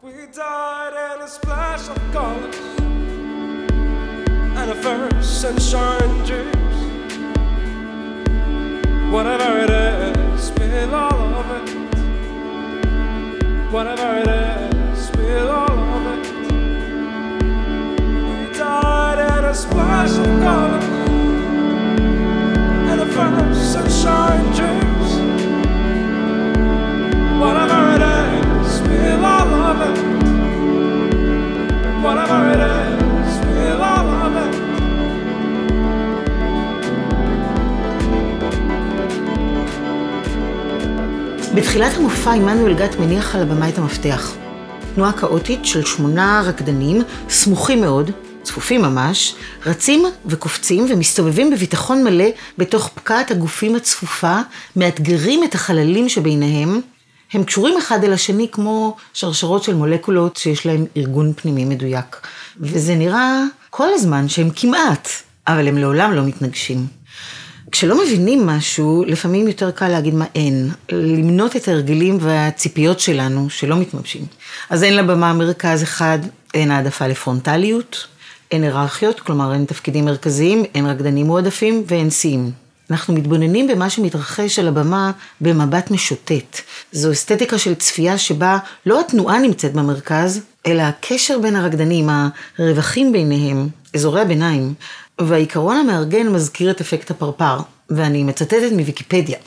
We 0.00 0.12
died 0.32 1.16
in 1.16 1.22
a 1.22 1.26
splash 1.26 1.88
of 1.88 1.96
colors 2.12 2.54
and 4.56 4.70
a 4.70 4.74
first 4.76 5.40
sunshine 5.40 6.24
dreams. 6.24 6.76
Whatever 9.12 9.58
it 9.58 9.70
is, 9.70 10.40
spill 10.40 10.94
all 10.94 11.34
of 11.34 11.50
it. 11.50 11.68
Whatever 13.72 14.18
it 14.20 14.28
is, 14.28 15.06
spill 15.08 15.50
all 15.50 15.68
of 15.68 16.06
it. 16.14 16.26
We 18.22 18.56
died 18.56 19.18
in 19.18 19.44
a 19.46 19.52
splash 19.52 20.16
of 20.16 20.26
colors 20.46 20.84
and 22.88 23.00
a 23.00 23.06
first 23.06 23.72
sunshine 23.72 24.46
dreams. 24.54 25.10
Whatever 27.40 27.96
it 27.96 28.02
is, 28.02 28.17
Whatever 32.08 32.40
it 32.54 32.62
is, 32.72 33.28
spill 33.38 33.80
all 33.90 34.08
of 34.24 34.34
it. 34.44 34.54
בתחילת 41.54 41.94
המופע 41.96 42.32
עמנואל 42.32 42.74
גת 42.74 42.96
מניח 42.96 43.34
על 43.34 43.42
הבמה 43.42 43.68
את 43.68 43.78
המפתח. 43.78 44.34
תנועה 44.94 45.12
כאוטית 45.12 45.64
של 45.64 45.84
שמונה 45.84 46.42
רקדנים, 46.46 47.02
סמוכים 47.28 47.80
מאוד, 47.80 48.10
צפופים 48.42 48.82
ממש, 48.82 49.34
רצים 49.66 50.04
וקופצים 50.26 50.86
ומסתובבים 50.90 51.50
בביטחון 51.50 52.04
מלא 52.04 52.28
בתוך 52.58 52.90
פקעת 52.94 53.30
הגופים 53.30 53.74
הצפופה, 53.74 54.36
מאתגרים 54.76 55.44
את 55.44 55.54
החללים 55.54 56.08
שביניהם. 56.08 56.80
הם 57.32 57.44
קשורים 57.44 57.78
אחד 57.78 58.04
אל 58.04 58.12
השני 58.12 58.48
כמו 58.52 58.96
שרשרות 59.12 59.62
של 59.62 59.74
מולקולות 59.74 60.36
שיש 60.36 60.66
להם 60.66 60.86
ארגון 60.96 61.32
פנימי 61.32 61.64
מדויק. 61.64 62.26
וזה 62.60 62.94
נראה 62.94 63.42
כל 63.70 63.88
הזמן 63.94 64.28
שהם 64.28 64.50
כמעט, 64.56 65.08
אבל 65.46 65.68
הם 65.68 65.78
לעולם 65.78 66.12
לא 66.12 66.22
מתנגשים. 66.22 66.86
כשלא 67.72 68.04
מבינים 68.04 68.46
משהו, 68.46 69.04
לפעמים 69.06 69.48
יותר 69.48 69.70
קל 69.70 69.88
להגיד 69.88 70.14
מה 70.14 70.24
אין, 70.34 70.70
למנות 70.92 71.56
את 71.56 71.68
ההרגלים 71.68 72.18
והציפיות 72.20 73.00
שלנו 73.00 73.50
שלא 73.50 73.76
מתממשים. 73.76 74.26
אז 74.70 74.82
אין 74.82 74.96
לבמה 74.96 75.32
מרכז 75.32 75.82
אחד, 75.82 76.18
אין 76.54 76.70
העדפה 76.70 77.06
לפרונטליות, 77.06 78.06
אין 78.50 78.62
היררכיות, 78.62 79.20
כלומר 79.20 79.52
אין 79.52 79.64
תפקידים 79.64 80.04
מרכזיים, 80.04 80.64
אין 80.74 80.86
רקדנים 80.86 81.26
מועדפים 81.26 81.84
ואין 81.86 82.10
שיאים. 82.10 82.50
אנחנו 82.90 83.14
מתבוננים 83.14 83.66
במה 83.66 83.90
שמתרחש 83.90 84.58
על 84.58 84.68
הבמה 84.68 85.10
במבט 85.40 85.90
משוטט. 85.90 86.60
זו 86.92 87.12
אסתטיקה 87.12 87.58
של 87.58 87.74
צפייה 87.74 88.18
שבה 88.18 88.58
לא 88.86 89.00
התנועה 89.00 89.38
נמצאת 89.38 89.72
במרכז, 89.72 90.40
אלא 90.66 90.82
הקשר 90.82 91.38
בין 91.38 91.56
הרקדנים, 91.56 92.08
הרווחים 92.58 93.12
ביניהם, 93.12 93.68
אזורי 93.94 94.20
הביניים. 94.20 94.74
והעיקרון 95.20 95.76
המארגן 95.76 96.28
מזכיר 96.28 96.70
את 96.70 96.80
אפקט 96.80 97.10
הפרפר, 97.10 97.58
ואני 97.90 98.24
מצטטת 98.24 98.72
מוויקיפדיה. 98.72 99.38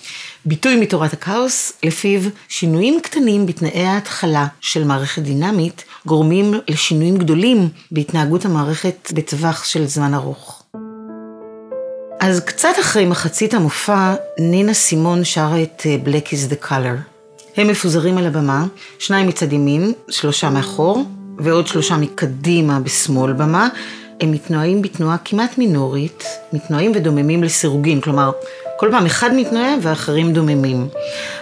ביטוי 0.46 0.76
מתורת 0.76 1.14
הכאוס, 1.14 1.74
לפיו 1.84 2.22
שינויים 2.50 3.00
קטנים 3.04 3.46
בתנאי 3.46 3.84
ההתחלה 3.84 4.48
של 4.62 4.84
מערכת 4.84 5.22
דינמית 5.22 5.84
גורמים 6.06 6.54
לשינויים 6.68 7.18
גדולים 7.18 7.70
בהתנהגות 7.92 8.46
המערכת 8.46 9.12
בטווח 9.16 9.64
של 9.64 9.86
זמן 9.86 10.14
ארוך. 10.14 10.61
אז 12.22 12.40
קצת 12.40 12.70
אחרי 12.80 13.06
מחצית 13.06 13.54
המופע, 13.54 14.14
נינה 14.40 14.74
סימון 14.74 15.24
שרה 15.24 15.64
את 15.64 15.82
אה, 15.86 15.98
Black 16.06 16.28
is 16.28 16.52
the 16.52 16.66
color. 16.66 17.22
הם 17.58 17.68
מפוזרים 17.68 18.18
על 18.18 18.26
הבמה, 18.26 18.66
שניים 19.00 19.28
מצד 19.28 19.54
ימין, 19.54 19.94
שלושה 20.10 20.50
מאחור, 20.50 21.04
ועוד 21.38 21.68
שלושה 21.68 21.98
מקדימה 21.98 22.80
בשמאל 22.80 23.34
במה. 23.34 23.70
הם 24.22 24.32
מתנועים 24.32 24.82
בתנועה 24.82 25.18
כמעט 25.26 25.58
מינורית, 25.58 26.24
מתנועים 26.54 26.92
ודוממים 26.96 27.44
לסירוגין, 27.44 28.02
כלומר, 28.02 28.32
כל 28.78 28.88
פעם 28.92 29.06
אחד 29.06 29.34
מתנועה 29.34 29.74
ואחרים 29.82 30.34
דוממים. 30.34 30.88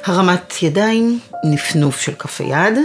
הרמת 0.05 0.63
ידיים, 0.63 1.19
נפנוף 1.43 1.99
של 1.99 2.13
כף 2.13 2.41
היד, 2.41 2.77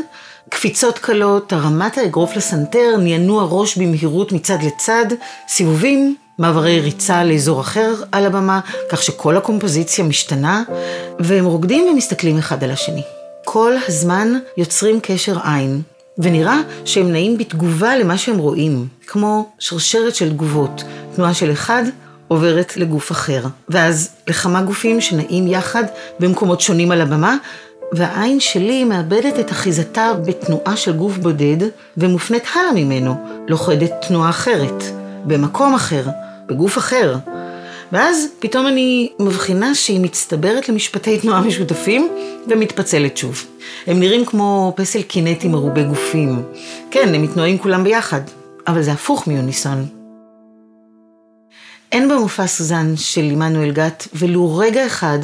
קפיצות 0.49 0.99
קלות, 0.99 1.53
הרמת 1.53 1.99
האגרוף 1.99 2.37
לסנטר, 2.37 2.97
נענוע 2.99 3.47
ראש 3.51 3.79
במהירות 3.79 4.33
מצד 4.33 4.59
לצד, 4.63 5.07
סיבובים, 5.49 6.17
מעברי 6.39 6.81
ריצה 6.81 7.25
לאזור 7.25 7.61
אחר 7.61 7.95
על 8.13 8.27
הבמה, 8.27 8.61
כך 8.91 9.03
שכל 9.03 9.37
הקומפוזיציה 9.37 10.05
משתנה, 10.05 10.63
והם 11.19 11.45
רוקדים 11.45 11.87
ומסתכלים 11.89 12.39
אחד 12.39 12.65
על 12.65 12.71
השני. 12.71 13.03
כל 13.45 13.73
הזמן 13.89 14.39
יוצרים 14.57 14.99
קשר 15.03 15.37
עין, 15.45 15.83
ונראה 16.19 16.61
שהם 16.85 17.13
נעים 17.13 17.39
בתגובה 17.39 17.97
למה 17.97 18.19
שהם 18.19 18.39
רואים, 18.39 18.89
כמו 19.07 19.49
שרשרת 19.59 20.15
של 20.15 20.31
תגובות. 20.31 20.85
תנועה 21.15 21.35
של 21.35 21.53
אחד 21.53 21.83
עוברת 22.29 22.77
לגוף 22.77 23.13
אחר, 23.13 23.45
ואז 23.69 24.11
לכמה 24.29 24.63
גופים 24.63 25.01
שנעים 25.01 25.49
יחד 25.49 25.85
במקומות 26.21 26.61
שונים 26.61 26.91
על 26.91 27.01
הבמה, 27.01 27.37
והעין 27.93 28.41
שלי 28.41 28.85
מאבדת 28.85 29.39
את 29.41 29.51
אחיזתה 29.51 30.13
בתנועה 30.27 30.77
של 30.77 30.93
גוף 30.93 31.17
בודד 31.17 31.69
ומופנית 31.97 32.45
הלאה 32.55 32.73
ממנו, 32.73 33.15
לוכדת 33.49 33.93
תנועה 34.09 34.31
אחרת, 34.31 34.85
במקום 35.25 35.75
אחר, 35.75 36.05
בגוף 36.47 36.79
אחר. 36.79 37.17
ואז 37.93 38.27
פתאום 38.39 38.67
אני 38.67 39.13
מבחינה 39.21 39.75
שהיא 39.75 40.01
מצטברת 40.01 40.69
למשפטי 40.69 41.19
תנועה 41.19 41.41
משותפים 41.41 42.09
ומתפצלת 42.49 43.17
שוב. 43.17 43.45
הם 43.87 44.01
נראים 44.01 44.27
כמו 44.27 44.73
פסל 44.77 45.03
קינטי 45.03 45.49
מרובה 45.49 45.83
גופים. 45.83 46.43
כן, 46.91 47.15
הם 47.15 47.23
מתנועים 47.23 47.59
כולם 47.59 47.85
ביחד, 47.85 48.21
אבל 48.67 48.83
זה 48.83 48.93
הפוך 48.93 49.27
מיוניסון. 49.27 49.87
אין 51.93 52.09
במופע 52.09 52.47
סוזן 52.47 52.97
של 52.97 53.23
עמנואל 53.23 53.71
גת 53.71 54.09
ולו 54.15 54.57
רגע 54.57 54.87
אחד 54.87 55.19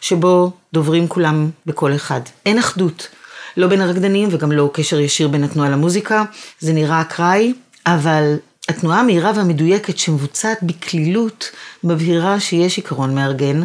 שבו 0.00 0.50
דוברים 0.72 1.08
כולם 1.08 1.50
בקול 1.66 1.94
אחד. 1.94 2.20
אין 2.46 2.58
אחדות. 2.58 3.08
לא 3.56 3.66
בין 3.66 3.80
הרקדנים 3.80 4.28
וגם 4.32 4.52
לא 4.52 4.70
קשר 4.72 5.00
ישיר 5.00 5.28
בין 5.28 5.44
התנועה 5.44 5.70
למוזיקה. 5.70 6.24
זה 6.60 6.72
נראה 6.72 7.00
אקראי, 7.00 7.52
אבל 7.86 8.36
התנועה 8.68 9.00
המהירה 9.00 9.32
והמדויקת 9.34 9.98
שמבוצעת 9.98 10.62
בקלילות 10.62 11.50
מבהירה 11.84 12.40
שיש 12.40 12.76
עיקרון 12.76 13.14
מארגן, 13.14 13.64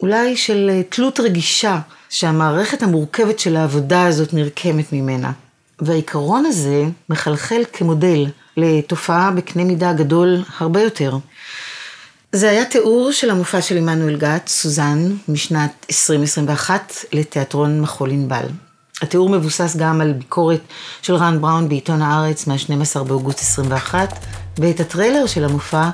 אולי 0.00 0.36
של 0.36 0.70
אה, 0.72 0.82
תלות 0.82 1.20
רגישה 1.20 1.78
שהמערכת 2.08 2.82
המורכבת 2.82 3.38
של 3.38 3.56
העבודה 3.56 4.06
הזאת 4.06 4.34
נרקמת 4.34 4.92
ממנה. 4.92 5.32
והעיקרון 5.80 6.46
הזה 6.46 6.84
מחלחל 7.08 7.62
כמודל 7.72 8.26
לתופעה 8.56 9.30
בקנה 9.30 9.64
מידה 9.64 9.92
גדול 9.92 10.42
הרבה 10.58 10.82
יותר. 10.82 11.18
זה 12.32 12.50
היה 12.50 12.64
תיאור 12.64 13.12
של 13.12 13.30
המופע 13.30 13.62
של 13.62 13.76
עמנואל 13.76 14.16
גת, 14.16 14.48
סוזן, 14.48 15.16
משנת 15.28 15.86
2021 15.90 16.94
לתיאטרון 17.12 17.80
מחול 17.80 18.10
ענבל. 18.10 18.46
התיאור 19.02 19.28
מבוסס 19.28 19.76
גם 19.76 20.00
על 20.00 20.12
ביקורת 20.12 20.60
של 21.02 21.14
רן 21.14 21.40
בראון 21.40 21.68
בעיתון 21.68 22.02
הארץ 22.02 22.46
מה-12 22.46 23.02
באוגוסט 23.02 23.40
21, 23.40 24.18
ואת 24.58 24.80
הטריילר 24.80 25.26
של 25.26 25.44
המופע 25.44 25.88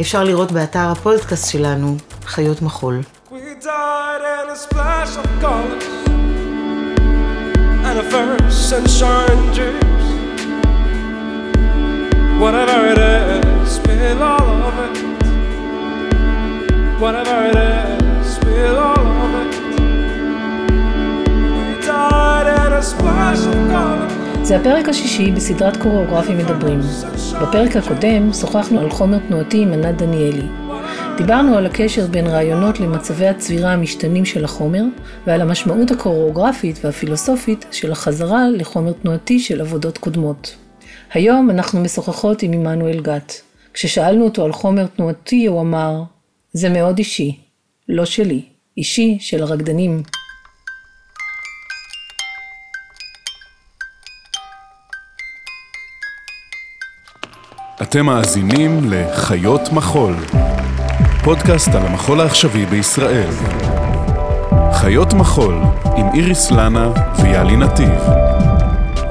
אפשר 0.00 0.24
לראות 0.24 0.52
באתר 0.52 0.88
הפודקאסט 0.88 1.50
שלנו, 1.50 1.96
חיות 2.26 2.62
מחול. 2.62 3.00
Whatever 12.44 12.80
it 12.92 12.98
is, 12.98 13.68
spill 13.76 14.20
all 14.32 14.58
of 14.68 14.76
it. 14.86 14.96
Whatever 17.02 17.36
it 17.50 17.56
is, 17.64 18.26
spill 18.36 18.78
all 18.86 19.03
זה 24.42 24.56
הפרק 24.56 24.88
השישי 24.88 25.32
בסדרת 25.32 25.76
קוריאוגרפים 25.76 26.38
מדברים. 26.38 26.80
בפרק 27.42 27.76
הקודם 27.76 28.32
שוחחנו 28.32 28.80
על 28.80 28.90
חומר 28.90 29.18
תנועתי 29.18 29.62
עם 29.62 29.72
ענת 29.72 29.96
דניאלי. 29.96 30.46
דיברנו 31.16 31.56
על 31.56 31.66
הקשר 31.66 32.06
בין 32.06 32.26
רעיונות 32.26 32.80
למצבי 32.80 33.26
הצבירה 33.26 33.72
המשתנים 33.72 34.24
של 34.24 34.44
החומר, 34.44 34.82
ועל 35.26 35.40
המשמעות 35.40 35.90
הקוריאוגרפית 35.90 36.84
והפילוסופית 36.84 37.64
של 37.70 37.92
החזרה 37.92 38.48
לחומר 38.48 38.92
תנועתי 38.92 39.38
של 39.38 39.60
עבודות 39.60 39.98
קודמות. 39.98 40.56
היום 41.12 41.50
אנחנו 41.50 41.80
משוחחות 41.80 42.42
עם 42.42 42.52
עמנואל 42.52 43.00
גת. 43.00 43.40
כששאלנו 43.74 44.24
אותו 44.24 44.44
על 44.44 44.52
חומר 44.52 44.86
תנועתי, 44.86 45.46
הוא 45.46 45.60
אמר, 45.60 46.02
זה 46.52 46.68
מאוד 46.68 46.98
אישי, 46.98 47.38
לא 47.88 48.04
שלי, 48.04 48.42
אישי 48.76 49.16
של 49.20 49.42
הרקדנים. 49.42 50.02
אתם 57.94 58.06
מאזינים 58.06 58.80
לחיות 58.90 59.72
מחול, 59.72 60.14
פודקאסט 61.24 61.68
על 61.68 61.86
המחול 61.86 62.20
העכשווי 62.20 62.66
בישראל. 62.66 63.30
חיות 64.72 65.12
מחול 65.12 65.54
עם 65.96 66.06
איריס 66.14 66.50
לנה 66.50 66.90
ויאלי 67.22 67.56
נתיב. 67.56 68.00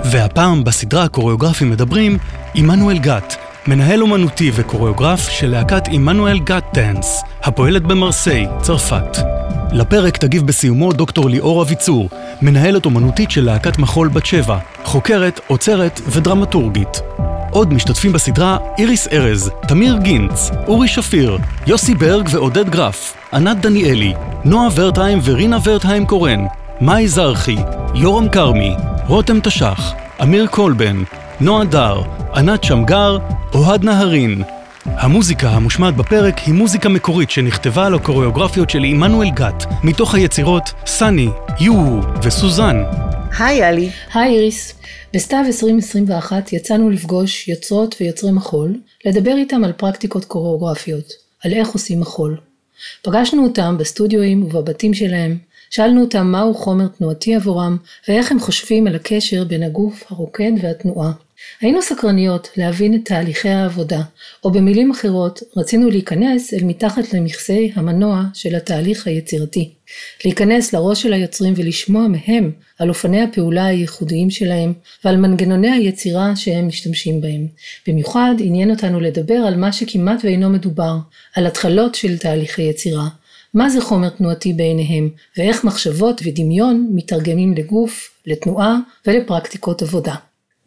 והפעם 0.04 0.64
בסדרה 0.64 1.04
הקוריאוגרפים 1.04 1.70
מדברים, 1.70 2.18
עמנואל 2.54 2.98
גת, 3.00 3.36
מנהל 3.68 4.02
אומנותי 4.02 4.52
וקוריאוגרף 4.56 5.30
של 5.30 5.48
להקת 5.48 5.84
עמנואל 5.92 6.40
גת 6.40 6.64
דאנס, 6.74 7.24
הפועלת 7.44 7.82
במרסיי, 7.82 8.48
צרפת. 8.62 9.18
לפרק 9.72 10.18
תגיב 10.18 10.48
בסיומו 10.48 10.94
דוקטור 10.94 11.30
ליאור 11.30 11.62
אביצור, 11.62 12.10
מנהלת 12.42 12.86
אומנותית 12.86 13.32
של 13.32 13.46
להקת 13.46 13.80
מחול 13.80 14.08
בת 14.08 14.26
שבע, 14.26 14.58
חוקרת, 14.84 15.40
עוצרת 15.48 16.02
ודרמטורגית. 16.08 17.02
עוד 17.54 17.74
משתתפים 17.74 18.14
בסדרה 18.14 18.58
איריס 18.78 19.08
ארז, 19.08 19.52
תמיר 19.68 19.98
גינץ, 19.98 20.52
אורי 20.68 20.88
שפיר, 20.88 21.38
יוסי 21.68 21.96
ברג 21.96 22.30
ועודד 22.32 22.70
גרף, 22.70 23.14
ענת 23.34 23.58
דניאלי, 23.62 24.14
נועה 24.46 24.68
ורטהיים 24.76 25.20
ורינה 25.24 25.58
ורטהיים 25.64 26.06
קורן, 26.06 26.46
מאי 26.82 27.08
זרחי, 27.08 27.56
יורם 27.96 28.30
כרמי, 28.30 28.76
רותם 29.08 29.40
תש"ח, 29.40 29.94
אמיר 30.22 30.48
קולבן, 30.48 31.04
נועה 31.40 31.66
דר, 31.66 32.02
ענת 32.36 32.64
שמגר, 32.64 33.18
אוהד 33.54 33.84
נהרין. 33.84 34.44
המוזיקה 34.86 35.50
המושמעת 35.50 35.96
בפרק 35.96 36.38
היא 36.38 36.54
מוזיקה 36.54 36.90
מקורית 36.90 37.32
שנכתבה 37.32 37.86
על 37.86 37.96
הקוריאוגרפיות 37.96 38.70
של 38.70 38.84
עמנואל 38.84 39.30
גת, 39.30 39.66
מתוך 39.84 40.16
היצירות 40.16 40.74
סני, 40.86 41.30
יו 41.60 42.00
וסוזן. 42.24 42.84
היי 43.40 43.70
אלי. 43.70 43.90
היי 44.14 44.36
איריס. 44.36 44.74
בסתיו 45.14 45.44
2021 45.48 46.54
יצאנו 46.54 46.90
לפגוש 46.90 47.48
יוצרות 47.48 47.96
ויוצרי 48.00 48.32
מחול, 48.32 48.80
לדבר 49.06 49.36
איתם 49.38 49.64
על 49.64 49.72
פרקטיקות 49.72 50.26
קוריאוגרפיות, 50.26 51.14
על 51.44 51.54
איך 51.54 51.70
עושים 51.70 52.00
מחול. 52.00 52.38
פגשנו 53.02 53.44
אותם 53.44 53.76
בסטודיואים 53.80 54.44
ובבתים 54.44 54.94
שלהם, 54.94 55.38
שאלנו 55.70 56.02
אותם 56.02 56.28
מהו 56.28 56.54
חומר 56.54 56.88
תנועתי 56.88 57.36
עבורם, 57.36 57.78
ואיך 58.08 58.32
הם 58.32 58.40
חושבים 58.40 58.88
על 58.88 58.96
הקשר 58.96 59.44
בין 59.44 59.64
הגוף 59.64 60.04
הרוקד 60.10 60.52
והתנועה. 60.62 61.12
היינו 61.62 61.82
סקרניות 61.82 62.50
להבין 62.58 62.94
את 62.94 63.00
תהליכי 63.06 63.50
העבודה, 63.50 64.02
או 64.44 64.52
במילים 64.52 64.92
אחרות, 64.92 65.40
רצינו 65.58 65.90
להיכנס 65.90 66.54
אל 66.54 66.64
מתחת 66.64 67.14
למכסי 67.14 67.72
המנוע 67.76 68.24
של 68.34 68.56
התהליך 68.56 69.08
היצירתי. 69.08 69.74
להיכנס 70.26 70.74
לראש 70.74 71.02
של 71.02 71.14
היוצרים 71.14 71.54
ולשמוע 71.58 72.08
מהם 72.08 72.52
על 72.80 72.90
אופני 72.90 73.22
הפעולה 73.22 73.66
הייחודיים 73.66 74.30
שלהם 74.30 74.74
ועל 75.06 75.18
מנגנוני 75.18 75.72
היצירה 75.72 76.36
שהם 76.36 76.68
משתמשים 76.68 77.22
בהם. 77.22 77.48
במיוחד 77.88 78.36
עניין 78.40 78.72
אותנו 78.72 79.00
לדבר 79.00 79.34
על 79.48 79.56
מה 79.56 79.72
שכמעט 79.72 80.20
ואינו 80.24 80.50
מדובר, 80.50 80.98
על 81.36 81.48
התחלות 81.48 81.96
של 81.96 82.18
תהליכי 82.18 82.62
יצירה, 82.62 83.08
מה 83.54 83.70
זה 83.70 83.82
חומר 83.82 84.10
תנועתי 84.10 84.54
בעיניהם, 84.54 85.10
ואיך 85.38 85.64
מחשבות 85.64 86.22
ודמיון 86.24 86.90
מתרגמים 86.94 87.54
לגוף, 87.54 88.10
לתנועה 88.26 88.78
ולפרקטיקות 89.08 89.82
עבודה. 89.82 90.16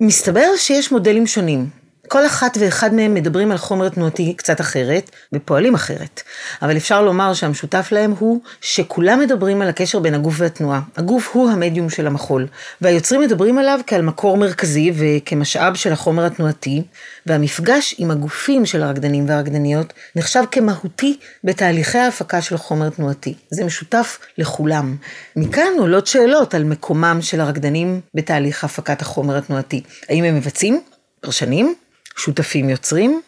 מסתבר 0.00 0.56
שיש 0.56 0.92
מודלים 0.92 1.26
שונים. 1.26 1.85
כל 2.08 2.26
אחת 2.26 2.58
ואחד 2.60 2.94
מהם 2.94 3.14
מדברים 3.14 3.52
על 3.52 3.58
חומר 3.58 3.88
תנועתי 3.88 4.34
קצת 4.36 4.60
אחרת, 4.60 5.10
ופועלים 5.32 5.74
אחרת. 5.74 6.22
אבל 6.62 6.76
אפשר 6.76 7.02
לומר 7.02 7.34
שהמשותף 7.34 7.88
להם 7.92 8.14
הוא 8.18 8.40
שכולם 8.60 9.20
מדברים 9.20 9.62
על 9.62 9.68
הקשר 9.68 9.98
בין 9.98 10.14
הגוף 10.14 10.34
והתנועה. 10.38 10.80
הגוף 10.96 11.30
הוא 11.32 11.50
המדיום 11.50 11.90
של 11.90 12.06
המחול, 12.06 12.46
והיוצרים 12.80 13.20
מדברים 13.20 13.58
עליו 13.58 13.80
כעל 13.86 14.02
מקור 14.02 14.36
מרכזי 14.36 14.92
וכמשאב 14.96 15.74
של 15.74 15.92
החומר 15.92 16.26
התנועתי, 16.26 16.82
והמפגש 17.26 17.94
עם 17.98 18.10
הגופים 18.10 18.66
של 18.66 18.82
הרקדנים 18.82 19.28
והרקדניות 19.28 19.92
נחשב 20.16 20.42
כמהותי 20.50 21.18
בתהליכי 21.44 21.98
ההפקה 21.98 22.42
של 22.42 22.56
חומר 22.56 22.90
תנועתי. 22.90 23.34
זה 23.50 23.64
משותף 23.64 24.18
לכולם. 24.38 24.96
מכאן 25.36 25.72
עולות 25.78 26.06
שאלות 26.06 26.54
על 26.54 26.64
מקומם 26.64 27.18
של 27.20 27.40
הרקדנים 27.40 28.00
בתהליך 28.14 28.64
הפקת 28.64 29.02
החומר 29.02 29.36
התנועתי. 29.36 29.82
האם 30.08 30.24
הם 30.24 30.36
מבצעים? 30.36 30.80
פרשנים? 31.20 31.74
שותפים 32.16 32.70
יוצרים? 32.70 33.20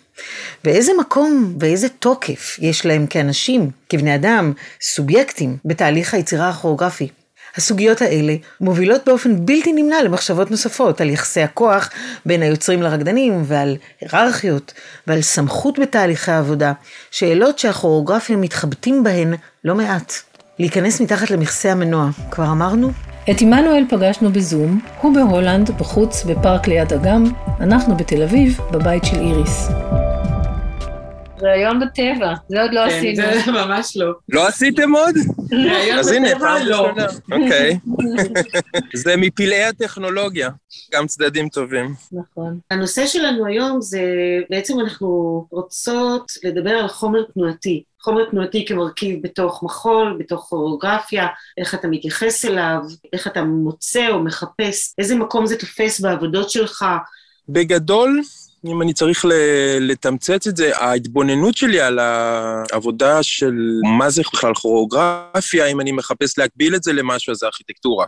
ואיזה 0.65 0.93
מקום 1.01 1.55
ואיזה 1.61 1.89
תוקף 1.89 2.57
יש 2.59 2.87
להם 2.87 3.07
כאנשים, 3.07 3.71
כבני 3.89 4.15
אדם, 4.15 4.53
סובייקטים, 4.83 5.57
בתהליך 5.65 6.15
היצירה 6.15 6.49
הכוריאוגרפי. 6.49 7.09
הסוגיות 7.57 8.03
האלה 8.03 8.35
מובילות 8.61 9.03
באופן 9.07 9.47
בלתי 9.47 9.73
נמנע 9.73 10.03
למחשבות 10.03 10.51
נוספות 10.51 11.01
על 11.01 11.11
יחסי 11.11 11.43
הכוח 11.43 11.91
בין 12.27 12.43
היוצרים 12.43 12.83
לרקדנים 12.83 13.43
ועל 13.47 13.77
היררכיות 14.01 14.73
ועל 15.07 15.23
סמכות 15.23 15.79
בתהליכי 15.79 16.31
העבודה, 16.31 16.73
שאלות 17.11 17.59
שהכוריאוגרפים 17.59 18.41
מתחבטים 18.41 19.05
בהן 19.05 19.35
לא 19.65 19.75
מעט. 19.75 20.13
להיכנס 20.59 21.01
מתחת 21.01 21.31
למכסה 21.31 21.73
המנוע, 21.73 22.11
כבר 22.31 22.45
אמרנו? 22.45 23.08
את 23.31 23.41
עמנואל 23.41 23.85
פגשנו 23.89 24.33
בזום, 24.33 24.81
הוא 25.01 25.15
בהולנד, 25.15 25.71
בחוץ, 25.71 26.25
בפארק 26.25 26.69
ליד 26.69 26.93
אגם, 26.93 27.25
אנחנו 27.61 27.97
בתל 27.97 28.23
אביב, 28.23 28.61
בבית 28.73 29.05
של 29.05 29.17
איריס. 29.17 29.69
ראיון 31.43 31.81
בטבע, 31.81 32.35
זה 32.49 32.63
עוד 32.63 32.71
לא 32.73 32.81
כן, 32.81 32.97
עשינו. 32.97 33.23
זה 33.45 33.53
ממש 33.65 33.97
לא. 33.97 34.13
לא 34.29 34.49
עשיתם 34.49 34.93
עוד? 34.95 35.15
ראיון 35.53 35.99
אז 35.99 36.13
הנה, 36.13 36.29
בטבע, 36.29 36.39
פעם 36.49 36.67
לא. 36.67 36.87
ראשונה. 36.87 37.07
אוקיי. 37.33 37.79
זה 38.95 39.17
מפלאי 39.17 39.65
הטכנולוגיה, 39.65 40.51
גם 40.93 41.07
צדדים 41.07 41.49
טובים. 41.49 41.95
נכון. 42.13 42.59
הנושא 42.71 43.07
שלנו 43.07 43.47
היום 43.47 43.81
זה, 43.81 44.03
בעצם 44.51 44.81
אנחנו 44.81 45.09
רוצות 45.51 46.33
לדבר 46.45 46.71
על 46.71 46.89
חומר 46.89 47.23
תנועתי. 47.35 47.83
חומר 48.01 48.31
תנועתי 48.31 48.65
כמרכיב 48.67 49.23
בתוך 49.23 49.63
מחול, 49.63 50.17
בתוך 50.19 50.41
כוריאוגרפיה, 50.41 51.27
איך 51.59 51.75
אתה 51.75 51.89
מתייחס 51.89 52.45
אליו, 52.45 52.81
איך 53.13 53.27
אתה 53.27 53.43
מוצא 53.43 54.09
או 54.09 54.23
מחפש, 54.23 54.95
איזה 54.99 55.15
מקום 55.15 55.47
זה 55.47 55.57
תופס 55.57 56.01
בעבודות 56.01 56.51
שלך. 56.51 56.85
בגדול, 57.49 58.21
אם 58.67 58.83
אני 58.83 58.93
צריך 58.93 59.25
לתמצת 59.81 60.47
את 60.47 60.57
זה, 60.57 60.77
ההתבוננות 60.77 61.57
שלי 61.57 61.81
על 61.81 61.99
העבודה 61.99 63.23
של 63.23 63.55
מה 63.99 64.11
זה 64.11 64.23
בכלל 64.33 64.55
כוריאוגרפיה, 64.55 65.67
אם 65.67 65.81
אני 65.81 65.93
מחפש 65.93 66.39
להקביל 66.39 66.75
את 66.75 66.83
זה 66.83 66.93
למשהו, 66.93 67.31
אז 67.31 67.37
זה 67.37 67.47
ארכיטקטורה. 67.47 68.07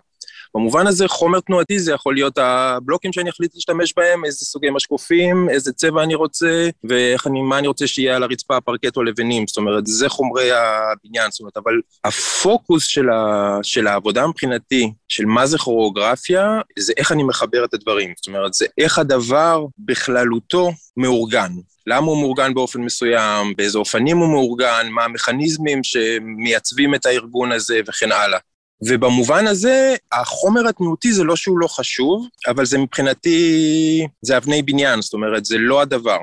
במובן 0.54 0.86
הזה, 0.86 1.08
חומר 1.08 1.40
תנועתי 1.40 1.78
זה 1.78 1.92
יכול 1.92 2.14
להיות 2.14 2.38
הבלוקים 2.38 3.12
שאני 3.12 3.30
אחליט 3.30 3.54
להשתמש 3.54 3.94
בהם, 3.96 4.24
איזה 4.24 4.46
סוגי 4.46 4.70
משקופים, 4.70 5.48
איזה 5.50 5.72
צבע 5.72 6.02
אני 6.02 6.14
רוצה, 6.14 6.68
ואיך 6.84 7.26
אני, 7.26 7.42
מה 7.42 7.58
אני 7.58 7.66
רוצה 7.66 7.86
שיהיה 7.86 8.16
על 8.16 8.22
הרצפה, 8.22 8.60
פרקט 8.60 8.96
או 8.96 9.02
לבנים. 9.02 9.46
זאת 9.46 9.56
אומרת, 9.56 9.86
זה 9.86 10.08
חומרי 10.08 10.50
הבניין. 10.52 11.30
זאת 11.30 11.40
אומרת, 11.40 11.56
אבל 11.56 11.72
הפוקוס 12.04 12.86
של, 12.86 13.10
ה, 13.10 13.58
של 13.62 13.86
העבודה 13.86 14.26
מבחינתי, 14.26 14.92
של 15.08 15.26
מה 15.26 15.46
זה 15.46 15.58
כוריאוגרפיה, 15.58 16.60
זה 16.78 16.92
איך 16.96 17.12
אני 17.12 17.22
מחבר 17.22 17.64
את 17.64 17.74
הדברים. 17.74 18.12
זאת 18.16 18.26
אומרת, 18.26 18.54
זה 18.54 18.66
איך 18.78 18.98
הדבר 18.98 19.66
בכללותו 19.78 20.72
מאורגן. 20.96 21.50
למה 21.86 22.06
הוא 22.06 22.20
מאורגן 22.20 22.54
באופן 22.54 22.80
מסוים, 22.80 23.56
באיזה 23.56 23.78
אופנים 23.78 24.16
הוא 24.16 24.28
מאורגן, 24.28 24.86
מה 24.90 25.04
המכניזמים 25.04 25.84
שמייצבים 25.84 26.94
את 26.94 27.06
הארגון 27.06 27.52
הזה 27.52 27.80
וכן 27.86 28.12
הלאה. 28.12 28.38
ובמובן 28.86 29.46
הזה, 29.46 29.96
החומר 30.12 30.68
התנועתי 30.68 31.12
זה 31.12 31.24
לא 31.24 31.36
שהוא 31.36 31.58
לא 31.58 31.66
חשוב, 31.66 32.28
אבל 32.48 32.64
זה 32.66 32.78
מבחינתי, 32.78 34.06
זה 34.22 34.36
אבני 34.36 34.62
בניין, 34.62 35.02
זאת 35.02 35.12
אומרת, 35.12 35.44
זה 35.44 35.58
לא 35.58 35.80
הדבר. 35.80 36.18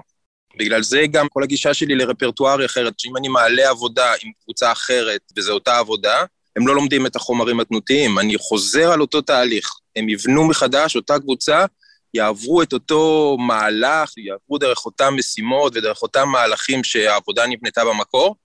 בגלל 0.60 0.84
זה 0.84 1.04
גם 1.12 1.28
כל 1.30 1.44
הגישה 1.44 1.74
שלי 1.74 1.96
לרפרטואר 1.96 2.60
היא 2.60 2.66
אחרת, 2.66 3.00
שאם 3.00 3.18
אני 3.18 3.28
מעלה 3.28 3.70
עבודה 3.70 4.14
עם 4.24 4.32
קבוצה 4.44 4.72
אחרת, 4.72 5.22
וזו 5.38 5.54
אותה 5.54 5.78
עבודה, 5.78 6.24
הם 6.56 6.68
לא 6.68 6.76
לומדים 6.76 7.06
את 7.06 7.16
החומרים 7.16 7.60
התנועתיים, 7.60 8.20
אני 8.20 8.38
חוזר 8.38 8.92
על 8.92 9.02
אותו 9.02 9.22
תהליך. 9.22 9.74
הם 9.96 10.10
יבנו 10.10 10.48
מחדש, 10.48 10.96
אותה 10.96 11.20
קבוצה, 11.20 11.66
יעברו 12.14 12.62
את 12.62 12.74
אותו 12.74 13.36
מהלך, 13.40 14.18
יעברו 14.18 14.58
דרך 14.58 14.86
אותם 14.86 15.14
משימות 15.18 15.76
ודרך 15.76 16.02
אותם 16.02 16.30
מהלכים 16.30 16.84
שהעבודה 16.84 17.48
נבנתה 17.48 17.86
במקור, 17.86 18.36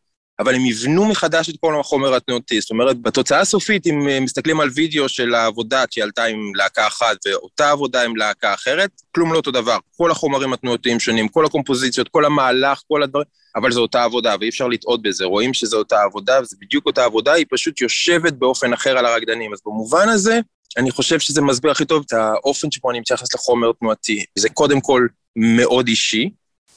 אבל 0.40 0.54
הם 0.54 0.66
יבנו 0.66 1.04
מחדש 1.04 1.48
את 1.48 1.54
כל 1.60 1.80
החומר 1.80 2.14
התנועתי. 2.14 2.60
זאת 2.60 2.70
אומרת, 2.70 3.02
בתוצאה 3.02 3.40
הסופית, 3.40 3.86
אם 3.86 4.08
אה, 4.08 4.20
מסתכלים 4.20 4.60
על 4.60 4.68
וידאו 4.74 5.08
של 5.08 5.34
העבודה 5.34 5.84
שהיא 5.90 6.04
עלתה 6.04 6.24
עם 6.24 6.54
להקה 6.54 6.86
אחת 6.86 7.16
ואותה 7.26 7.70
עבודה 7.70 8.02
עם 8.02 8.16
להקה 8.16 8.54
אחרת, 8.54 8.90
כלום 9.14 9.32
לא 9.32 9.36
אותו 9.36 9.50
דבר. 9.50 9.76
כל 9.96 10.10
החומרים 10.10 10.52
התנועתיים 10.52 11.00
שונים, 11.00 11.28
כל 11.28 11.46
הקומפוזיציות, 11.46 12.08
כל 12.08 12.24
המהלך, 12.24 12.82
כל 12.88 13.02
הדברים, 13.02 13.26
אבל 13.56 13.72
זו 13.72 13.80
אותה 13.80 14.04
עבודה, 14.04 14.34
ואי 14.40 14.48
אפשר 14.48 14.68
לטעות 14.68 15.02
בזה. 15.02 15.24
רואים 15.24 15.54
שזו 15.54 15.78
אותה 15.78 16.02
עבודה, 16.02 16.40
וזו 16.42 16.56
בדיוק 16.60 16.86
אותה 16.86 17.04
עבודה, 17.04 17.32
היא 17.32 17.46
פשוט 17.50 17.80
יושבת 17.80 18.32
באופן 18.32 18.72
אחר 18.72 18.98
על 18.98 19.06
הרקדנים. 19.06 19.52
אז 19.52 19.58
במובן 19.66 20.08
הזה, 20.08 20.40
אני 20.76 20.90
חושב 20.90 21.18
שזה 21.18 21.40
מסביר 21.40 21.70
הכי 21.70 21.84
טוב 21.84 22.02
את 22.06 22.12
האופן 22.12 22.70
שבו 22.70 22.90
אני 22.90 23.00
מתייחס 23.00 23.34
לחומר 23.34 23.72
תנועתי. 23.80 24.24
זה 24.38 24.48
קודם 24.48 24.80
כל 24.80 25.06
מאוד 25.36 25.88
אישי, 25.88 26.30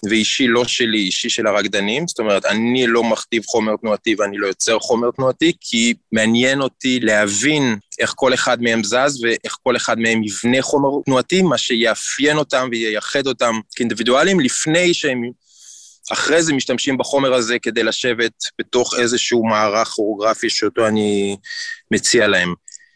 ואישי 0.10 0.48
לא 0.48 0.66
שלי, 0.66 0.98
אישי 0.98 1.30
של 1.30 1.48
הרקדנים, 1.48 2.08
זאת 2.08 2.20
אומרת, 2.20 2.46
אני 2.46 2.88
לא 2.88 3.04
מכתיב 3.04 3.44
חומר 3.46 3.76
תנועתי 3.82 4.16
ואני 4.18 4.38
לא 4.38 4.48
יוצר 4.48 4.80
חומר 4.80 5.12
תנועתי, 5.12 5.54
כי 5.62 5.94
מעניין 6.12 6.62
אותי 6.62 7.00
להבין 7.00 7.78
איך 8.00 8.14
כל 8.16 8.34
אחד 8.34 8.62
מהם 8.62 8.84
זז 8.84 9.24
ואיך 9.24 9.58
כל 9.64 9.76
אחד 9.76 10.00
מהם 10.00 10.24
יבנה 10.24 10.62
חומר 10.62 10.90
תנועתי, 11.06 11.42
מה 11.42 11.58
שיאפיין 11.58 12.38
אותם 12.38 12.68
וייחד 12.72 13.28
אותם 13.28 13.60
כאינדיבידואלים, 13.76 14.40
לפני 14.40 14.94
שהם 14.94 15.22
אחרי 16.12 16.44
זה 16.44 16.54
משתמשים 16.54 16.98
בחומר 16.98 17.34
הזה 17.34 17.60
כדי 17.60 17.84
לשבת 17.84 18.34
בתוך 18.60 18.94
איזשהו 19.00 19.46
מערך 19.46 19.88
כוריאוגרפי 19.88 20.50
שאותו 20.50 20.88
אני 20.88 21.38
מציע 21.92 22.28
להם. 22.28 22.54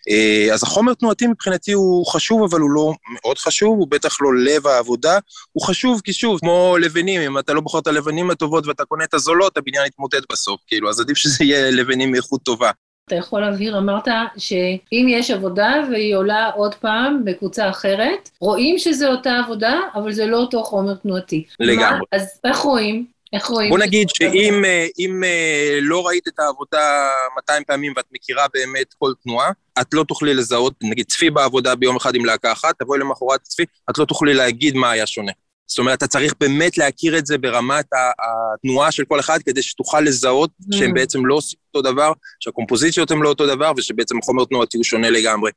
אה, 0.09 0.53
אז 0.53 0.63
החומר 0.63 0.93
תנועתי 0.93 1.27
מבחינתי 1.27 1.71
הוא 1.71 2.05
חשוב, 2.05 2.43
אבל 2.43 2.59
הוא 2.59 2.69
לא 2.69 2.93
מאוד 3.13 3.37
חשוב, 3.37 3.77
הוא 3.77 3.87
בטח 3.89 4.21
לא 4.21 4.35
לב 4.35 4.67
העבודה. 4.67 5.19
הוא 5.51 5.65
חשוב 5.65 6.01
כי 6.03 6.13
שוב, 6.13 6.39
כמו 6.39 6.75
לבנים, 6.81 7.21
אם 7.21 7.39
אתה 7.39 7.53
לא 7.53 7.61
בוחר 7.61 7.79
את 7.79 7.87
הלבנים 7.87 8.31
הטובות 8.31 8.67
ואתה 8.67 8.85
קונה 8.85 9.03
את 9.03 9.13
הזולות, 9.13 9.57
הבניין 9.57 9.85
יתמוטט 9.85 10.31
בסוף, 10.31 10.61
כאילו, 10.67 10.89
אז 10.89 10.99
עדיף 10.99 11.17
שזה 11.17 11.43
יהיה 11.43 11.71
לבנים 11.71 12.11
מאיכות 12.11 12.43
טובה. 12.43 12.71
אתה 13.09 13.15
יכול 13.15 13.41
להבהיר, 13.41 13.77
אמרת 13.77 14.07
שאם 14.37 15.07
יש 15.09 15.31
עבודה 15.31 15.73
והיא 15.91 16.15
עולה 16.15 16.49
עוד 16.55 16.75
פעם 16.75 17.25
בקבוצה 17.25 17.69
אחרת, 17.69 18.29
רואים 18.41 18.77
שזה 18.77 19.07
אותה 19.07 19.39
עבודה, 19.45 19.79
אבל 19.95 20.11
זה 20.11 20.25
לא 20.25 20.37
אותו 20.37 20.63
חומר 20.63 20.95
תנועתי. 20.95 21.45
לגמרי. 21.59 21.99
מה, 21.99 22.03
אז 22.11 22.39
איך 22.45 22.57
רואים? 22.57 23.05
איך 23.33 23.45
רואים? 23.45 23.69
בוא 23.69 23.79
נגיד 23.79 24.07
שאם 24.09 24.65
אה, 24.65 24.87
אם, 24.99 25.23
אה, 25.23 25.79
לא 25.81 26.07
ראית 26.07 26.27
את 26.27 26.39
העבודה 26.39 27.09
200 27.35 27.63
פעמים 27.63 27.93
ואת 27.97 28.05
מכירה 28.11 28.45
באמת 28.53 28.93
כל 28.99 29.11
תנועה, 29.23 29.51
את 29.81 29.93
לא 29.93 30.03
תוכלי 30.03 30.33
לזהות, 30.33 30.73
נגיד 30.83 31.05
צפי 31.05 31.29
בעבודה 31.29 31.75
ביום 31.75 31.95
אחד 31.95 32.15
עם 32.15 32.25
להקה 32.25 32.51
אחת, 32.51 32.79
תבואי 32.79 32.99
למחרת 32.99 33.41
צפי, 33.43 33.63
את 33.89 33.97
לא 33.97 34.05
תוכלי 34.05 34.33
להגיד 34.33 34.75
מה 34.75 34.91
היה 34.91 35.07
שונה. 35.07 35.31
זאת 35.67 35.79
אומרת, 35.79 35.97
אתה 35.97 36.07
צריך 36.07 36.33
באמת 36.39 36.77
להכיר 36.77 37.17
את 37.17 37.25
זה 37.25 37.37
ברמת 37.37 37.85
התנועה 37.93 38.91
של 38.91 39.05
כל 39.05 39.19
אחד, 39.19 39.39
כדי 39.45 39.61
שתוכל 39.61 40.01
לזהות 40.01 40.49
שהם 40.73 40.93
בעצם 40.93 41.25
לא 41.25 41.35
עושים 41.35 41.59
אותו 41.67 41.91
דבר, 41.91 42.11
שהקומפוזיציות 42.39 43.11
הן 43.11 43.19
לא 43.19 43.29
אותו 43.29 43.47
דבר, 43.47 43.71
ושבעצם 43.77 44.17
החומר 44.17 44.45
תנועתי 44.45 44.77
הוא 44.77 44.83
שונה 44.83 45.09
לגמרי. 45.09 45.51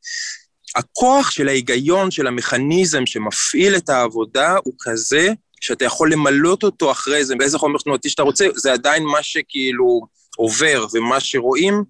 הכוח 0.77 1.31
של 1.31 1.49
ההיגיון, 1.49 2.11
של 2.11 2.27
המכניזם 2.27 3.07
שמפעיל 3.07 3.77
את 3.77 3.89
העבודה, 3.89 4.57
הוא 4.65 4.75
כזה 4.81 5.29
שאתה 5.63 5.85
יכול 5.85 6.13
למלות 6.13 6.63
אותו 6.63 6.91
אחרי 6.91 7.25
זה, 7.25 7.37
באיזה 7.37 7.59
חומר 7.59 7.79
תנועתי 7.79 8.09
שאתה 8.11 8.23
רוצה, 8.23 8.47
זה 8.55 8.73
עדיין 8.73 9.05
מה 9.05 9.23
שכאילו 9.23 10.01
עובר, 10.37 10.87
ומה 10.93 11.21
שרואים, 11.21 11.85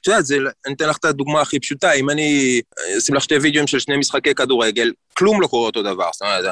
את 0.00 0.06
יודעת, 0.06 0.24
אני 0.66 0.74
אתן 0.74 0.88
לך 0.88 0.96
את 0.96 1.04
הדוגמה 1.04 1.40
הכי 1.40 1.60
פשוטה, 1.60 1.92
אם 1.92 2.10
אני 2.10 2.60
אשים 2.98 3.14
לך 3.14 3.22
שתי 3.22 3.36
וידאוים 3.36 3.66
של 3.66 3.78
שני 3.78 3.96
משחקי 3.96 4.34
כדורגל, 4.34 4.92
כלום 5.18 5.40
לא 5.40 5.46
קורה 5.46 5.66
אותו 5.66 5.82
דבר, 5.82 6.08
זאת 6.12 6.22
אומרת, 6.22 6.44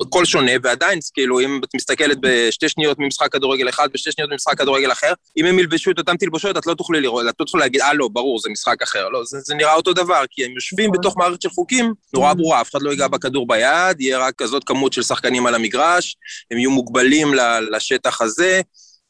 הכל 0.00 0.24
שונה, 0.24 0.52
ועדיין, 0.62 0.98
כאילו, 1.14 1.40
אם 1.40 1.60
את 1.64 1.74
מסתכלת 1.74 2.18
בשתי 2.20 2.68
שניות 2.68 2.98
ממשחק 2.98 3.32
כדורגל 3.32 3.68
אחד, 3.68 3.88
בשתי 3.92 4.12
שניות 4.12 4.30
ממשחק 4.30 4.58
כדורגל 4.58 4.92
אחר, 4.92 5.12
אם 5.36 5.44
הם 5.44 5.58
ילבשו 5.58 5.90
את 5.90 5.98
אותם 5.98 6.16
תלבושות, 6.16 6.56
את 6.56 6.66
לא 6.66 6.74
תוכלי 6.74 7.00
לראות, 7.00 7.22
את 7.28 7.34
לא 7.40 7.44
תוכלי 7.44 7.60
להגיד, 7.60 7.80
אה, 7.80 7.94
לא, 7.94 8.08
ברור, 8.08 8.38
זה 8.38 8.50
משחק 8.50 8.82
אחר. 8.82 9.08
לא, 9.08 9.24
זה, 9.24 9.38
זה 9.40 9.54
נראה 9.54 9.74
אותו 9.74 9.92
דבר, 9.92 10.24
כי 10.30 10.44
הם 10.44 10.50
יושבים 10.50 10.92
בתוך 10.92 11.16
מערכת 11.16 11.42
של 11.42 11.50
חוקים 11.50 11.92
נורא 12.14 12.32
ברורה, 12.34 12.60
אף 12.60 12.70
אחד 12.70 12.82
לא 12.82 12.90
ייגע 12.90 13.08
בכדור 13.08 13.46
ביד, 13.46 14.00
יהיה 14.00 14.18
רק 14.18 14.34
כזאת 14.38 14.64
כמות 14.64 14.92
של 14.92 15.02
שחקנים 15.02 15.46
על 15.46 15.54
המגרש, 15.54 16.16
הם 16.50 16.58
יהיו 16.58 16.70
מוגבלים 16.70 17.34
לשטח 17.70 18.20
הזה, 18.20 18.60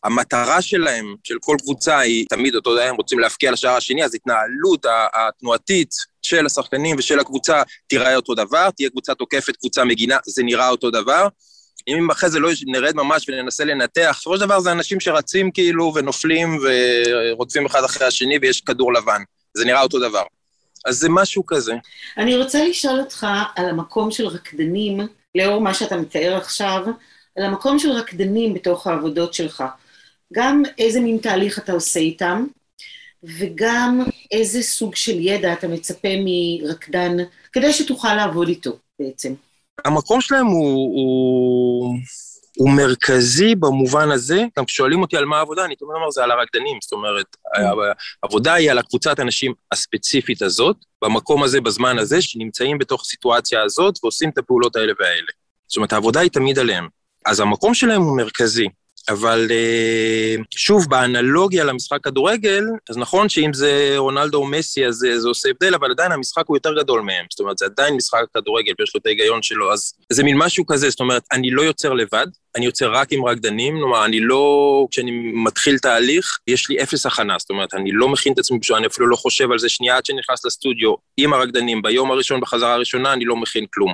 המטרה 0.05 0.63
שלהם, 0.63 1.15
של 1.25 1.35
כל 1.41 1.57
קבוצה, 1.63 1.99
היא 1.99 2.27
תמיד 2.29 2.55
אותו 2.55 2.75
דבר, 2.75 2.83
הם 2.83 2.97
רוצים 2.97 3.19
להפקיע 3.19 3.53
לשער 3.53 3.77
השני, 3.77 4.05
אז 4.05 4.15
התנהלות 4.15 4.87
התנועתית 5.15 5.95
של 6.23 6.47
השחקנים 6.47 6.97
ושל 6.99 7.21
הקבוצה 7.21 7.63
תיראה 7.87 8.17
אותו 8.17 8.35
דבר, 8.35 8.71
תהיה 8.71 8.91
קבוצה 8.91 9.15
תוקפת, 9.15 9.57
קבוצה 9.57 9.85
מגינה, 9.85 10.17
זה 10.27 10.43
נראה 10.43 10.69
אותו 10.69 10.91
דבר. 10.91 11.29
אם 11.89 12.11
אחרי 12.11 12.31
זה 12.31 12.39
לא 12.39 12.51
נרד 12.67 12.97
ממש 12.97 13.29
וננסה 13.29 13.65
לנתח, 13.65 14.17
בסופו 14.21 14.37
של 14.37 14.41
דבר 14.41 14.61
זה 14.61 14.73
אנשים 14.73 15.01
שרצים 15.01 15.51
כאילו 15.51 15.93
ונופלים 15.95 16.59
ורודפים 16.63 17.67
אחד 17.67 17.85
אחרי 17.85 18.07
השני 18.07 18.39
ויש 18.43 18.61
כדור 18.61 18.93
לבן. 18.93 19.23
זה 19.55 19.65
נראה 19.65 19.83
אותו 19.83 19.99
דבר. 19.99 20.23
אז 20.85 20.97
זה 20.97 21.09
משהו 21.09 21.47
כזה. 21.47 21.75
אני 22.19 22.37
רוצה 22.37 22.65
לשאול 22.65 23.01
אותך 23.01 23.27
על 23.57 23.69
המקום 23.69 24.11
של 24.11 24.27
רקדנים, 24.27 25.01
לאור 25.35 25.61
מה 25.61 25.75
שאתה 25.75 25.97
מתאר 25.97 26.37
עכשיו, 26.37 26.85
על 27.37 27.45
המקום 27.45 27.79
של 27.79 27.91
רקדנים 27.91 28.55
בתוך 28.55 28.87
העבודות 28.87 29.35
שלך. 29.35 29.65
גם 30.33 30.63
איזה 30.79 31.01
מין 31.01 31.19
תהליך 31.19 31.59
אתה 31.59 31.73
עושה 31.73 32.01
איתם, 32.01 32.47
וגם 33.23 34.01
איזה 34.31 34.63
סוג 34.63 34.95
של 34.95 35.21
ידע 35.21 35.53
אתה 35.53 35.69
מצפה 35.69 36.09
מרקדן, 36.25 37.17
כדי 37.53 37.73
שתוכל 37.73 38.15
לעבוד 38.15 38.49
איתו 38.49 38.79
בעצם. 39.01 39.35
המקום 39.85 40.21
שלהם 40.21 40.47
הוא, 40.47 40.93
הוא, 40.95 41.97
הוא 42.57 42.71
מרכזי 42.71 43.55
במובן 43.55 44.11
הזה, 44.11 44.45
גם 44.59 44.65
כששואלים 44.65 45.03
אותי 45.03 45.17
על 45.17 45.25
מה 45.25 45.39
העבודה, 45.39 45.65
אני 45.65 45.77
תמיד 45.77 45.91
אומר 45.95 46.11
זה 46.11 46.25
על 46.25 46.31
הרקדנים, 46.31 46.79
זאת 46.83 46.93
אומרת, 46.93 47.37
העבודה 48.23 48.55
היא 48.55 48.71
על 48.71 48.79
הקבוצת 48.79 49.19
האנשים 49.19 49.53
הספציפית 49.73 50.43
הזאת, 50.43 50.77
במקום 51.03 51.43
הזה, 51.43 51.61
בזמן 51.61 51.99
הזה, 51.99 52.23
שנמצאים 52.23 52.79
בתוך 52.79 53.03
הסיטואציה 53.03 53.63
הזאת 53.63 53.95
ועושים 54.03 54.31
את 54.31 54.39
הפעולות 54.39 54.77
האלה 54.77 54.93
והאלה. 55.01 55.33
זאת 55.69 55.77
אומרת, 55.77 55.93
העבודה 55.93 56.21
היא 56.21 56.31
תמיד 56.31 56.59
עליהם. 56.59 56.89
אז 57.27 57.41
המקום 57.41 57.75
שלהם 57.75 58.03
הוא 58.03 58.17
מרכזי. 58.17 58.69
אבל 59.11 59.47
אה, 59.51 60.35
שוב, 60.51 60.87
באנלוגיה 60.89 61.65
למשחק 61.65 61.99
כדורגל, 62.05 62.65
אז 62.91 62.97
נכון 62.97 63.29
שאם 63.29 63.53
זה 63.53 63.95
רונלדו 63.97 64.39
או 64.39 64.47
מסי, 64.47 64.87
אז 64.87 64.95
זה, 64.95 65.21
זה 65.21 65.29
עושה 65.29 65.49
הבדל, 65.49 65.75
אבל 65.75 65.91
עדיין 65.91 66.13
המשחק 66.13 66.45
הוא 66.47 66.57
יותר 66.57 66.75
גדול 66.81 67.01
מהם. 67.01 67.27
זאת 67.31 67.41
אומרת, 67.41 67.59
זה 67.59 67.65
עדיין 67.65 67.95
משחק 67.95 68.25
כדורגל 68.35 68.73
ויש 68.79 68.95
לו 68.95 69.01
את 69.01 69.07
ההיגיון 69.07 69.43
שלו, 69.43 69.73
אז 69.73 69.93
זה 70.13 70.23
מין 70.23 70.39
משהו 70.39 70.67
כזה, 70.67 70.91
זאת 70.91 71.01
אומרת, 71.01 71.23
אני 71.33 71.51
לא 71.51 71.63
יוצר 71.63 71.93
לבד, 71.93 72.27
אני 72.57 72.65
יוצר 72.65 72.93
רק 72.93 73.13
עם 73.13 73.25
רקדנים, 73.25 73.75
כלומר, 73.79 74.05
אני 74.05 74.21
לא, 74.21 74.87
כשאני 74.91 75.11
מתחיל 75.35 75.79
תהליך, 75.79 76.39
יש 76.47 76.71
לי 76.71 76.83
אפס 76.83 77.07
הכנה, 77.07 77.37
זאת 77.39 77.51
אומרת, 77.51 77.75
אני 77.75 77.91
לא 77.93 78.09
מכין 78.09 78.33
את 78.33 78.39
עצמי, 78.39 78.59
אני 78.77 78.87
אפילו 78.87 79.07
לא 79.07 79.17
חושב 79.17 79.51
על 79.53 79.59
זה 79.59 79.69
שנייה 79.69 79.97
עד 79.97 80.07
שנכנס 80.07 80.45
לסטודיו 80.45 80.95
עם 81.17 81.33
הרקדנים, 81.33 81.83
ביום 81.83 82.11
הראשון, 82.11 82.41
בחזרה 82.41 82.75
הראשונה, 82.75 83.13
אני 83.13 83.25
לא 83.25 83.37
מכין 83.37 83.67
כלום. 83.75 83.93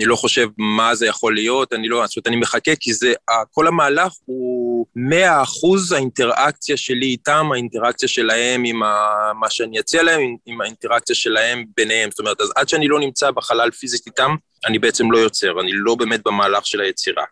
אני 0.00 0.08
לא 0.08 0.16
חושב 0.16 0.48
מה 0.58 0.94
זה 0.94 1.06
יכול 1.06 1.34
להיות, 1.34 1.72
אני 1.72 1.88
לא, 1.88 2.06
זאת 2.06 2.16
אומרת, 2.16 2.26
אני 2.26 2.36
מחכה, 2.36 2.76
כי 2.80 2.94
זה, 2.94 3.12
כל 3.50 3.66
המהלך 3.66 4.12
הוא 4.24 4.86
מאה 4.96 5.42
אחוז 5.42 5.92
האינטראקציה 5.92 6.76
שלי 6.76 7.06
איתם, 7.06 7.48
האינטראקציה 7.52 8.08
שלהם 8.08 8.64
עם 8.64 8.82
ה, 8.82 8.94
מה 9.40 9.50
שאני 9.50 9.80
אציע 9.80 10.02
להם, 10.02 10.20
עם, 10.20 10.36
עם 10.46 10.60
האינטראקציה 10.60 11.14
שלהם 11.14 11.64
ביניהם. 11.76 12.10
זאת 12.10 12.18
אומרת, 12.18 12.40
אז 12.40 12.52
עד 12.56 12.68
שאני 12.68 12.88
לא 12.88 13.00
נמצא 13.00 13.30
בחלל 13.30 13.70
פיזית 13.70 14.06
איתם, 14.06 14.34
אני 14.66 14.78
בעצם 14.78 15.12
לא 15.12 15.18
יוצר, 15.18 15.60
אני 15.60 15.70
לא 15.72 15.94
באמת 15.94 16.20
במהלך 16.24 16.66
של 16.66 16.80
היצירה. 16.80 17.24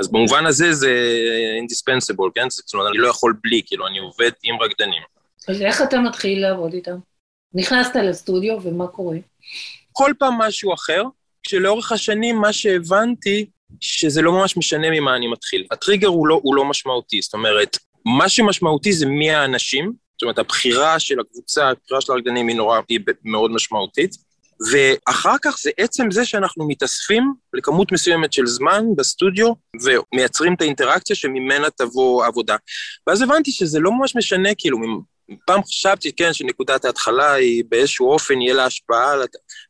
אז 0.00 0.12
במובן 0.12 0.46
הזה 0.46 0.72
זה 0.72 1.18
indispensable, 1.62 2.30
כן? 2.34 2.50
זאת 2.50 2.74
אומרת, 2.74 2.88
אני 2.90 2.98
לא 2.98 3.08
יכול 3.08 3.34
בלי, 3.42 3.62
כאילו, 3.66 3.86
אני 3.86 3.98
עובד 3.98 4.30
עם 4.42 4.62
רקדנים. 4.62 5.02
אז 5.48 5.62
איך 5.62 5.82
אתה 5.82 6.00
מתחיל 6.00 6.42
לעבוד 6.42 6.72
איתם? 6.72 6.96
נכנסת 7.54 7.96
לסטודיו 7.96 8.58
ומה 8.62 8.86
קורה? 8.86 9.16
כל 9.92 10.12
פעם 10.18 10.34
משהו 10.38 10.74
אחר, 10.74 11.02
כשלאורך 11.46 11.92
השנים 11.92 12.36
מה 12.36 12.52
שהבנתי, 12.52 13.46
שזה 13.80 14.22
לא 14.22 14.32
ממש 14.32 14.56
משנה 14.56 14.90
ממה 14.90 15.16
אני 15.16 15.26
מתחיל. 15.26 15.66
הטריגר 15.70 16.08
הוא 16.08 16.28
לא, 16.28 16.40
הוא 16.42 16.54
לא 16.54 16.64
משמעותי, 16.64 17.22
זאת 17.22 17.34
אומרת, 17.34 17.78
מה 18.04 18.28
שמשמעותי 18.28 18.92
זה 18.92 19.06
מי 19.06 19.30
האנשים, 19.30 19.92
זאת 20.12 20.22
אומרת, 20.22 20.38
הבחירה 20.38 20.98
של 20.98 21.20
הקבוצה, 21.20 21.68
הבחירה 21.68 22.00
של 22.00 22.12
הרקדנים 22.12 22.48
היא 22.48 22.56
נורא, 22.56 22.80
היא 22.88 23.00
מאוד 23.24 23.50
משמעותית, 23.50 24.16
ואחר 24.70 25.34
כך 25.42 25.58
זה 25.62 25.70
עצם 25.76 26.10
זה 26.10 26.24
שאנחנו 26.24 26.68
מתאספים 26.68 27.34
לכמות 27.54 27.92
מסוימת 27.92 28.32
של 28.32 28.46
זמן 28.46 28.84
בסטודיו 28.96 29.52
ומייצרים 29.84 30.54
את 30.54 30.60
האינטראקציה 30.60 31.16
שממנה 31.16 31.70
תבוא 31.70 32.26
עבודה. 32.26 32.56
ואז 33.06 33.22
הבנתי 33.22 33.52
שזה 33.52 33.80
לא 33.80 33.92
ממש 33.92 34.16
משנה, 34.16 34.48
כאילו, 34.58 34.78
פעם 35.46 35.62
חשבתי, 35.64 36.12
כן, 36.12 36.32
שנקודת 36.32 36.84
ההתחלה 36.84 37.32
היא 37.32 37.64
באיזשהו 37.68 38.10
אופן 38.10 38.40
יהיה 38.40 38.54
לה 38.54 38.64
השפעה, 38.64 39.14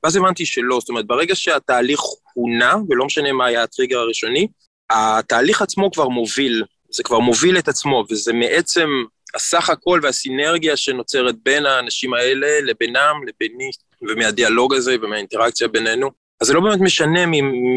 ואז 0.04 0.16
הבנתי 0.16 0.46
שלא, 0.46 0.80
זאת 0.80 0.88
אומרת, 0.88 1.06
ברגע 1.06 1.34
שהתהליך 1.34 2.00
הונע, 2.34 2.74
ולא 2.88 3.04
משנה 3.06 3.32
מה 3.32 3.46
היה 3.46 3.62
הטריגר 3.62 3.98
הראשוני, 3.98 4.46
התהליך 4.90 5.62
עצמו 5.62 5.90
כבר 5.90 6.08
מוביל, 6.08 6.64
זה 6.90 7.02
כבר 7.02 7.18
מוביל 7.18 7.58
את 7.58 7.68
עצמו, 7.68 8.04
וזה 8.10 8.32
מעצם 8.32 8.88
הסך 9.34 9.70
הכל 9.70 10.00
והסינרגיה 10.02 10.76
שנוצרת 10.76 11.34
בין 11.42 11.66
האנשים 11.66 12.14
האלה 12.14 12.60
לבינם, 12.60 13.14
לביני, 13.26 13.70
ומהדיאלוג 14.02 14.74
הזה 14.74 14.96
ומהאינטראקציה 15.02 15.68
בינינו. 15.68 16.10
אז 16.40 16.46
זה 16.46 16.54
לא 16.54 16.60
באמת 16.60 16.80
משנה 16.80 17.20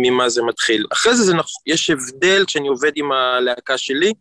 ממה 0.04 0.30
זה 0.30 0.42
מתחיל. 0.44 0.86
אחרי 0.94 1.16
זה, 1.16 1.24
זה 1.24 1.34
נכ... 1.34 1.46
יש 1.66 1.90
הבדל 1.90 2.44
כשאני 2.48 2.68
עובד 2.68 2.92
עם 2.96 3.12
הלהקה 3.12 3.78
שלי, 3.78 4.14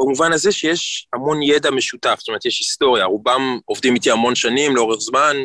במובן 0.00 0.32
הזה 0.32 0.52
שיש 0.52 1.06
המון 1.14 1.42
ידע 1.42 1.70
משותף, 1.70 2.16
זאת 2.18 2.28
אומרת, 2.28 2.44
יש 2.44 2.58
היסטוריה, 2.58 3.04
רובם 3.04 3.58
עובדים 3.64 3.94
איתי 3.94 4.10
המון 4.10 4.34
שנים, 4.34 4.76
לאורך 4.76 5.00
זמן, 5.00 5.36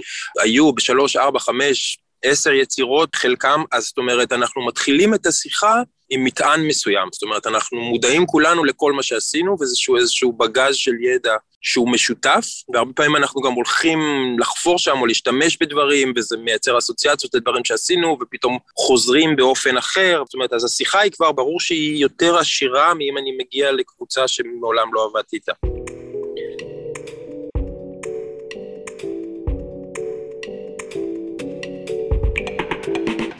היו 0.41 0.73
בשלוש, 0.73 1.15
ארבע, 1.15 1.39
חמש, 1.39 1.99
עשר 2.23 2.51
יצירות, 2.51 3.15
חלקם, 3.15 3.63
אז 3.71 3.83
זאת 3.83 3.97
אומרת, 3.97 4.31
אנחנו 4.31 4.65
מתחילים 4.65 5.13
את 5.13 5.25
השיחה 5.25 5.81
עם 6.13 6.23
מטען 6.23 6.67
מסוים, 6.67 7.07
זאת 7.11 7.23
אומרת, 7.23 7.47
אנחנו 7.47 7.81
מודעים 7.81 8.25
כולנו 8.25 8.63
לכל 8.63 8.93
מה 8.93 9.03
שעשינו, 9.03 9.57
וזה 9.61 9.75
איזשהו 9.99 10.33
בגז 10.33 10.75
של 10.75 10.91
ידע 11.01 11.35
שהוא 11.61 11.89
משותף, 11.91 12.45
והרבה 12.73 12.93
פעמים 12.93 13.15
אנחנו 13.15 13.41
גם 13.41 13.53
הולכים 13.53 13.99
לחפור 14.39 14.79
שם 14.79 14.97
או 15.01 15.05
להשתמש 15.05 15.57
בדברים, 15.61 16.13
וזה 16.15 16.37
מייצר 16.37 16.77
אסוציאציות 16.77 17.33
לדברים 17.33 17.65
שעשינו, 17.65 18.17
ופתאום 18.21 18.57
חוזרים 18.77 19.35
באופן 19.35 19.77
אחר, 19.77 20.23
זאת 20.25 20.33
אומרת, 20.33 20.53
אז 20.53 20.65
השיחה 20.65 20.99
היא 20.99 21.11
כבר, 21.11 21.31
ברור 21.31 21.59
שהיא 21.59 22.01
יותר 22.01 22.37
עשירה 22.37 22.93
מאם 22.93 23.17
אני 23.17 23.31
מגיע 23.39 23.71
לקבוצה 23.71 24.27
שמעולם 24.27 24.93
לא 24.93 25.09
עבדתי 25.11 25.35
איתה. 25.35 25.53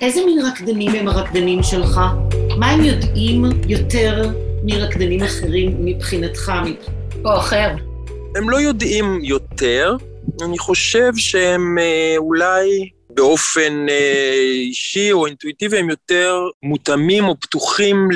איזה 0.01 0.25
מין 0.25 0.45
רקדנים 0.45 0.91
הם 0.91 1.07
הרקדנים 1.07 1.63
שלך? 1.63 2.01
מה 2.57 2.71
הם 2.71 2.83
יודעים 2.83 3.43
יותר 3.67 4.29
מרקדנים 4.63 5.23
אחרים 5.23 5.85
מבחינתך? 5.85 6.51
או 7.25 7.37
אחר. 7.37 7.69
הם 8.35 8.49
לא 8.49 8.57
יודעים 8.57 9.19
יותר, 9.23 9.95
אני 10.41 10.57
חושב 10.57 11.11
שהם 11.15 11.77
אה, 11.79 12.13
אולי 12.17 12.89
באופן 13.09 13.85
אה, 13.89 14.33
אישי 14.51 15.11
או 15.11 15.25
אינטואיטיבי 15.25 15.77
הם 15.77 15.89
יותר 15.89 16.37
מותאמים 16.63 17.23
או 17.27 17.39
פתוחים 17.39 18.07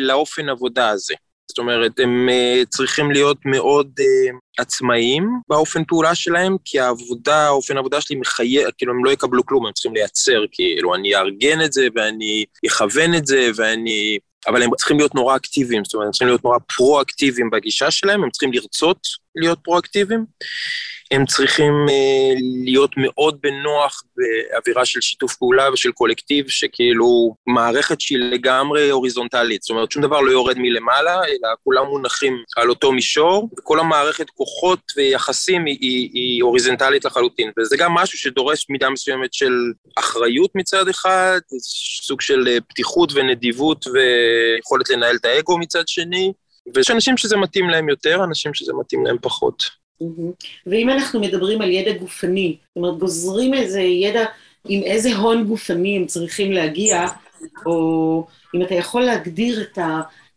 לאופן 0.00 0.48
עבודה 0.48 0.88
הזה. 0.88 1.14
זאת 1.50 1.58
אומרת, 1.58 1.98
הם 1.98 2.28
אה, 2.28 2.62
צריכים 2.68 3.10
להיות 3.10 3.38
מאוד 3.44 3.90
אה, 4.00 4.30
עצמאיים 4.58 5.28
באופן 5.48 5.84
פעולה 5.84 6.14
שלהם, 6.14 6.56
כי 6.64 6.80
העבודה, 6.80 7.46
האופן 7.46 7.76
העבודה 7.76 8.00
שלי 8.00 8.16
מחייב, 8.16 8.68
כאילו 8.78 8.92
הם 8.92 9.04
לא 9.04 9.10
יקבלו 9.10 9.46
כלום, 9.46 9.66
הם 9.66 9.72
צריכים 9.72 9.94
לייצר, 9.94 10.40
כאילו 10.52 10.94
אני 10.94 11.16
אארגן 11.16 11.64
את 11.64 11.72
זה 11.72 11.88
ואני 11.94 12.44
אכוון 12.66 13.14
את 13.14 13.26
זה 13.26 13.50
ואני... 13.56 14.18
אבל 14.46 14.62
הם 14.62 14.70
צריכים 14.76 14.96
להיות 14.96 15.14
נורא 15.14 15.36
אקטיביים, 15.36 15.84
זאת 15.84 15.94
אומרת, 15.94 16.06
הם 16.06 16.12
צריכים 16.12 16.28
להיות 16.28 16.44
נורא 16.44 16.58
פרו-אקטיביים 16.76 17.50
בגישה 17.50 17.90
שלהם, 17.90 18.24
הם 18.24 18.30
צריכים 18.30 18.52
לרצות 18.52 19.06
להיות 19.36 19.58
פרו-אקטיביים. 19.64 20.24
הם 21.10 21.26
צריכים 21.26 21.72
אה, 21.88 22.34
להיות 22.64 22.90
מאוד 22.96 23.38
בנוח 23.42 24.02
באווירה 24.16 24.84
של 24.84 25.00
שיתוף 25.00 25.36
פעולה 25.36 25.72
ושל 25.72 25.92
קולקטיב, 25.92 26.48
שכאילו 26.48 27.34
מערכת 27.46 28.00
שהיא 28.00 28.18
לגמרי 28.18 28.90
הוריזונטלית, 28.90 29.62
זאת 29.62 29.70
אומרת 29.70 29.90
שום 29.90 30.02
דבר 30.02 30.20
לא 30.20 30.30
יורד 30.30 30.58
מלמעלה, 30.58 31.24
אלא 31.24 31.48
כולם 31.64 31.86
מונחים 31.86 32.36
על 32.56 32.70
אותו 32.70 32.92
מישור, 32.92 33.48
וכל 33.58 33.80
המערכת 33.80 34.30
כוחות 34.30 34.80
ויחסים 34.96 35.64
היא, 35.64 35.78
היא, 35.80 36.10
היא 36.12 36.42
הוריזונטלית 36.42 37.04
לחלוטין, 37.04 37.50
וזה 37.58 37.76
גם 37.76 37.92
משהו 37.92 38.18
שדורש 38.18 38.66
מידה 38.68 38.90
מסוימת 38.90 39.34
של 39.34 39.52
אחריות 39.98 40.50
מצד 40.54 40.88
אחד, 40.88 41.40
סוג 42.02 42.20
של 42.20 42.48
אה, 42.48 42.58
פתיחות 42.68 43.12
ונדיבות 43.14 43.86
ויכולת 43.86 44.90
לנהל 44.90 45.16
את 45.16 45.24
האגו 45.24 45.58
מצד 45.58 45.88
שני, 45.88 46.32
ויש 46.74 46.90
אנשים 46.90 47.16
שזה 47.16 47.36
מתאים 47.36 47.70
להם 47.70 47.88
יותר, 47.88 48.24
אנשים 48.24 48.54
שזה 48.54 48.72
מתאים 48.72 49.06
להם 49.06 49.16
פחות. 49.20 49.79
ואם 50.66 50.90
אנחנו 50.90 51.20
מדברים 51.20 51.62
על 51.62 51.70
ידע 51.70 51.92
גופני, 51.92 52.56
זאת 52.68 52.76
אומרת, 52.76 52.98
גוזרים 52.98 53.54
איזה 53.54 53.80
ידע 53.80 54.24
עם 54.68 54.82
איזה 54.82 55.16
הון 55.16 55.44
גופני 55.44 55.96
הם 55.96 56.06
צריכים 56.06 56.52
להגיע, 56.52 57.06
או 57.66 58.26
אם 58.54 58.62
אתה 58.62 58.74
יכול 58.74 59.02
להגדיר 59.02 59.62
את 59.62 59.78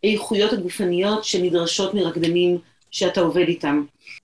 האיכויות 0.04 0.54
הגופניות 0.54 1.26
שנדרשות 1.26 1.94
מרקדנים 1.94 2.58
שאתה 2.92 3.22
עובד 3.22 3.48
איתם. 3.48 3.84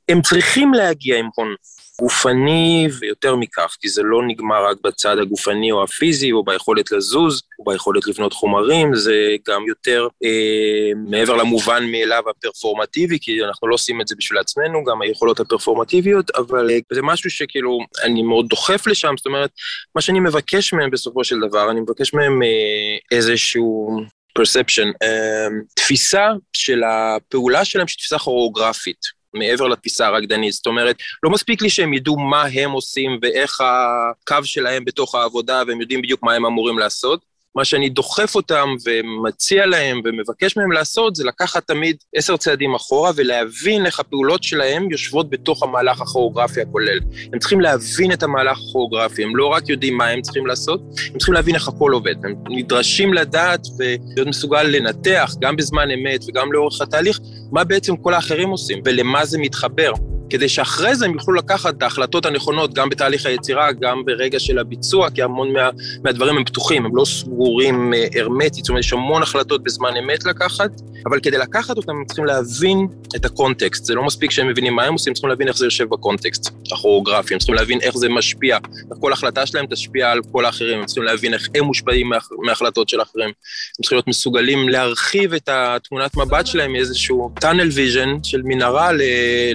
הם 0.09 0.21
צריכים 0.21 0.73
להגיע 0.73 1.19
עם 1.19 1.29
הון 1.35 1.55
גופני 1.99 2.87
ויותר 2.99 3.35
מכך, 3.35 3.75
כי 3.81 3.89
זה 3.89 4.01
לא 4.03 4.27
נגמר 4.27 4.65
רק 4.65 4.77
בצד 4.83 5.17
הגופני 5.19 5.71
או 5.71 5.83
הפיזי 5.83 6.31
או 6.31 6.43
ביכולת 6.43 6.91
לזוז 6.91 7.41
או 7.59 7.71
ביכולת 7.71 8.07
לבנות 8.07 8.33
חומרים, 8.33 8.95
זה 8.95 9.35
גם 9.47 9.61
יותר 9.67 10.07
אה, 10.23 10.91
מעבר 11.09 11.35
למובן 11.35 11.83
מאליו 11.91 12.23
הפרפורמטיבי, 12.29 13.17
כי 13.21 13.43
אנחנו 13.43 13.67
לא 13.67 13.73
עושים 13.73 14.01
את 14.01 14.07
זה 14.07 14.15
בשביל 14.17 14.39
עצמנו, 14.39 14.83
גם 14.83 15.01
היכולות 15.01 15.39
הפרפורמטיביות, 15.39 16.31
אבל 16.35 16.69
אה, 16.71 16.77
זה 16.93 17.01
משהו 17.01 17.29
שכאילו 17.29 17.79
אני 18.03 18.23
מאוד 18.23 18.47
דוחף 18.49 18.87
לשם, 18.87 19.13
זאת 19.17 19.25
אומרת, 19.25 19.49
מה 19.95 20.01
שאני 20.01 20.19
מבקש 20.19 20.73
מהם 20.73 20.91
בסופו 20.91 21.23
של 21.23 21.35
דבר, 21.49 21.71
אני 21.71 21.79
מבקש 21.79 22.13
מהם 22.13 22.43
אה, 22.43 23.17
איזשהו... 23.17 23.99
perception, 24.39 24.87
אה, 25.03 25.47
תפיסה 25.75 26.27
של 26.53 26.81
הפעולה 26.83 27.65
שלהם 27.65 27.87
שהיא 27.87 27.97
תפיסה 27.97 28.17
כוריאוגרפית. 28.19 29.18
מעבר 29.33 29.67
לתפיסה 29.67 30.07
הרקדנית. 30.07 30.53
זאת 30.53 30.67
אומרת, 30.67 30.95
לא 31.23 31.29
מספיק 31.29 31.61
לי 31.61 31.69
שהם 31.69 31.93
ידעו 31.93 32.19
מה 32.19 32.43
הם 32.43 32.71
עושים 32.71 33.19
ואיך 33.21 33.61
הקו 33.61 34.43
שלהם 34.43 34.85
בתוך 34.85 35.15
העבודה, 35.15 35.63
והם 35.67 35.81
יודעים 35.81 36.01
בדיוק 36.01 36.23
מה 36.23 36.33
הם 36.33 36.45
אמורים 36.45 36.79
לעשות. 36.79 37.28
מה 37.55 37.65
שאני 37.65 37.89
דוחף 37.89 38.35
אותם 38.35 38.69
ומציע 38.85 39.65
להם 39.65 40.01
ומבקש 40.05 40.57
מהם 40.57 40.71
לעשות, 40.71 41.15
זה 41.15 41.23
לקחת 41.23 41.67
תמיד 41.67 41.97
עשר 42.15 42.37
צעדים 42.37 42.75
אחורה 42.75 43.11
ולהבין 43.15 43.85
איך 43.85 43.99
הפעולות 43.99 44.43
שלהם 44.43 44.91
יושבות 44.91 45.29
בתוך 45.29 45.63
המהלך 45.63 46.01
הכוריאוגרפי 46.01 46.61
הכולל. 46.61 46.99
הם 47.33 47.39
צריכים 47.39 47.61
להבין 47.61 48.11
את 48.11 48.23
המהלך 48.23 48.57
הכוריאוגרפי, 48.57 49.23
הם 49.23 49.35
לא 49.35 49.45
רק 49.45 49.69
יודעים 49.69 49.97
מה 49.97 50.07
הם 50.07 50.21
צריכים 50.21 50.45
לעשות, 50.45 50.81
הם 51.13 51.17
צריכים 51.17 51.33
להבין 51.33 51.55
איך 51.55 51.67
הכל 51.67 51.91
עובד. 51.91 52.15
הם 52.25 52.33
נדרשים 52.49 53.13
לדעת 53.13 53.67
ולהיות 53.77 54.27
מסוגל 54.27 54.63
לנתח, 54.63 55.35
גם 55.39 55.55
בזמן 55.55 55.91
אמת 55.91 56.21
וגם 56.27 56.53
לאורך 56.53 56.81
התהליך, 56.81 57.19
מה 57.51 57.63
בעצם 57.63 57.97
כל 57.97 58.13
האחרים 58.13 58.49
עושים 58.49 58.81
ולמה 58.85 59.25
זה 59.25 59.37
מתחבר. 59.37 59.91
כדי 60.29 60.49
שאחרי 60.49 60.95
זה 60.95 61.05
הם 61.05 61.13
יוכלו 61.13 61.33
לקחת 61.33 61.77
את 61.77 61.83
ההחלטות 61.83 62.25
הנכונות 62.25 62.73
גם 62.73 62.89
בתהליך 62.89 63.25
היצירה, 63.25 63.71
גם 63.71 64.05
ברגע 64.05 64.39
של 64.39 64.59
הביצוע, 64.59 65.09
כי 65.09 65.23
המון 65.23 65.53
מה, 65.53 65.69
מהדברים 66.03 66.37
הם 66.37 66.43
פתוחים, 66.43 66.85
הם 66.85 66.95
לא 66.95 67.05
סגורים 67.05 67.93
אה, 67.93 68.07
הרמטית, 68.15 68.65
זאת 68.65 68.69
אומרת, 68.69 68.83
יש 68.83 68.93
המון 68.93 69.23
החלטות 69.23 69.63
בזמן 69.63 69.89
אמת 69.97 70.25
לקחת, 70.25 70.69
אבל 71.05 71.19
כדי 71.19 71.37
לקחת 71.37 71.77
אותם 71.77 71.91
הם 71.91 72.05
צריכים 72.05 72.25
להבין 72.25 72.87
את 73.15 73.25
הקונטקסט. 73.25 73.85
זה 73.85 73.95
לא 73.95 74.03
מספיק 74.03 74.31
שהם 74.31 74.47
מבינים 74.47 74.75
מה 74.75 74.83
הם 74.83 74.93
עושים, 74.93 75.11
הם 75.11 75.15
צריכים 75.15 75.29
להבין 75.29 75.47
איך 75.47 75.57
זה 75.57 75.65
יושב 75.65 75.89
בקונטקסט 75.89 76.51
הכוריאוגרפי, 76.71 77.33
הם 77.33 77.39
צריכים 77.39 77.55
להבין 77.55 77.81
איך 77.81 77.97
זה 77.97 78.09
משפיע, 78.09 78.57
כל 78.99 79.13
החלטה 79.13 79.45
שלהם 79.45 79.65
תשפיע 79.65 80.11
על 80.11 80.19
כל 80.31 80.45
האחרים, 80.45 80.79
הם 80.79 80.85
צריכים 80.85 81.03
להבין 81.03 81.33
איך 81.33 81.47
הם 81.55 81.63
מושפעים 81.63 82.09
מההחלטות 82.45 82.89
של 82.89 82.99
האחרים, 82.99 83.27
הם 83.27 83.81
צריכים 83.81 83.95
להיות 83.95 84.07
מסוגלים 84.07 84.69
להרחיב 84.69 85.33
את 85.33 85.49
התמונת 85.51 86.17
מבט 86.17 86.47
שלהם 86.47 86.71
מאיזשהו 86.71 87.31
tunnel 87.39 87.71
vision 87.77 88.09
של 88.23 88.41
מנהרה 88.43 88.91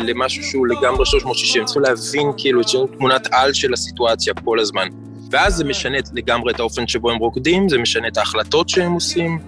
למשהו 0.00 0.42
שהוא 0.42 0.63
לגמרי 0.66 1.06
360, 1.06 1.60
הם 1.60 1.66
צריכים 1.66 1.82
להבין 1.82 2.32
כאילו 2.36 2.60
את 2.60 2.66
תמונת 2.98 3.28
על 3.32 3.52
של 3.52 3.72
הסיטואציה 3.72 4.34
כל 4.44 4.60
הזמן. 4.60 4.88
ואז 5.30 5.54
זה 5.54 5.64
משנה 5.64 5.98
לגמרי 6.12 6.52
את 6.52 6.60
האופן 6.60 6.86
שבו 6.86 7.10
הם 7.10 7.16
רוקדים, 7.16 7.68
זה 7.68 7.78
משנה 7.78 8.08
את 8.08 8.16
ההחלטות 8.16 8.68
שהם 8.68 8.92
עושים. 8.92 9.38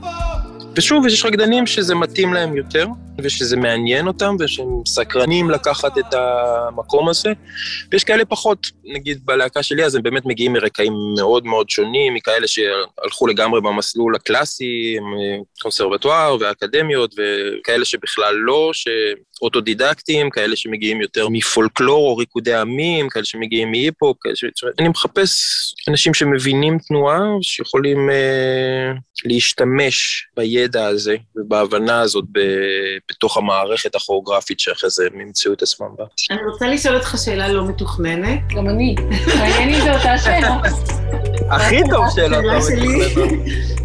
ושוב, 0.77 1.07
יש 1.07 1.25
רקדנים 1.25 1.67
שזה 1.67 1.95
מתאים 1.95 2.35
להם 2.35 2.57
יותר, 2.57 2.87
ושזה 3.19 3.57
מעניין 3.57 4.07
אותם, 4.07 4.37
ושהם 4.41 4.67
סקרנים 4.87 5.51
לקחת 5.51 5.99
את 5.99 6.15
המקום 6.15 7.09
הזה, 7.09 7.33
ויש 7.93 8.05
כאלה 8.05 8.25
פחות, 8.25 8.67
נגיד 8.85 9.21
בלהקה 9.25 9.63
שלי, 9.63 9.85
אז 9.85 9.95
הם 9.95 10.03
באמת 10.03 10.27
מגיעים 10.27 10.53
מרקעים 10.53 10.93
מאוד 11.19 11.47
מאוד 11.47 11.71
שונים, 11.71 12.15
מכאלה 12.15 12.47
שהלכו 12.47 13.27
לגמרי 13.27 13.61
במסלול 13.61 14.15
הקלאסי, 14.15 14.97
אה, 14.97 15.39
קונסרבטואר 15.63 16.37
ואקדמיות, 16.41 17.15
וכאלה 17.15 17.85
שבכלל 17.85 18.35
לא, 18.35 18.71
שאוטודידקטים, 18.73 20.31
כאלה 20.31 20.57
שמגיעים 20.57 21.01
יותר 21.01 21.29
מפולקלור 21.29 22.11
או 22.11 22.17
ריקודי 22.17 22.55
עמים, 22.55 23.09
כאלה 23.09 23.25
שמגיעים 23.25 23.71
מהיפ-הופ, 23.71 24.17
כאלה 24.21 24.37
ש... 24.37 24.45
אני 24.79 24.89
מחפש 24.89 25.33
אנשים 25.89 26.15
שמבינים 26.15 26.79
תנועה, 26.79 27.21
שיכולים 27.43 28.11
אה, 28.11 28.93
להשתמש 29.25 30.27
בידע 30.37 30.66
הזה 30.75 31.17
ובהבנה 31.37 32.01
הזאת 32.01 32.25
ב, 32.33 32.41
בתוך 33.11 33.37
המערכת 33.37 33.95
הכוריאוגרפית 33.95 34.61
שאחרי 34.61 34.91
זה 34.91 35.05
הם 35.13 35.21
ימצאו 35.21 35.53
את 35.53 35.63
עצמם 35.63 35.87
בה. 35.99 36.05
אני 36.31 36.39
רוצה 36.53 36.67
לשאול 36.67 36.97
אותך 36.97 37.15
שאלה 37.25 37.49
לא 37.49 37.69
מתוכננת. 37.69 38.41
גם 38.57 38.69
אני. 38.69 38.95
מעניין 39.39 39.75
אם 39.75 39.81
זו 39.81 39.91
אותה 39.91 40.19
שאלה. 40.19 40.57
הכי 41.51 41.81
טוב 41.91 42.05
שאלה. 42.15 42.39
השאלה 42.39 42.63
שלי 42.63 43.15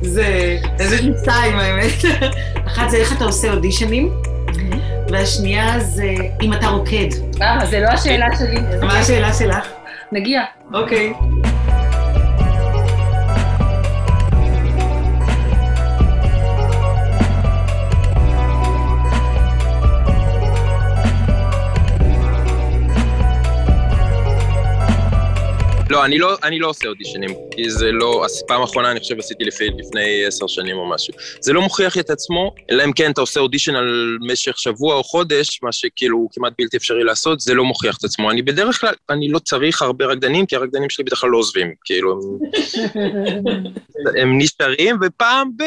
זה, 0.01 0.57
איזה 0.79 0.97
שתיים 0.97 1.55
האמת. 1.55 1.93
אחת 2.67 2.89
זה 2.89 2.97
איך 2.97 3.17
אתה 3.17 3.23
עושה 3.23 3.53
אודישנים, 3.53 4.13
והשנייה 5.09 5.79
זה 5.79 6.13
אם 6.41 6.53
אתה 6.53 6.67
רוקד. 6.67 7.07
אה, 7.41 7.65
זה 7.69 7.79
לא 7.79 7.87
השאלה 7.87 8.27
שלי. 8.37 8.61
מה 8.81 8.99
השאלה 8.99 9.33
שלך? 9.33 9.67
נגיע. 10.11 10.41
אוקיי. 10.73 11.13
לא, 25.91 26.05
אני 26.05 26.17
לא, 26.17 26.37
אני 26.43 26.59
לא 26.59 26.67
עושה 26.67 26.87
אודישנים, 26.87 27.29
כי 27.51 27.69
זה 27.69 27.91
לא, 27.91 28.25
פעם 28.47 28.63
אחרונה 28.63 28.91
אני 28.91 28.99
חושב 28.99 29.19
עשיתי 29.19 29.43
לפי, 29.43 29.69
לפני 29.77 30.25
עשר 30.25 30.47
שנים 30.47 30.77
או 30.77 30.89
משהו. 30.89 31.13
זה 31.39 31.53
לא 31.53 31.61
מוכיח 31.61 31.97
את 31.97 32.09
עצמו, 32.09 32.55
אלא 32.71 32.83
אם 32.83 32.93
כן 32.93 33.11
אתה 33.11 33.21
עושה 33.21 33.39
אודישן 33.39 33.75
על 33.75 34.17
משך 34.21 34.57
שבוע 34.57 34.95
או 34.95 35.03
חודש, 35.03 35.59
מה 35.63 35.71
שכאילו 35.71 36.17
הוא 36.17 36.29
כמעט 36.33 36.53
בלתי 36.57 36.77
אפשרי 36.77 37.03
לעשות, 37.03 37.39
זה 37.39 37.53
לא 37.53 37.63
מוכיח 37.63 37.97
את 37.97 38.03
עצמו. 38.03 38.31
אני 38.31 38.41
בדרך 38.41 38.81
כלל, 38.81 38.93
אני 39.09 39.29
לא 39.29 39.39
צריך 39.39 39.81
הרבה 39.81 40.05
רקדנים, 40.05 40.45
כי 40.45 40.55
הרקדנים 40.55 40.89
שלי 40.89 41.03
בדרך 41.03 41.19
כלל 41.19 41.29
לא 41.29 41.37
עוזבים, 41.37 41.73
כאילו, 41.85 42.21
הם, 42.95 43.63
הם 44.21 44.37
נשארים, 44.37 44.95
ופעם 45.01 45.49
ב... 45.57 45.63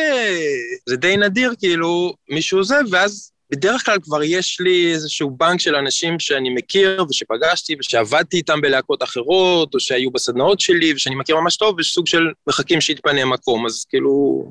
זה 0.87 0.97
די 0.97 1.17
נדיר, 1.17 1.53
כאילו, 1.59 2.15
מישהו 2.31 2.59
עוזב, 2.59 2.83
ואז 2.91 3.34
בדרך 3.51 3.85
כלל 3.85 3.99
כבר 4.03 4.23
יש 4.23 4.61
לי 4.61 4.93
איזשהו 4.93 5.31
בנק 5.31 5.61
של 5.61 5.75
אנשים 5.77 6.19
שאני 6.21 6.51
מכיר 6.51 7.05
ושפגשתי 7.11 7.77
ושעבדתי 7.81 8.37
איתם 8.37 8.61
בלהקות 8.61 9.03
אחרות, 9.03 9.75
או 9.75 9.81
שהיו 9.81 10.11
בסדנאות 10.11 10.61
שלי 10.61 10.93
ושאני 10.95 11.15
מכיר 11.15 11.37
ממש 11.37 11.57
טוב, 11.57 11.77
ויש 11.77 11.93
סוג 11.93 12.07
של 12.07 12.25
מחכים 12.47 12.81
שיתפנה 12.81 13.25
מקום, 13.25 13.67
אז 13.67 13.85
כאילו, 13.89 14.45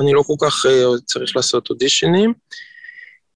אני 0.00 0.12
לא 0.12 0.22
כל 0.22 0.46
כך 0.46 0.66
uh, 0.66 1.04
צריך 1.04 1.36
לעשות 1.36 1.70
אודישנים. 1.70 2.32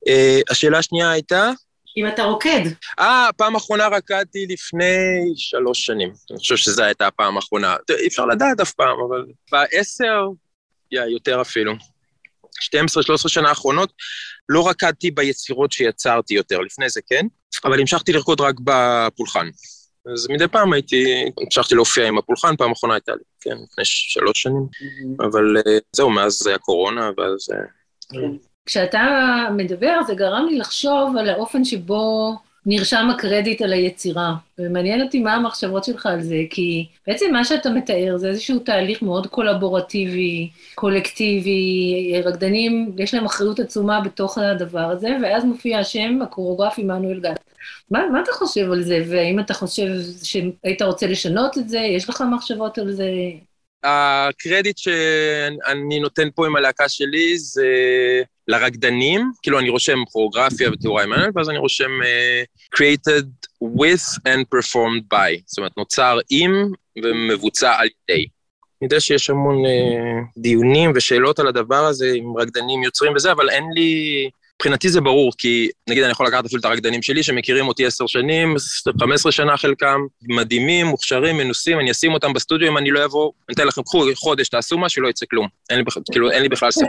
Uh, 0.08 0.42
השאלה 0.50 0.78
השנייה 0.78 1.10
הייתה? 1.10 1.50
אם 1.96 2.06
אתה 2.08 2.22
רוקד. 2.22 2.60
אה, 2.98 3.28
פעם 3.36 3.56
אחרונה 3.56 3.88
רקדתי 3.88 4.46
לפני 4.48 4.96
שלוש 5.36 5.86
שנים. 5.86 6.12
אני 6.30 6.38
חושב 6.38 6.56
שזו 6.56 6.82
הייתה 6.82 7.06
הפעם 7.06 7.36
האחרונה. 7.36 7.76
אי 7.98 8.06
אפשר 8.06 8.26
לדעת 8.26 8.60
אף 8.60 8.72
פעם, 8.72 8.96
אבל 9.08 9.24
בעשר, 9.52 10.26
יא, 10.92 11.00
יותר 11.00 11.40
אפילו. 11.40 11.72
12-13 13.24 13.28
שנה 13.28 13.48
האחרונות, 13.48 13.92
לא 14.48 14.68
רקדתי 14.68 15.10
ביצירות 15.10 15.72
שיצרתי 15.72 16.34
יותר, 16.34 16.58
לפני 16.58 16.88
זה 16.88 17.00
כן, 17.06 17.26
אבל 17.64 17.80
המשכתי 17.80 18.12
לרקוד 18.12 18.40
רק 18.40 18.54
בפולחן. 18.64 19.48
אז 20.12 20.26
מדי 20.30 20.48
פעם 20.48 20.72
הייתי, 20.72 21.24
המשכתי 21.44 21.74
להופיע 21.74 22.08
עם 22.08 22.18
הפולחן, 22.18 22.56
פעם 22.56 22.72
אחרונה 22.72 22.94
הייתה 22.94 23.12
לי, 23.12 23.22
כן, 23.40 23.50
לפני 23.50 23.84
שלוש 23.84 24.42
שנים. 24.42 24.66
אבל 25.20 25.56
אה, 25.56 25.78
זהו, 25.92 26.10
מאז 26.10 26.32
זה 26.32 26.54
הקורונה, 26.54 27.10
ואז... 27.16 27.48
אה, 27.52 28.28
כשאתה 28.66 29.02
מדבר, 29.56 30.00
זה 30.06 30.14
גרם 30.14 30.46
לי 30.50 30.58
לחשוב 30.58 31.16
על 31.18 31.28
האופן 31.28 31.64
שבו 31.64 32.34
נרשם 32.66 33.08
הקרדיט 33.10 33.62
על 33.62 33.72
היצירה. 33.72 34.34
ומעניין 34.58 35.02
אותי 35.02 35.20
מה 35.20 35.34
המחשבות 35.34 35.84
שלך 35.84 36.06
על 36.06 36.22
זה, 36.22 36.36
כי 36.50 36.86
בעצם 37.06 37.26
מה 37.32 37.44
שאתה 37.44 37.70
מתאר 37.70 38.16
זה 38.16 38.28
איזשהו 38.28 38.58
תהליך 38.58 39.02
מאוד 39.02 39.26
קולבורטיבי, 39.26 40.50
קולקטיבי, 40.74 42.12
רקדנים, 42.24 42.92
יש 42.98 43.14
להם 43.14 43.24
אחריות 43.24 43.60
עצומה 43.60 44.00
בתוך 44.00 44.38
הדבר 44.38 44.80
הזה, 44.80 45.08
ואז 45.22 45.44
מופיע 45.44 45.78
השם, 45.78 46.18
הקוריאוגרף 46.22 46.78
עמנואל 46.78 47.20
גת. 47.20 47.44
מה, 47.90 48.06
מה 48.12 48.20
אתה 48.20 48.32
חושב 48.32 48.72
על 48.72 48.82
זה, 48.82 49.04
והאם 49.08 49.40
אתה 49.40 49.54
חושב 49.54 49.88
שהיית 50.22 50.82
רוצה 50.82 51.06
לשנות 51.06 51.58
את 51.58 51.68
זה? 51.68 51.78
יש 51.78 52.08
לך 52.08 52.24
מחשבות 52.34 52.78
על 52.78 52.92
זה? 52.92 53.08
הקרדיט 53.84 54.78
שאני 54.78 56.00
נותן 56.00 56.28
פה 56.34 56.46
עם 56.46 56.56
הלהקה 56.56 56.88
שלי 56.88 57.38
זה 57.38 57.66
לרקדנים, 58.48 59.30
כאילו 59.42 59.58
אני 59.58 59.68
רושם 59.68 59.98
כוריאוגרפיה 60.04 60.70
ותאורה 60.72 61.02
עמנואל, 61.02 61.30
ואז 61.34 61.50
אני 61.50 61.58
רושם 61.58 61.90
uh, 62.02 62.76
created 62.76 63.26
with 63.64 64.18
and 64.28 64.44
performed 64.54 65.14
by, 65.14 65.42
זאת 65.46 65.58
אומרת 65.58 65.76
נוצר 65.76 66.18
עם 66.30 66.72
ומבוצע 67.04 67.72
על 67.78 67.88
ידי. 68.10 68.20
אני 68.20 68.86
יודע 68.86 69.00
שיש 69.00 69.30
המון 69.30 69.64
uh, 69.64 69.68
דיונים 70.38 70.92
ושאלות 70.94 71.38
על 71.38 71.46
הדבר 71.46 71.84
הזה 71.84 72.12
עם 72.14 72.36
רקדנים 72.36 72.82
יוצרים 72.82 73.14
וזה, 73.14 73.32
אבל 73.32 73.50
אין 73.50 73.64
לי... 73.74 74.30
מבחינתי 74.62 74.88
זה 74.88 75.00
ברור, 75.00 75.32
כי 75.38 75.68
נגיד 75.90 76.02
אני 76.02 76.12
יכול 76.12 76.26
לקחת 76.26 76.44
אפילו 76.46 76.60
את 76.60 76.64
הרקדנים 76.64 77.02
שלי, 77.02 77.22
שמכירים 77.22 77.68
אותי 77.68 77.86
עשר 77.86 78.06
שנים, 78.06 78.56
15 79.00 79.32
שנה 79.32 79.56
חלקם, 79.56 80.00
מדהימים, 80.22 80.86
מוכשרים, 80.86 81.36
מנוסים, 81.36 81.80
אני 81.80 81.90
אשים 81.90 82.12
אותם 82.12 82.32
בסטודיו 82.32 82.68
אם 82.68 82.78
אני 82.78 82.90
לא 82.90 83.04
אבוא, 83.04 83.32
אני 83.48 83.54
אתן 83.54 83.66
לכם, 83.66 83.82
קחו 83.82 84.04
חודש, 84.14 84.48
תעשו 84.48 84.78
משהו, 84.78 85.02
לא 85.02 85.08
יצא 85.08 85.26
כלום. 85.30 85.46
אין 85.70 85.78
לי, 85.78 85.84
כאילו, 86.12 86.30
אין 86.30 86.42
לי 86.42 86.48
בכלל 86.48 86.70
ספק. 86.70 86.86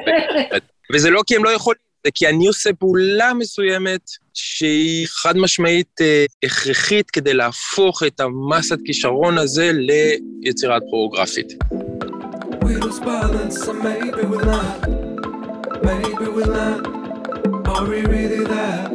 וזה 0.94 1.10
לא 1.10 1.22
כי 1.28 1.36
הם 1.36 1.44
לא 1.44 1.50
יכולים, 1.50 1.80
זה 2.06 2.12
כי 2.12 2.28
אני 2.28 2.48
עושה 2.48 2.74
פעולה 2.74 3.34
מסוימת 3.34 4.10
שהיא 4.34 5.08
חד 5.10 5.38
משמעית 5.38 6.02
אה, 6.02 6.26
הכרחית 6.44 7.12
כדי 7.12 7.34
להפוך 7.34 8.04
את 8.04 8.20
המסת 8.20 8.78
כישרון 8.86 9.38
הזה 9.38 9.72
ליצירת 9.74 10.82
פרוגרפית. 10.90 11.48
We 12.64 12.76
lose 12.84 13.00
balance, 13.00 13.68
and 13.68 13.80
maybe 13.84 14.22
we'll 14.30 14.46
not, 14.46 14.88
maybe 15.84 16.26
we'll 16.36 16.48
not. 16.48 17.03
Are 17.76 17.86
we 17.86 18.02
really 18.14 18.44
there? 18.54 18.86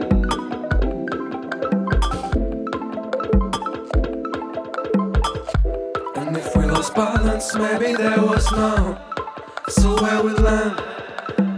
And 6.19 6.37
if 6.37 6.49
we 6.57 6.65
lost 6.75 6.95
balance, 6.95 7.47
maybe 7.55 7.89
there 8.03 8.23
was 8.33 8.47
none. 8.53 8.97
So 9.79 9.89
where 10.03 10.23
we 10.27 10.33
land, 10.47 10.77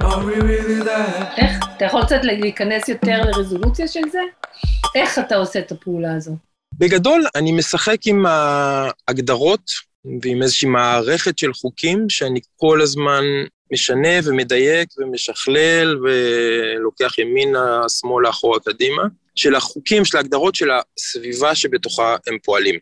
are 0.08 0.24
we 0.24 0.34
really 0.34 0.80
there? 0.82 1.26
איך? 1.36 1.58
אתה 1.76 1.84
יכול 1.84 2.04
קצת 2.04 2.20
להיכנס 2.22 2.88
יותר 2.88 3.22
לרזולוציה 3.24 3.88
של 3.88 4.08
זה? 4.12 4.22
איך 4.94 5.18
אתה 5.18 5.36
עושה 5.36 5.58
את 5.58 5.72
הפעולה 5.72 6.14
הזו? 6.14 6.36
בגדול, 6.78 7.26
אני 7.34 7.52
משחק 7.52 7.98
עם 8.06 8.26
ההגדרות 8.26 9.70
ועם 10.22 10.42
איזושהי 10.42 10.68
מערכת 10.68 11.38
של 11.38 11.52
חוקים 11.52 12.10
שאני 12.10 12.40
כל 12.56 12.80
הזמן 12.82 13.22
משנה 13.72 14.08
ומדייק 14.24 14.88
ומשכלל 14.98 15.98
ולוקח 16.02 17.18
ימינה, 17.18 17.82
שמאלה, 17.88 18.30
אחורה, 18.30 18.60
קדימה, 18.60 19.02
של 19.34 19.54
החוקים, 19.54 20.04
של 20.04 20.16
ההגדרות 20.16 20.54
של 20.54 20.68
הסביבה 20.70 21.54
שבתוכה 21.54 22.16
הם 22.26 22.38
פועלים. 22.44 22.78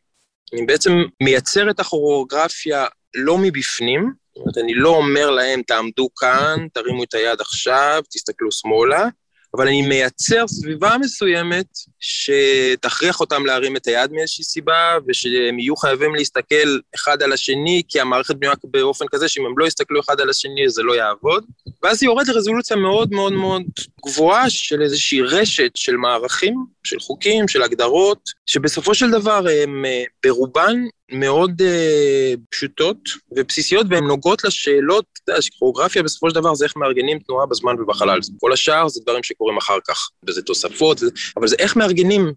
אני 0.55 0.67
בעצם 0.67 0.93
מייצר 1.23 1.71
את 1.71 1.81
הכוריאוגרפיה 1.81 2.87
לא 3.15 3.39
מבפנים, 3.39 4.13
זאת 4.29 4.43
אומרת, 4.43 4.59
אני 4.59 4.75
לא 4.75 4.89
אומר 4.89 5.31
להם, 5.31 5.63
תעמדו 5.63 6.09
כאן, 6.15 6.67
תרימו 6.75 7.05
את 7.05 7.15
היד 7.15 7.41
עכשיו, 7.41 8.03
תסתכלו 8.11 8.53
שמאלה, 8.53 9.09
אבל 9.57 9.69
אני 9.69 9.89
מייצר 9.89 10.49
סביבה 10.49 10.97
מסוימת 11.01 11.67
שתכריח 12.01 13.21
אותם 13.21 13.47
להרים 13.47 13.77
את 13.77 13.87
היד 13.87 14.13
מאיזושהי 14.13 14.45
סיבה, 14.45 14.99
ושהם 15.09 15.59
יהיו 15.59 15.77
חייבים 15.77 16.15
להסתכל 16.15 16.79
אחד 16.95 17.23
על 17.23 17.33
השני, 17.33 17.83
כי 17.89 18.01
המערכת 18.01 18.35
בנויה 18.35 18.55
באופן 18.65 19.05
כזה 19.11 19.29
שאם 19.29 19.47
הם 19.47 19.59
לא 19.59 19.67
יסתכלו 19.67 20.01
אחד 20.01 20.21
על 20.21 20.31
השני 20.31 20.69
זה 20.69 20.83
לא 20.83 20.93
יעבוד. 20.93 21.45
ואז 21.83 22.03
היא 22.03 22.09
יורדת 22.09 22.29
לרזולוציה 22.29 22.77
מאוד 22.77 23.13
מאוד 23.13 23.33
מאוד 23.33 23.63
גבוהה 24.07 24.51
של 24.51 24.83
איזושהי 24.83 25.23
רשת 25.23 25.71
של 25.75 25.97
מערכים, 25.97 26.55
של 26.85 27.01
חוקים, 27.01 27.49
של 27.49 27.63
הגדרות, 27.63 28.21
שבסופו 28.47 28.95
של 28.95 29.11
דבר 29.11 29.47
הם 29.63 29.85
אה, 29.85 30.05
ברובן 30.27 30.75
מאוד 31.13 31.63
uh, 31.63 32.39
פשוטות 32.51 32.97
ובסיסיות, 33.33 33.87
והן 33.91 34.05
נוגעות 34.05 34.45
לשאלות, 34.45 35.05
אתה 35.13 35.33
יודע, 35.33 35.43
שכוריאוגרפיה 35.43 36.03
בסופו 36.03 36.31
של 36.31 36.35
דבר 36.35 36.55
זה 36.55 36.65
איך 36.65 36.77
מארגנים 36.77 37.19
תנועה 37.19 37.47
בזמן 37.47 37.81
ובחלל. 37.81 38.19
כל 38.41 38.53
השאר 38.53 38.89
זה 38.89 39.01
דברים 39.03 39.23
שקורים 39.23 39.57
אחר 39.57 39.79
כך, 39.89 40.09
וזה 40.29 40.43
תוספות, 40.43 41.01
אבל 41.37 41.47
זה 41.47 41.57
איך 41.59 41.77
מארגנים 41.77 41.88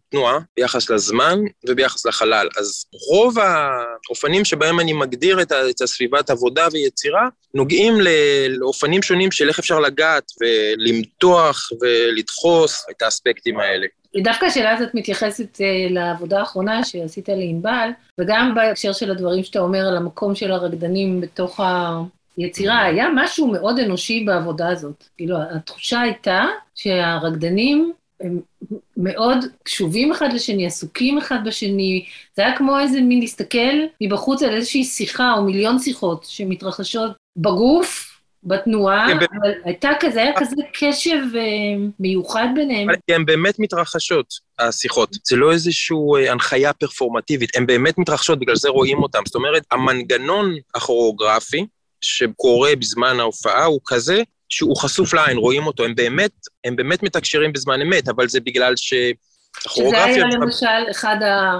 תנועה 0.10 0.40
ביחס 0.58 0.90
לזמן 0.90 1.40
וביחס 1.70 2.06
לחלל. 2.06 2.48
אז 2.60 2.86
רוב 3.12 3.40
האופנים 3.40 4.46
שבהם 4.46 4.80
אני 4.80 4.94
מגדיר 4.94 5.42
את, 5.42 5.52
את 5.52 5.82
הסביבת 5.82 6.30
עבודה 6.30 6.68
ויצירה, 6.72 7.28
נוגעים 7.54 7.94
לאופנים 8.50 9.02
שונים 9.02 9.32
של 9.32 9.50
איך 9.50 9.60
אפשר 9.60 9.80
לגעת 9.80 10.24
ולמתוח 10.42 11.70
ולדחוס 11.82 12.86
את 12.92 13.02
האספקטים 13.02 13.60
האלה. 13.60 13.88
דווקא 14.18 14.46
השאלה 14.46 14.72
הזאת 14.72 14.90
מתייחסת 14.94 15.62
אה, 15.62 15.88
לעבודה 15.90 16.40
האחרונה 16.40 16.84
שעשית 16.84 17.30
לענבל, 17.30 17.90
וגם 18.20 18.56
בהקשר 18.56 18.94
של 18.94 19.12
הדברים 19.12 19.44
שאתה 19.44 19.60
אומר 19.60 19.88
על 19.88 19.98
המקום 19.98 20.36
של 20.36 20.52
הרקדנים 20.52 21.22
בתוך 21.22 21.60
היצירה, 22.38 22.84
היה 22.84 23.08
משהו 23.16 23.48
מאוד 23.48 23.80
אנושי 23.80 24.24
בעבודה 24.26 24.70
הזאת. 24.70 25.04
כאילו, 25.18 25.38
התחושה 25.56 26.02
הייתה 26.02 26.46
שהרקדנים 26.76 27.94
הם 28.22 28.40
מאוד 28.98 29.38
קשובים 29.64 30.12
אחד 30.12 30.34
לשני, 30.34 30.66
עסוקים 30.66 31.18
אחד 31.18 31.38
בשני, 31.46 32.06
זה 32.36 32.46
היה 32.46 32.58
כמו 32.58 32.80
איזה 32.80 33.02
מין 33.02 33.20
להסתכל 33.20 33.78
מבחוץ 34.02 34.44
על 34.44 34.54
איזושהי 34.54 34.84
שיחה 34.84 35.34
או 35.34 35.44
מיליון 35.44 35.80
שיחות 35.80 36.26
שמתרחשות 36.30 37.12
בגוף, 37.38 38.12
בתנועה, 38.44 39.08
כן, 39.08 39.18
אבל 39.42 39.52
הייתה 39.64 39.90
כזה, 40.00 40.22
היה 40.22 40.32
כזה 40.40 40.56
קשב 40.74 41.18
אה, 41.36 41.42
מיוחד 42.00 42.48
ביניהם. 42.56 42.88
הן 43.10 43.26
באמת 43.26 43.60
מתרחשות, 43.60 44.26
השיחות. 44.60 45.16
זה 45.28 45.36
לא 45.36 45.52
איזושהי 45.52 45.98
אה, 46.18 46.32
הנחיה 46.32 46.74
פרפורמטיבית, 46.74 47.56
הן 47.56 47.66
באמת 47.66 47.98
מתרחשות, 47.98 48.40
בגלל 48.40 48.56
זה 48.56 48.70
רואים 48.70 49.04
אותן. 49.04 49.20
זאת 49.26 49.36
אומרת, 49.36 49.64
המנגנון 49.72 50.56
הכוריאוגרפי 50.76 51.66
שקורה 52.02 52.76
בזמן 52.76 53.20
ההופעה 53.20 53.66
הוא 53.66 53.80
כזה 53.86 54.22
שהוא 54.52 54.78
חשוף 54.78 55.14
לעין, 55.14 55.38
רואים 55.38 55.68
אותו. 55.68 55.86
הם 55.86 55.96
באמת, 55.96 56.32
הם 56.64 56.76
באמת 56.76 57.04
מתקשרים 57.04 57.54
בזמן 57.54 57.82
אמת, 57.82 58.10
אבל 58.10 58.28
זה 58.28 58.40
בגלל 58.40 58.74
ש... 58.76 58.94
שזה 59.60 60.04
היה 60.04 60.26
למשל 60.26 60.92
אחד 60.92 61.16
ה... 61.24 61.60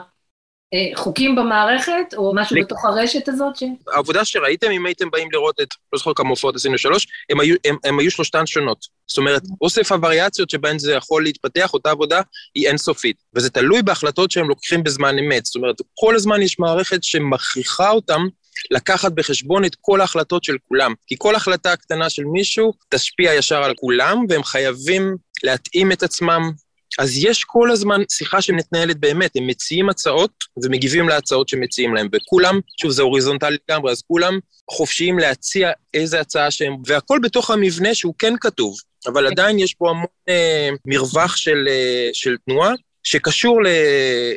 אה, 0.74 1.34
במערכת, 1.36 2.14
או 2.18 2.32
משהו 2.36 2.56
בתוך 2.62 2.86
הרשת 2.86 3.28
הזאת? 3.28 3.56
ש... 3.56 3.64
העבודה 3.94 4.26
שראיתם, 4.26 4.72
אם 4.72 4.86
הייתם 4.86 5.10
באים 5.12 5.32
לראות 5.32 5.62
את, 5.62 5.68
לא 5.94 6.00
זוכר 6.00 6.14
כמה 6.16 6.30
הופעות 6.30 6.56
עשינו 6.56 6.78
שלוש, 6.78 7.08
הם 7.30 7.40
היו, 7.40 7.56
הם, 7.66 7.76
הם 7.84 8.00
היו 8.00 8.12
שלושתן 8.12 8.46
שונות. 8.46 8.86
זאת 9.08 9.18
אומרת, 9.18 9.42
אוסף 9.62 9.92
הווריאציות 9.92 10.50
שבהן 10.50 10.80
זה 10.80 10.94
יכול 10.94 11.24
להתפתח, 11.24 11.74
אותה 11.74 11.92
עבודה 11.92 12.22
היא 12.56 12.68
אינסופית. 12.68 13.18
וזה 13.36 13.50
תלוי 13.50 13.82
בהחלטות 13.82 14.32
שהם 14.32 14.50
לוקחים 14.50 14.84
בזמן 14.84 15.20
אמת. 15.20 15.46
זאת 15.46 15.56
אומרת, 15.56 15.76
כל 15.94 16.16
הזמן 16.16 16.42
יש 16.42 16.60
מערכת 16.60 17.04
שמכריחה 17.04 17.90
אותם 17.90 18.22
לקחת 18.72 19.12
בחשבון 19.12 19.66
את 19.66 19.76
כל 19.82 20.02
ההחלטות 20.02 20.44
של 20.44 20.56
כולם. 20.68 20.94
כי 21.08 21.16
כל 21.18 21.36
החלטה 21.36 21.76
קטנה 21.76 22.10
של 22.10 22.24
מישהו 22.24 22.74
תשפיע 22.90 23.34
ישר 23.34 23.64
על 23.64 23.74
כולם, 23.76 24.26
והם 24.30 24.44
חייבים 24.44 25.16
להתאים 25.44 25.92
את 25.92 26.04
עצמם. 26.04 26.52
אז 27.00 27.18
יש 27.24 27.44
כל 27.44 27.72
הזמן 27.72 28.02
שיחה 28.12 28.42
שמתנהלת 28.42 28.98
באמת, 28.98 29.32
הם 29.36 29.48
מציעים 29.48 29.90
הצעות 29.90 30.32
ומגיבים 30.64 31.10
להצעות 31.10 31.50
שמציעים 31.50 31.96
להם, 31.96 32.08
וכולם, 32.16 32.60
שוב, 32.82 32.92
זה 32.92 33.02
הוריזונטלי 33.02 33.58
לגמרי, 33.70 33.92
אז 33.92 34.02
כולם 34.02 34.40
חופשיים 34.72 35.20
להציע 35.20 35.72
איזה 35.94 36.20
הצעה 36.20 36.52
שהם, 36.52 36.76
והכל 36.86 37.20
בתוך 37.24 37.52
המבנה 37.52 37.96
שהוא 37.96 38.14
כן 38.20 38.34
כתוב, 38.42 38.76
אבל 39.08 39.28
עדיין 39.28 39.60
יש 39.60 39.74
פה 39.74 39.90
המון 39.90 40.06
אה, 40.30 40.70
מרווח 40.86 41.36
של, 41.36 41.68
אה, 41.68 42.10
של 42.14 42.36
תנועה, 42.46 42.74
שקשור 43.04 43.64
ל... 43.64 43.68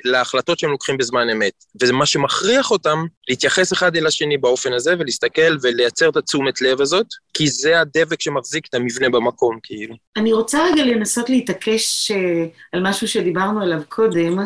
להחלטות 0.04 0.58
שהם 0.58 0.70
לוקחים 0.70 0.96
בזמן 0.96 1.30
אמת. 1.30 1.52
וזה 1.82 1.92
מה 1.92 2.06
שמכריח 2.06 2.70
אותם 2.70 3.04
להתייחס 3.28 3.72
אחד 3.72 3.96
אל 3.96 4.06
השני 4.06 4.38
באופן 4.38 4.72
הזה, 4.72 4.94
ולהסתכל 4.98 5.56
ולייצר 5.62 6.08
את 6.08 6.16
התשומת 6.16 6.60
לב 6.60 6.80
הזאת, 6.80 7.06
כי 7.34 7.48
זה 7.48 7.80
הדבק 7.80 8.20
שמחזיק 8.20 8.66
את 8.68 8.74
המבנה 8.74 9.08
במקום, 9.08 9.58
כאילו. 9.62 9.94
אני 10.16 10.32
רוצה 10.32 10.64
רגע 10.64 10.84
לנסות 10.84 11.30
להתעקש 11.30 12.10
uh, 12.10 12.14
על 12.72 12.82
משהו 12.82 13.08
שדיברנו 13.08 13.62
עליו 13.62 13.80
קודם. 13.88 14.38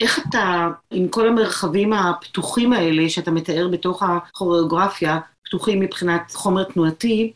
איך 0.00 0.20
אתה, 0.28 0.68
עם 0.90 1.08
כל 1.08 1.28
המרחבים 1.28 1.92
הפתוחים 1.92 2.72
האלה 2.72 3.08
שאתה 3.08 3.30
מתאר 3.30 3.68
בתוך 3.68 4.02
הכוריאוגרפיה, 4.02 5.18
פתוחים 5.44 5.80
מבחינת 5.80 6.32
חומר 6.32 6.64
תנועתי, 6.64 7.32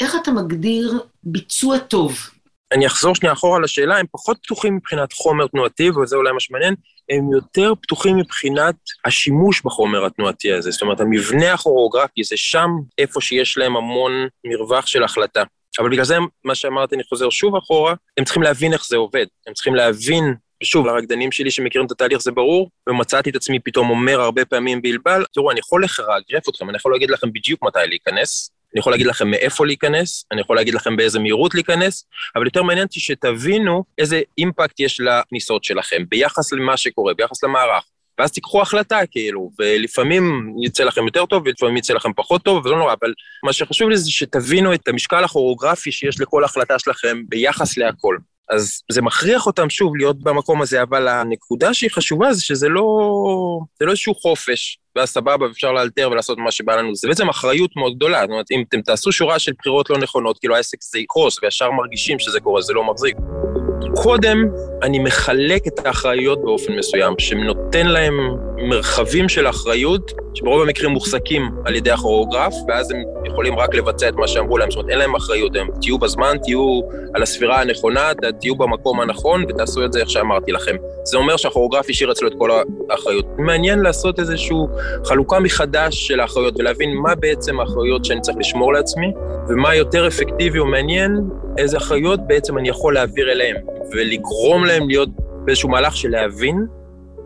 איך 0.00 0.16
אתה 0.22 0.30
מגדיר 0.30 1.00
ביצוע 1.24 1.78
טוב? 1.78 2.18
אני 2.72 2.86
אחזור 2.86 3.14
שנייה 3.14 3.32
אחורה 3.32 3.60
לשאלה, 3.60 3.98
הם 3.98 4.06
פחות 4.12 4.38
פתוחים 4.42 4.76
מבחינת 4.76 5.12
חומר 5.12 5.46
תנועתי, 5.46 5.90
וזה 5.90 6.16
אולי 6.16 6.32
מה 6.32 6.40
שמעניין, 6.40 6.74
הם 7.10 7.32
יותר 7.32 7.72
פתוחים 7.82 8.16
מבחינת 8.16 8.74
השימוש 9.04 9.62
בחומר 9.64 10.06
התנועתי 10.06 10.52
הזה. 10.52 10.70
זאת 10.70 10.82
אומרת, 10.82 11.00
המבנה 11.00 11.52
הכוריאוגרפי 11.52 12.24
זה 12.24 12.36
שם 12.36 12.68
איפה 12.98 13.20
שיש 13.20 13.58
להם 13.58 13.76
המון 13.76 14.12
מרווח 14.44 14.86
של 14.86 15.04
החלטה. 15.04 15.42
אבל 15.78 15.90
בגלל 15.90 16.04
זה, 16.04 16.16
מה 16.44 16.54
שאמרתי, 16.54 16.94
אני 16.94 17.04
חוזר 17.04 17.30
שוב 17.30 17.56
אחורה, 17.56 17.94
הם 18.18 18.24
צריכים 18.24 18.42
להבין 18.42 18.72
איך 18.72 18.86
זה 18.86 18.96
עובד. 18.96 19.26
הם 19.46 19.54
צריכים 19.54 19.74
להבין, 19.74 20.34
שוב, 20.62 20.86
לרקדנים 20.86 21.32
שלי 21.32 21.50
שמכירים 21.50 21.86
את 21.86 21.92
התהליך 21.92 22.18
זה 22.18 22.32
ברור, 22.32 22.70
ומצאתי 22.88 23.30
את 23.30 23.36
עצמי 23.36 23.58
פתאום 23.60 23.90
אומר 23.90 24.20
הרבה 24.20 24.44
פעמים 24.44 24.82
בלבל, 24.82 25.24
תראו, 25.34 25.50
אני 25.50 25.60
יכול 25.60 25.82
לרגרף 25.98 26.48
אתכם, 26.48 26.68
אני 26.68 26.76
יכול 26.76 26.92
להגיד 26.92 27.10
לכם 27.10 27.32
בדיוק 27.32 27.62
מתי 27.62 27.78
להיכנס, 27.86 28.50
אני 28.76 28.80
יכול 28.80 28.92
להגיד 28.92 29.06
לכם 29.06 29.30
מאיפה 29.30 29.66
להיכנס, 29.66 30.24
אני 30.32 30.40
יכול 30.40 30.56
להגיד 30.56 30.74
לכם 30.74 30.96
באיזה 30.96 31.18
מהירות 31.18 31.54
להיכנס, 31.54 32.06
אבל 32.36 32.44
יותר 32.44 32.62
מעניין 32.62 32.86
אותי 32.86 33.00
שתבינו 33.00 33.84
איזה 33.98 34.20
אימפקט 34.38 34.80
יש 34.80 35.00
לכניסות 35.00 35.64
שלכם 35.64 36.02
ביחס 36.08 36.52
למה 36.52 36.76
שקורה, 36.76 37.14
ביחס 37.14 37.44
למערך. 37.44 37.84
ואז 38.18 38.32
תיקחו 38.32 38.62
החלטה, 38.62 38.98
כאילו, 39.10 39.50
ולפעמים 39.58 40.54
יצא 40.62 40.84
לכם 40.84 41.04
יותר 41.06 41.26
טוב, 41.26 41.42
ולפעמים 41.46 41.76
יצא 41.76 41.94
לכם 41.94 42.12
פחות 42.16 42.42
טוב, 42.42 42.58
וזה 42.58 42.68
לא 42.68 42.78
נורא, 42.78 42.94
אבל 43.00 43.12
מה 43.44 43.52
שחשוב 43.52 43.88
לי 43.88 43.96
זה 43.96 44.10
שתבינו 44.10 44.74
את 44.74 44.88
המשקל 44.88 45.24
הכוריאוגרפי 45.24 45.92
שיש 45.92 46.20
לכל 46.20 46.44
החלטה 46.44 46.78
שלכם 46.78 47.22
ביחס 47.28 47.76
להכל. 47.76 48.16
אז 48.50 48.82
זה 48.92 49.02
מכריח 49.02 49.46
אותם 49.46 49.70
שוב 49.70 49.96
להיות 49.96 50.22
במקום 50.22 50.62
הזה, 50.62 50.82
אבל 50.82 51.08
הנקודה 51.08 51.74
שהיא 51.74 51.90
חשובה 51.90 52.32
זה 52.32 52.42
שזה 52.42 52.68
לא, 52.68 52.84
זה 53.78 53.84
לא 53.84 53.90
איזשהו 53.90 54.14
חופש, 54.14 54.78
ואז 54.96 55.08
סבבה, 55.08 55.46
אפשר 55.50 55.72
לאלתר 55.72 56.08
ולעשות 56.12 56.38
מה 56.38 56.50
שבא 56.50 56.76
לנו. 56.76 56.94
זה 56.94 57.08
בעצם 57.08 57.28
אחריות 57.28 57.70
מאוד 57.76 57.96
גדולה. 57.96 58.20
זאת 58.20 58.30
אומרת, 58.30 58.50
אם 58.50 58.64
אתם 58.68 58.80
תעשו 58.80 59.12
שורה 59.12 59.38
של 59.38 59.52
בחירות 59.58 59.90
לא 59.90 59.98
נכונות, 59.98 60.38
כאילו 60.38 60.56
העסק 60.56 60.78
זה 60.82 60.98
יקרוס, 60.98 61.42
וישר 61.42 61.70
מרגישים 61.70 62.18
שזה 62.18 62.40
קורה, 62.40 62.62
זה 62.62 62.72
לא 62.72 62.84
מחזיק. 62.84 63.16
קודם 63.94 64.48
אני 64.82 64.98
מחלק 64.98 65.66
את 65.66 65.86
האחריות 65.86 66.42
באופן 66.42 66.72
מסוים, 66.72 67.14
שנותן 67.18 67.86
להם 67.86 68.14
מרחבים 68.56 69.28
של 69.28 69.48
אחריות, 69.48 70.12
שברוב 70.34 70.62
המקרים 70.62 70.90
מוחזקים 70.90 71.50
על 71.64 71.74
ידי 71.74 71.90
הכוריאוגרף, 71.90 72.54
ואז 72.68 72.90
הם 72.90 73.02
יכולים 73.26 73.58
רק 73.58 73.74
לבצע 73.74 74.08
את 74.08 74.14
מה 74.14 74.28
שאמרו 74.28 74.58
להם, 74.58 74.70
זאת 74.70 74.76
אומרת, 74.76 74.90
אין 74.90 74.98
להם 74.98 75.14
אחריות, 75.14 75.56
הם 75.56 75.68
תהיו 75.80 75.98
בזמן, 75.98 76.36
תהיו 76.42 76.80
על 77.14 77.22
הספירה 77.22 77.60
הנכונה, 77.60 78.12
תהיו 78.40 78.56
במקום 78.56 79.00
הנכון, 79.00 79.44
ותעשו 79.48 79.84
את 79.84 79.92
זה 79.92 80.00
איך 80.00 80.10
שאמרתי 80.10 80.52
לכם. 80.52 80.76
זה 81.04 81.16
אומר 81.16 81.36
שהכוריאוגרף 81.36 81.90
השאיר 81.90 82.12
אצלו 82.12 82.28
את 82.28 82.34
כל 82.38 82.50
האחריות. 82.90 83.26
מעניין 83.38 83.78
לעשות 83.78 84.20
איזושהי 84.20 84.56
חלוקה 85.04 85.40
מחדש 85.40 86.08
של 86.08 86.20
האחריות, 86.20 86.54
ולהבין 86.58 86.96
מה 86.96 87.14
בעצם 87.14 87.60
האחריות 87.60 88.04
שאני 88.04 88.20
צריך 88.20 88.36
לשמור 88.40 88.72
לעצמי, 88.72 89.12
ומה 89.48 89.74
יותר 89.74 90.06
אפקטיבי 90.06 90.60
ומעניין, 90.60 91.20
איזה 91.58 91.76
אחריות 91.76 92.20
בעצם 92.26 92.58
אני 92.58 92.68
יכול 92.68 92.94
להעביר 92.94 93.32
אליהם, 93.32 93.56
ולגרום 93.92 94.64
להם 94.64 94.88
להיות 94.88 95.08
באיזשהו 95.44 95.68
מהלך 95.68 95.96
של 95.96 96.08
להבין 96.08 96.66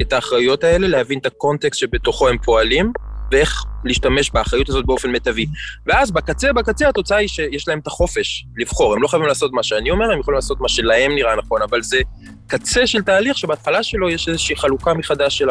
את 0.02 0.12
האחריות 0.12 0.64
האלה, 0.64 0.88
להבין 0.88 1.18
את 1.18 1.26
הקונטקסט 1.26 1.80
שבתוכו 1.80 2.28
הם 2.28 2.38
פועלים, 2.38 2.92
ואיך 3.32 3.64
להשתמש 3.84 4.30
באחריות 4.30 4.68
הזאת 4.68 4.86
באופן 4.86 5.10
מיטבי. 5.10 5.46
ואז 5.86 6.10
בקצה, 6.10 6.52
בקצה 6.52 6.88
התוצאה 6.88 7.18
היא 7.18 7.28
שיש 7.28 7.68
להם 7.68 7.78
את 7.78 7.86
החופש 7.86 8.46
לבחור. 8.56 8.94
הם 8.94 9.02
לא 9.02 9.08
חייבים 9.08 9.28
לעשות 9.28 9.52
מה 9.52 9.62
שאני 9.62 9.90
אומר, 9.90 10.12
הם 10.12 10.20
יכולים 10.20 10.36
לעשות 10.36 10.60
מה 10.60 10.68
שלהם 10.68 11.14
נראה 11.14 11.36
נכון, 11.36 11.62
אבל 11.62 11.82
זה 11.82 11.98
קצה 12.46 12.86
של 12.86 13.02
תהליך 13.02 13.38
שבהתחלה 13.38 13.82
שלו 13.82 14.10
יש 14.10 14.28
איזושהי 14.28 14.56
חלוקה 14.56 14.94
מחדש 14.94 15.38
של 15.38 15.50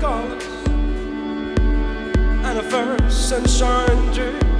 colors 0.00 0.44
and 2.48 2.58
a 2.58 2.62
first 2.62 3.28
sunshine 3.30 4.12
dreams. 4.12 4.53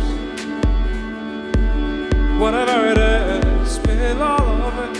Whatever 2.39 2.89
it 2.89 2.99
is, 2.99 3.71
spill 3.71 4.23
all 4.23 4.63
of 4.63 4.75
it. 4.85 4.97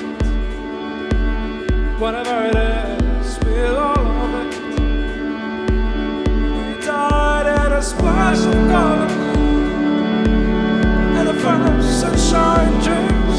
Whatever 1.99 2.47
it 2.47 2.57
is, 2.57 3.35
spill 3.35 3.77
all 3.77 3.99
of 3.99 4.35
it. 4.41 4.55
We 6.55 6.87
died 6.87 7.47
in 7.47 7.73
a 7.73 7.83
splash 7.83 8.39
of 8.39 8.53
colors 8.71 9.13
and 11.19 11.29
a 11.29 11.35
first 11.35 12.01
sunshine 12.01 12.73
dreams. 12.85 13.39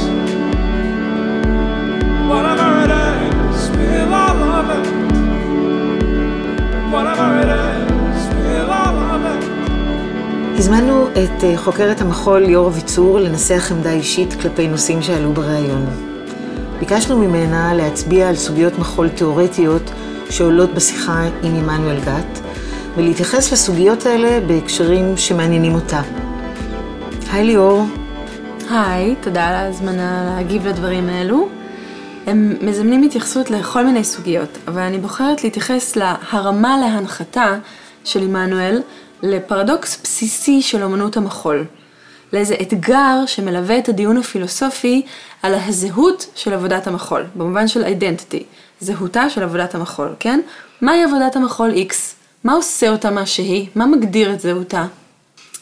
Whatever 2.29 2.67
it 2.83 2.91
is, 2.91 3.55
spill 3.65 4.13
all 4.13 4.43
of 4.59 4.69
it. 4.77 4.87
Whatever 6.91 7.27
it 7.39 7.49
is, 7.49 8.25
spill 8.25 8.69
all 8.69 8.97
of 8.97 9.25
it. 9.25 9.54
הזמנו 10.57 11.07
את 11.07 11.43
אה, 11.43 11.57
חוקרת 11.57 12.01
המחול 12.01 12.41
ליאור 12.41 12.67
אביצור 12.67 13.19
לנסח 13.19 13.71
עמדה 13.71 13.91
אישית 13.91 14.33
כלפי 14.41 14.67
נושאים 14.67 15.01
שעלו 15.01 15.33
בריאיון. 15.33 15.85
ביקשנו 16.79 17.17
ממנה 17.17 17.73
להצביע 17.73 18.29
על 18.29 18.35
סוגיות 18.35 18.79
מחול 18.79 19.09
תיאורטיות 19.09 19.91
שעולות 20.29 20.73
בשיחה 20.73 21.23
עם 21.43 21.55
עמנואל 21.55 21.99
גת, 21.99 22.39
ולהתייחס 22.95 23.53
לסוגיות 23.53 24.05
האלה 24.05 24.39
בהקשרים 24.47 25.17
שמעניינים 25.17 25.75
אותה. 25.75 26.01
היי 27.31 27.43
ליאור, 27.43 27.83
היי, 28.69 29.15
תודה 29.21 29.47
על 29.47 29.55
ההזמנה 29.55 30.35
להגיב 30.35 30.67
לדברים 30.67 31.09
האלו. 31.09 31.49
הם 32.27 32.55
מזמנים 32.61 33.03
התייחסות 33.03 33.51
לכל 33.51 33.85
מיני 33.85 34.03
סוגיות, 34.03 34.57
אבל 34.67 34.81
אני 34.81 34.97
בוחרת 34.97 35.43
להתייחס 35.43 35.95
להרמה 35.95 36.77
להנחתה 36.77 37.55
של 38.03 38.21
עמנואל 38.21 38.81
לפרדוקס 39.25 40.01
בסיסי 40.03 40.61
של 40.61 40.83
אמנות 40.83 41.17
המחול. 41.17 41.65
לאיזה 42.33 42.55
אתגר 42.61 43.25
שמלווה 43.25 43.77
את 43.77 43.89
הדיון 43.89 44.17
הפילוסופי 44.17 45.05
על 45.43 45.53
הזהות 45.53 46.25
של 46.35 46.53
עבודת 46.53 46.87
המחול, 46.87 47.25
במובן 47.35 47.67
של 47.67 47.83
אידנטיטי, 47.83 48.43
זהותה 48.79 49.29
של 49.29 49.43
עבודת 49.43 49.75
המחול, 49.75 50.15
כן? 50.19 50.39
מהי 50.81 51.03
עבודת 51.03 51.35
המחול 51.35 51.71
X? 51.71 51.93
מה 52.43 52.53
עושה 52.53 52.89
אותה 52.89 53.11
מה 53.11 53.25
שהיא? 53.25 53.67
מה 53.75 53.85
מגדיר 53.85 54.33
את 54.33 54.39
זהותה? 54.39 54.85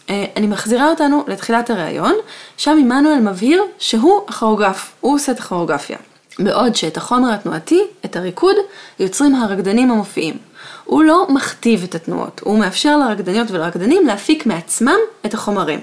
אה, 0.10 0.26
אני 0.36 0.48
מחזירה 0.48 0.90
אותנו 0.90 1.24
לתחילת 1.28 1.70
הראיון, 1.70 2.14
שם 2.58 2.78
עמנואל 2.80 3.20
מבהיר 3.20 3.64
שהוא 3.80 4.22
הכוריאוגרף, 4.28 4.94
הוא 5.02 5.16
עושה 5.16 5.32
את 5.32 5.40
הכוריאוגרפיה. 5.40 5.98
בעוד 6.40 6.76
שאת 6.76 6.98
החומר 6.98 7.34
התנועתי, 7.34 7.82
את 8.06 8.16
הריקוד, 8.16 8.56
יוצרים 9.00 9.36
הרקדנים 9.36 9.92
המופיעים. 9.92 10.38
הוא 10.86 11.04
לא 11.04 11.28
מכתיב 11.30 11.84
את 11.84 11.96
התנועות, 11.96 12.42
הוא 12.44 12.60
מאפשר 12.60 12.98
לרקדניות 12.98 13.52
ולרקדנים 13.52 14.08
להפיק 14.08 14.46
מעצמם 14.46 14.98
את 15.26 15.34
החומרים. 15.34 15.80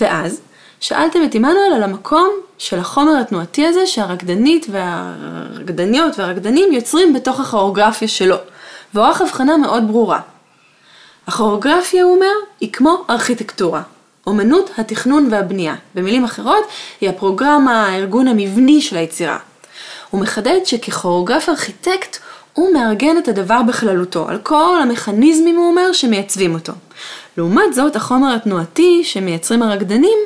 ואז, 0.00 0.40
שאלתם 0.80 1.24
את 1.24 1.34
עמנואל 1.34 1.72
על 1.74 1.82
המקום 1.82 2.30
של 2.58 2.78
החומר 2.78 3.16
התנועתי 3.20 3.66
הזה 3.66 3.86
שהרקדנית 3.86 4.66
והרקדניות 4.70 6.18
והרקדנים 6.18 6.72
יוצרים 6.72 7.14
בתוך 7.14 7.40
הכוריאוגרפיה 7.40 8.08
שלו, 8.08 8.36
ועורך 8.94 9.20
הבחנה 9.20 9.56
מאוד 9.56 9.88
ברורה. 9.88 10.20
הכוריאוגרפיה, 11.26 12.04
הוא 12.04 12.14
אומר, 12.14 12.32
היא 12.60 12.72
כמו 12.72 13.04
ארכיטקטורה. 13.10 13.82
אומנות 14.26 14.70
התכנון 14.78 15.28
והבנייה. 15.30 15.74
במילים 15.94 16.24
אחרות, 16.24 16.64
היא 17.00 17.08
הפרוגרמה, 17.08 17.86
הארגון 17.86 18.28
המבני 18.28 18.80
של 18.80 18.96
היצירה. 18.96 19.38
הוא 20.10 20.20
מחדד 20.20 20.58
שככוריאוגרף 20.64 21.48
ארכיטקט, 21.48 22.18
הוא 22.52 22.72
מארגן 22.74 23.18
את 23.18 23.28
הדבר 23.28 23.62
בכללותו, 23.62 24.28
על 24.28 24.38
כל 24.38 24.78
המכניזמים, 24.82 25.56
הוא 25.56 25.70
אומר, 25.70 25.92
שמייצבים 25.92 26.54
אותו. 26.54 26.72
לעומת 27.36 27.74
זאת, 27.74 27.96
החומר 27.96 28.34
התנועתי 28.34 29.04
שמייצרים 29.04 29.62
הרקדנים, 29.62 30.18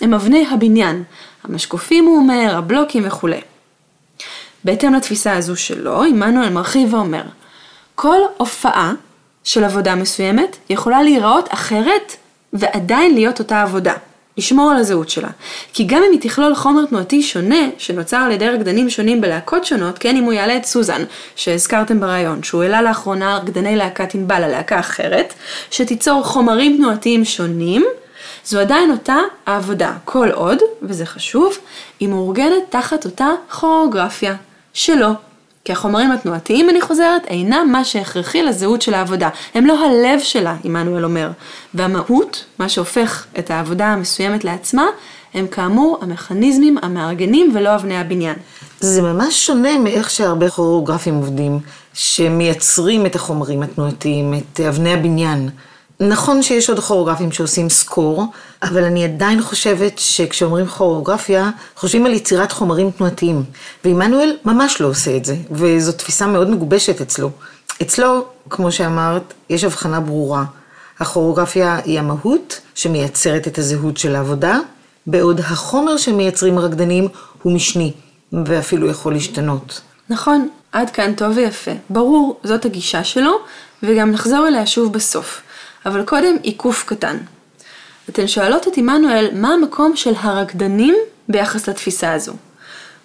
הם 0.00 0.14
אבני 0.14 0.46
הבניין. 0.50 1.04
המשקופים, 1.44 2.04
הוא 2.04 2.16
אומר, 2.16 2.54
הבלוקים 2.56 3.02
וכולי. 3.06 3.40
בהתאם 4.64 4.94
לתפיסה 4.94 5.36
הזו 5.36 5.56
שלו, 5.56 6.02
עמנואל 6.02 6.48
מרחיב 6.48 6.94
ואומר, 6.94 7.22
כל 7.94 8.18
הופעה 8.36 8.92
של 9.44 9.64
עבודה 9.64 9.94
מסוימת 9.94 10.56
יכולה 10.70 11.02
להיראות 11.02 11.48
אחרת 11.52 12.16
ועדיין 12.52 13.14
להיות 13.14 13.38
אותה 13.38 13.62
עבודה. 13.62 13.94
לשמור 14.38 14.70
על 14.70 14.76
הזהות 14.76 15.08
שלה. 15.08 15.28
כי 15.72 15.84
גם 15.84 16.02
אם 16.06 16.12
היא 16.12 16.20
תכלול 16.20 16.54
חומר 16.54 16.84
תנועתי 16.84 17.22
שונה, 17.22 17.68
שנוצר 17.78 18.16
על 18.16 18.30
ידי 18.32 18.48
רקדנים 18.48 18.90
שונים 18.90 19.20
בלהקות 19.20 19.64
שונות, 19.64 19.98
כן, 19.98 20.16
אם 20.16 20.24
הוא 20.24 20.32
יעלה 20.32 20.56
את 20.56 20.64
סוזן, 20.64 21.04
שהזכרתם 21.36 22.00
ברעיון, 22.00 22.42
שהוא 22.42 22.62
העלה 22.62 22.82
לאחרונה 22.82 23.36
רקדני 23.36 23.76
להקת 23.76 24.14
ענבל 24.14 24.44
ללהקה 24.44 24.80
אחרת, 24.80 25.34
שתיצור 25.70 26.22
חומרים 26.24 26.76
תנועתיים 26.76 27.24
שונים, 27.24 27.84
זו 28.44 28.60
עדיין 28.60 28.90
אותה 28.90 29.16
העבודה, 29.46 29.92
כל 30.04 30.28
עוד, 30.30 30.58
וזה 30.82 31.06
חשוב, 31.06 31.58
היא 32.00 32.08
מאורגנת 32.08 32.62
תחת 32.68 33.04
אותה 33.04 33.28
כוריאוגרפיה 33.50 34.34
שלו. 34.72 35.27
כי 35.68 35.72
החומרים 35.72 36.12
התנועתיים, 36.12 36.70
אני 36.70 36.80
חוזרת, 36.80 37.26
אינם 37.26 37.68
מה 37.72 37.84
שהכרחי 37.84 38.42
לזהות 38.42 38.82
של 38.82 38.94
העבודה. 38.94 39.28
הם 39.54 39.66
לא 39.66 39.84
הלב 39.84 40.20
שלה, 40.20 40.56
עמנואל 40.64 41.04
אומר. 41.04 41.30
והמהות, 41.74 42.44
מה 42.58 42.68
שהופך 42.68 43.26
את 43.38 43.50
העבודה 43.50 43.86
המסוימת 43.86 44.44
לעצמה, 44.44 44.86
הם 45.34 45.46
כאמור 45.46 45.98
המכניזמים 46.00 46.78
המארגנים 46.82 47.50
ולא 47.54 47.74
אבני 47.74 47.98
הבניין. 47.98 48.34
זה 48.80 49.02
ממש 49.02 49.46
שונה 49.46 49.78
מאיך 49.78 50.10
שהרבה 50.10 50.50
כוריאוגרפים 50.50 51.14
עובדים, 51.14 51.58
שמייצרים 51.94 53.06
את 53.06 53.14
החומרים 53.14 53.62
התנועתיים, 53.62 54.34
את 54.34 54.60
אבני 54.60 54.92
הבניין. 54.92 55.48
נכון 56.00 56.42
שיש 56.42 56.68
עוד 56.68 56.78
כוריאוגרפים 56.78 57.32
שעושים 57.32 57.68
סקור, 57.68 58.24
אבל 58.62 58.84
אני 58.84 59.04
עדיין 59.04 59.42
חושבת 59.42 59.98
שכשאומרים 59.98 60.66
כוריאוגרפיה, 60.66 61.50
חושבים 61.76 62.06
על 62.06 62.12
יצירת 62.12 62.52
חומרים 62.52 62.90
תנועתיים. 62.90 63.42
ועמנואל 63.84 64.36
ממש 64.44 64.80
לא 64.80 64.86
עושה 64.86 65.16
את 65.16 65.24
זה, 65.24 65.36
וזו 65.50 65.92
תפיסה 65.92 66.26
מאוד 66.26 66.50
מגובשת 66.50 67.00
אצלו. 67.00 67.30
אצלו, 67.82 68.24
כמו 68.50 68.72
שאמרת, 68.72 69.34
יש 69.50 69.64
הבחנה 69.64 70.00
ברורה. 70.00 70.44
הכוריאוגרפיה 71.00 71.80
היא 71.84 71.98
המהות 71.98 72.60
שמייצרת 72.74 73.48
את 73.48 73.58
הזהות 73.58 73.96
של 73.96 74.16
העבודה, 74.16 74.58
בעוד 75.06 75.40
החומר 75.40 75.96
שמייצרים 75.96 76.58
הרקדנים 76.58 77.08
הוא 77.42 77.52
משני, 77.52 77.92
ואפילו 78.32 78.90
יכול 78.90 79.12
להשתנות. 79.12 79.80
נכון, 80.10 80.48
עד 80.72 80.90
כאן 80.90 81.14
טוב 81.14 81.36
ויפה. 81.36 81.70
ברור, 81.90 82.40
זאת 82.44 82.64
הגישה 82.64 83.04
שלו, 83.04 83.32
וגם 83.82 84.10
נחזור 84.10 84.48
אליה 84.48 84.66
שוב 84.66 84.92
בסוף. 84.92 85.42
אבל 85.86 86.04
קודם 86.04 86.36
עיקוף 86.42 86.84
קטן. 86.84 87.16
אתן 88.08 88.26
שואלות 88.28 88.68
את 88.68 88.76
עמנואל 88.76 89.28
מה 89.32 89.48
המקום 89.48 89.96
של 89.96 90.12
הרקדנים 90.20 90.94
ביחס 91.28 91.68
לתפיסה 91.68 92.12
הזו. 92.12 92.32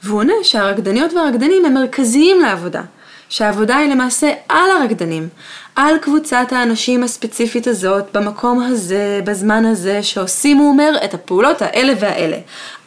והוא 0.03 0.19
עונה 0.19 0.33
שהרקדניות 0.43 1.13
והרקדנים 1.13 1.65
הם 1.65 1.73
מרכזיים 1.73 2.41
לעבודה, 2.41 2.81
שהעבודה 3.29 3.77
היא 3.77 3.89
למעשה 3.89 4.31
על 4.49 4.71
הרקדנים, 4.71 5.29
על 5.75 5.97
קבוצת 5.97 6.47
האנשים 6.51 7.03
הספציפית 7.03 7.67
הזאת, 7.67 8.03
במקום 8.13 8.63
הזה, 8.63 9.21
בזמן 9.23 9.65
הזה, 9.65 10.03
שעושים, 10.03 10.57
הוא 10.57 10.69
אומר, 10.69 10.95
את 11.05 11.13
הפעולות 11.13 11.62
האלה 11.62 11.93
והאלה. 11.99 12.38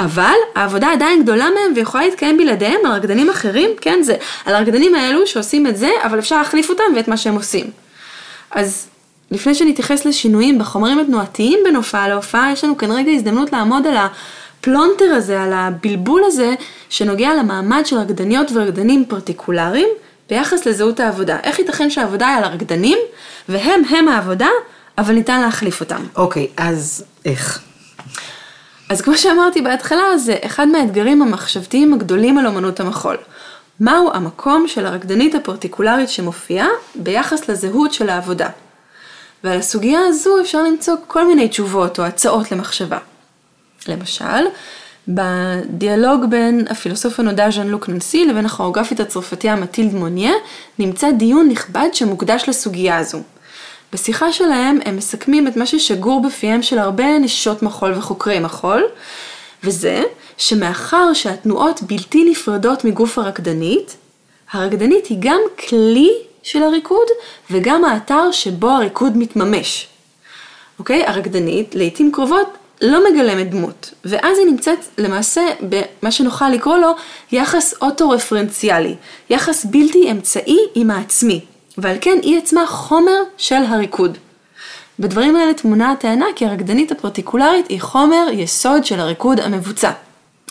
אבל 0.00 0.34
העבודה 0.54 0.92
עדיין 0.92 1.22
גדולה 1.22 1.44
מהם 1.44 1.72
ויכולה 1.76 2.04
להתקיים 2.04 2.38
בלעדיהם 2.38 2.80
על 2.84 2.92
רקדנים 2.92 3.30
אחרים, 3.30 3.70
כן, 3.80 4.02
זה 4.02 4.16
על 4.44 4.54
הרקדנים 4.54 4.94
האלו 4.94 5.26
שעושים 5.26 5.66
את 5.66 5.76
זה, 5.76 5.90
אבל 6.02 6.18
אפשר 6.18 6.38
להחליף 6.38 6.70
אותם 6.70 6.84
ואת 6.96 7.08
מה 7.08 7.16
שהם 7.16 7.34
עושים. 7.34 7.70
אז 8.50 8.86
לפני 9.30 9.54
שנתייחס 9.54 10.04
לשינויים 10.04 10.58
בחומרים 10.58 10.98
התנועתיים 10.98 11.58
בין 11.64 11.76
הופעה 11.76 12.08
להופעה, 12.08 12.52
יש 12.52 12.64
לנו 12.64 12.76
כאן 12.76 12.90
רגע 12.90 13.12
הזדמנות 13.12 13.52
לעמוד 13.52 13.86
על 13.86 13.96
הפלונטר 13.96 15.04
הזה, 15.04 15.42
על 15.42 15.52
הבלבול 15.52 16.22
הזה, 16.24 16.54
שנוגע 16.88 17.34
למעמד 17.34 17.82
של 17.86 17.96
רקדניות 17.96 18.50
ורקדנים 18.54 19.04
פרטיקולריים 19.08 19.88
ביחס 20.28 20.66
לזהות 20.66 21.00
העבודה. 21.00 21.38
איך 21.42 21.58
ייתכן 21.58 21.90
שהעבודה 21.90 22.28
היא 22.28 22.36
על 22.36 22.44
הרקדנים, 22.44 22.98
והם 23.48 23.82
הם 23.90 24.08
העבודה, 24.08 24.48
אבל 24.98 25.14
ניתן 25.14 25.40
להחליף 25.40 25.80
אותם. 25.80 26.00
אוקיי, 26.16 26.46
אז 26.56 27.04
איך? 27.24 27.60
אז 28.88 29.00
כמו 29.00 29.16
שאמרתי 29.16 29.60
בהתחלה, 29.60 30.18
זה 30.18 30.36
אחד 30.44 30.68
מהאתגרים 30.68 31.22
המחשבתיים 31.22 31.94
הגדולים 31.94 32.38
על 32.38 32.46
אומנות 32.46 32.80
המחול. 32.80 33.16
מהו 33.80 34.10
המקום 34.14 34.68
של 34.68 34.86
הרקדנית 34.86 35.34
הפרטיקולרית 35.34 36.08
שמופיעה 36.08 36.68
ביחס 36.94 37.48
לזהות 37.48 37.92
של 37.92 38.08
העבודה? 38.08 38.48
ועל 39.46 39.58
הסוגיה 39.58 40.00
הזו 40.06 40.40
אפשר 40.40 40.62
למצוא 40.62 40.94
כל 41.06 41.26
מיני 41.26 41.48
תשובות 41.48 41.98
או 41.98 42.04
הצעות 42.04 42.52
למחשבה. 42.52 42.98
למשל, 43.88 44.44
בדיאלוג 45.08 46.24
בין 46.30 46.64
הפילוסוף 46.70 47.20
הנודע 47.20 47.50
ז'אן 47.50 47.66
לוק 47.66 47.88
ננסי 47.88 48.26
לבין 48.26 48.46
הכוריאוגרפית 48.46 49.00
הצרפתייה 49.00 49.56
מטילד 49.56 49.94
מוניה, 49.94 50.32
נמצא 50.78 51.10
דיון 51.10 51.48
נכבד 51.48 51.88
שמוקדש 51.92 52.48
לסוגיה 52.48 52.98
הזו. 52.98 53.18
בשיחה 53.92 54.32
שלהם 54.32 54.78
הם 54.84 54.96
מסכמים 54.96 55.48
את 55.48 55.56
מה 55.56 55.66
ששגור 55.66 56.22
בפיהם 56.22 56.62
של 56.62 56.78
הרבה 56.78 57.18
נשות 57.18 57.62
מחול 57.62 57.92
וחוקרי 57.92 58.38
מחול, 58.38 58.84
וזה 59.64 60.02
שמאחר 60.36 61.12
שהתנועות 61.12 61.82
בלתי 61.82 62.30
נפרדות 62.30 62.84
מגוף 62.84 63.18
הרקדנית, 63.18 63.96
הרקדנית 64.52 65.06
היא 65.06 65.18
גם 65.20 65.40
כלי 65.68 66.10
של 66.46 66.62
הריקוד 66.62 67.06
וגם 67.50 67.84
האתר 67.84 68.30
שבו 68.32 68.70
הריקוד 68.70 69.16
מתממש. 69.16 69.88
אוקיי? 70.78 71.06
הרקדנית 71.06 71.74
לעיתים 71.74 72.12
קרובות 72.12 72.48
לא 72.82 73.10
מגלמת 73.10 73.50
דמות, 73.50 73.90
ואז 74.04 74.38
היא 74.38 74.46
נמצאת 74.46 74.78
למעשה 74.98 75.42
במה 75.60 76.10
שנוכל 76.10 76.48
לקרוא 76.48 76.76
לו 76.76 76.90
יחס 77.32 77.74
אוטו-רפרנציאלי, 77.82 78.94
יחס 79.30 79.64
בלתי 79.64 80.10
אמצעי 80.10 80.58
עם 80.74 80.90
העצמי, 80.90 81.44
ועל 81.78 81.96
כן 82.00 82.18
היא 82.22 82.38
עצמה 82.38 82.66
חומר 82.66 83.22
של 83.36 83.62
הריקוד. 83.68 84.18
בדברים 84.98 85.36
האלה 85.36 85.54
תמונה 85.54 85.92
הטענה 85.92 86.26
כי 86.36 86.46
הרקדנית 86.46 86.92
הפרטיקולרית 86.92 87.68
היא 87.68 87.80
חומר 87.80 88.26
יסוד 88.32 88.84
של 88.84 89.00
הריקוד 89.00 89.40
המבוצע. 89.40 89.90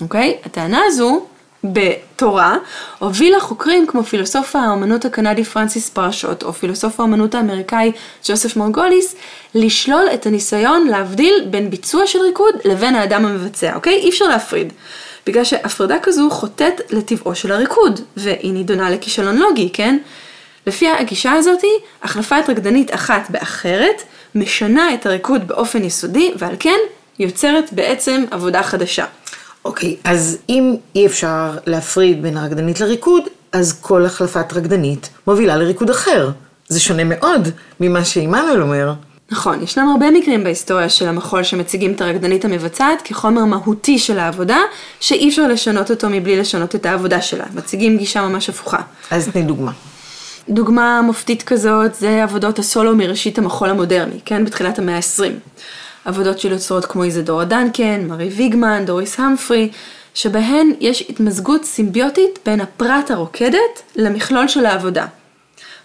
אוקיי? 0.01 0.37
הטענה 0.45 0.81
הזו 0.85 1.25
בתורה 1.73 2.57
הובילה 2.99 3.39
חוקרים 3.39 3.87
כמו 3.87 4.03
פילוסוף 4.03 4.55
האמנות 4.55 5.05
הקנדי 5.05 5.43
פרנסיס 5.43 5.89
פרשות 5.89 6.43
או 6.43 6.53
פילוסוף 6.53 6.99
האמנות 6.99 7.35
האמריקאי 7.35 7.91
ג'וסף 8.27 8.57
מרגוליס 8.57 9.15
לשלול 9.55 10.05
את 10.13 10.25
הניסיון 10.25 10.87
להבדיל 10.87 11.33
בין 11.49 11.69
ביצוע 11.69 12.07
של 12.07 12.19
ריקוד 12.19 12.55
לבין 12.65 12.95
האדם 12.95 13.25
המבצע, 13.25 13.75
אוקיי? 13.75 13.93
אי 13.93 14.09
אפשר 14.09 14.25
להפריד. 14.25 14.73
בגלל 15.27 15.43
שהפרדה 15.43 15.99
כזו 16.01 16.29
חוטאת 16.29 16.81
לטבעו 16.89 17.35
של 17.35 17.51
הריקוד 17.51 17.99
והיא 18.17 18.53
נידונה 18.53 18.89
לכישלון 18.89 19.37
לוגי, 19.37 19.69
כן? 19.73 19.97
לפי 20.67 20.89
הגישה 20.89 21.31
הזאתי, 21.31 21.71
החלפת 22.03 22.43
רקדנית 22.49 22.93
אחת 22.93 23.29
באחרת 23.29 24.01
משנה 24.35 24.93
את 24.93 25.05
הריקוד 25.05 25.47
באופן 25.47 25.83
יסודי 25.83 26.31
ועל 26.37 26.55
כן 26.59 26.79
יוצרת 27.19 27.73
בעצם 27.73 28.25
עבודה 28.31 28.63
חדשה. 28.63 29.05
אוקיי, 29.65 29.95
אז 30.03 30.37
אם 30.49 30.75
אי 30.95 31.05
אפשר 31.05 31.57
להפריד 31.65 32.21
בין 32.21 32.37
הרקדנית 32.37 32.79
לריקוד, 32.79 33.23
אז 33.51 33.81
כל 33.81 34.05
החלפת 34.05 34.53
רקדנית 34.53 35.09
מובילה 35.27 35.57
לריקוד 35.57 35.89
אחר. 35.89 36.29
זה 36.67 36.79
שונה 36.79 37.03
מאוד 37.03 37.47
ממה 37.79 38.05
שעמנואל 38.05 38.61
אומר. 38.61 38.93
נכון, 39.31 39.63
ישנם 39.63 39.89
הרבה 39.89 40.11
מקרים 40.11 40.43
בהיסטוריה 40.43 40.89
של 40.89 41.07
המחול 41.07 41.43
שמציגים 41.43 41.93
את 41.93 42.01
הרקדנית 42.01 42.45
המבצעת 42.45 43.01
כחומר 43.03 43.45
מהותי 43.45 43.99
של 43.99 44.19
העבודה, 44.19 44.57
שאי 44.99 45.29
אפשר 45.29 45.47
לשנות 45.47 45.91
אותו 45.91 46.07
מבלי 46.09 46.39
לשנות 46.39 46.75
את 46.75 46.85
העבודה 46.85 47.21
שלה. 47.21 47.45
מציגים 47.53 47.97
גישה 47.97 48.21
ממש 48.27 48.49
הפוכה. 48.49 48.79
אז 49.11 49.29
תני 49.33 49.43
דוגמה. 49.43 49.71
דוגמה 50.49 51.01
מופתית 51.01 51.43
כזאת 51.43 51.95
זה 51.95 52.23
עבודות 52.23 52.59
הסולו 52.59 52.95
מראשית 52.95 53.37
המחול 53.37 53.69
המודרני, 53.69 54.19
כן? 54.25 54.45
בתחילת 54.45 54.79
המאה 54.79 54.95
ה-20. 54.95 55.59
עבודות 56.05 56.39
של 56.39 56.51
יוצרות 56.51 56.85
כמו 56.85 57.03
איזדורה 57.03 57.45
דנקן, 57.45 58.05
מרי 58.07 58.27
ויגמן, 58.27 58.83
דוריס 58.85 59.19
המפרי, 59.19 59.69
שבהן 60.13 60.71
יש 60.79 61.05
התמזגות 61.09 61.65
סימביוטית 61.65 62.39
בין 62.45 62.61
הפרט 62.61 63.11
הרוקדת 63.11 63.81
למכלול 63.95 64.47
של 64.47 64.65
העבודה. 64.65 65.05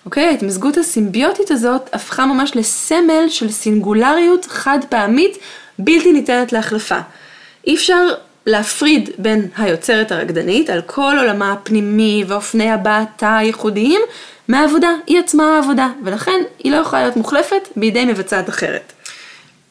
אוקיי? 0.07 0.25
ההתמזגות 0.25 0.77
הסימביוטית 0.77 1.51
הזאת 1.51 1.91
הפכה 1.93 2.27
ממש 2.27 2.57
לסמל 2.57 3.29
של 3.29 3.51
סינגולריות 3.51 4.47
חד 4.47 4.79
פעמית 4.89 5.39
בלתי 5.79 6.13
ניתנת 6.13 6.53
להחלפה. 6.53 6.99
אי 7.67 7.75
אפשר 7.75 8.09
להפריד 8.47 9.11
בין 9.19 9.49
היוצרת 9.57 10.13
הרקדנית 10.13 10.71
על 10.71 10.83
כל 10.87 11.17
עולמה 11.19 11.53
הפנימי 11.53 12.25
ואופני 12.29 12.71
הבעתה 12.71 13.37
הייחודיים 13.37 14.01
מהעבודה, 14.49 14.91
היא 15.07 15.19
עצמה 15.19 15.57
העבודה, 15.57 15.89
ולכן 16.05 16.41
היא 16.59 16.73
לא 16.73 16.77
יכולה 16.77 17.03
להיות 17.03 17.17
מוחלפת 17.17 17.69
בידי 17.77 18.05
מבצעת 18.05 18.49
אחרת. 18.49 18.93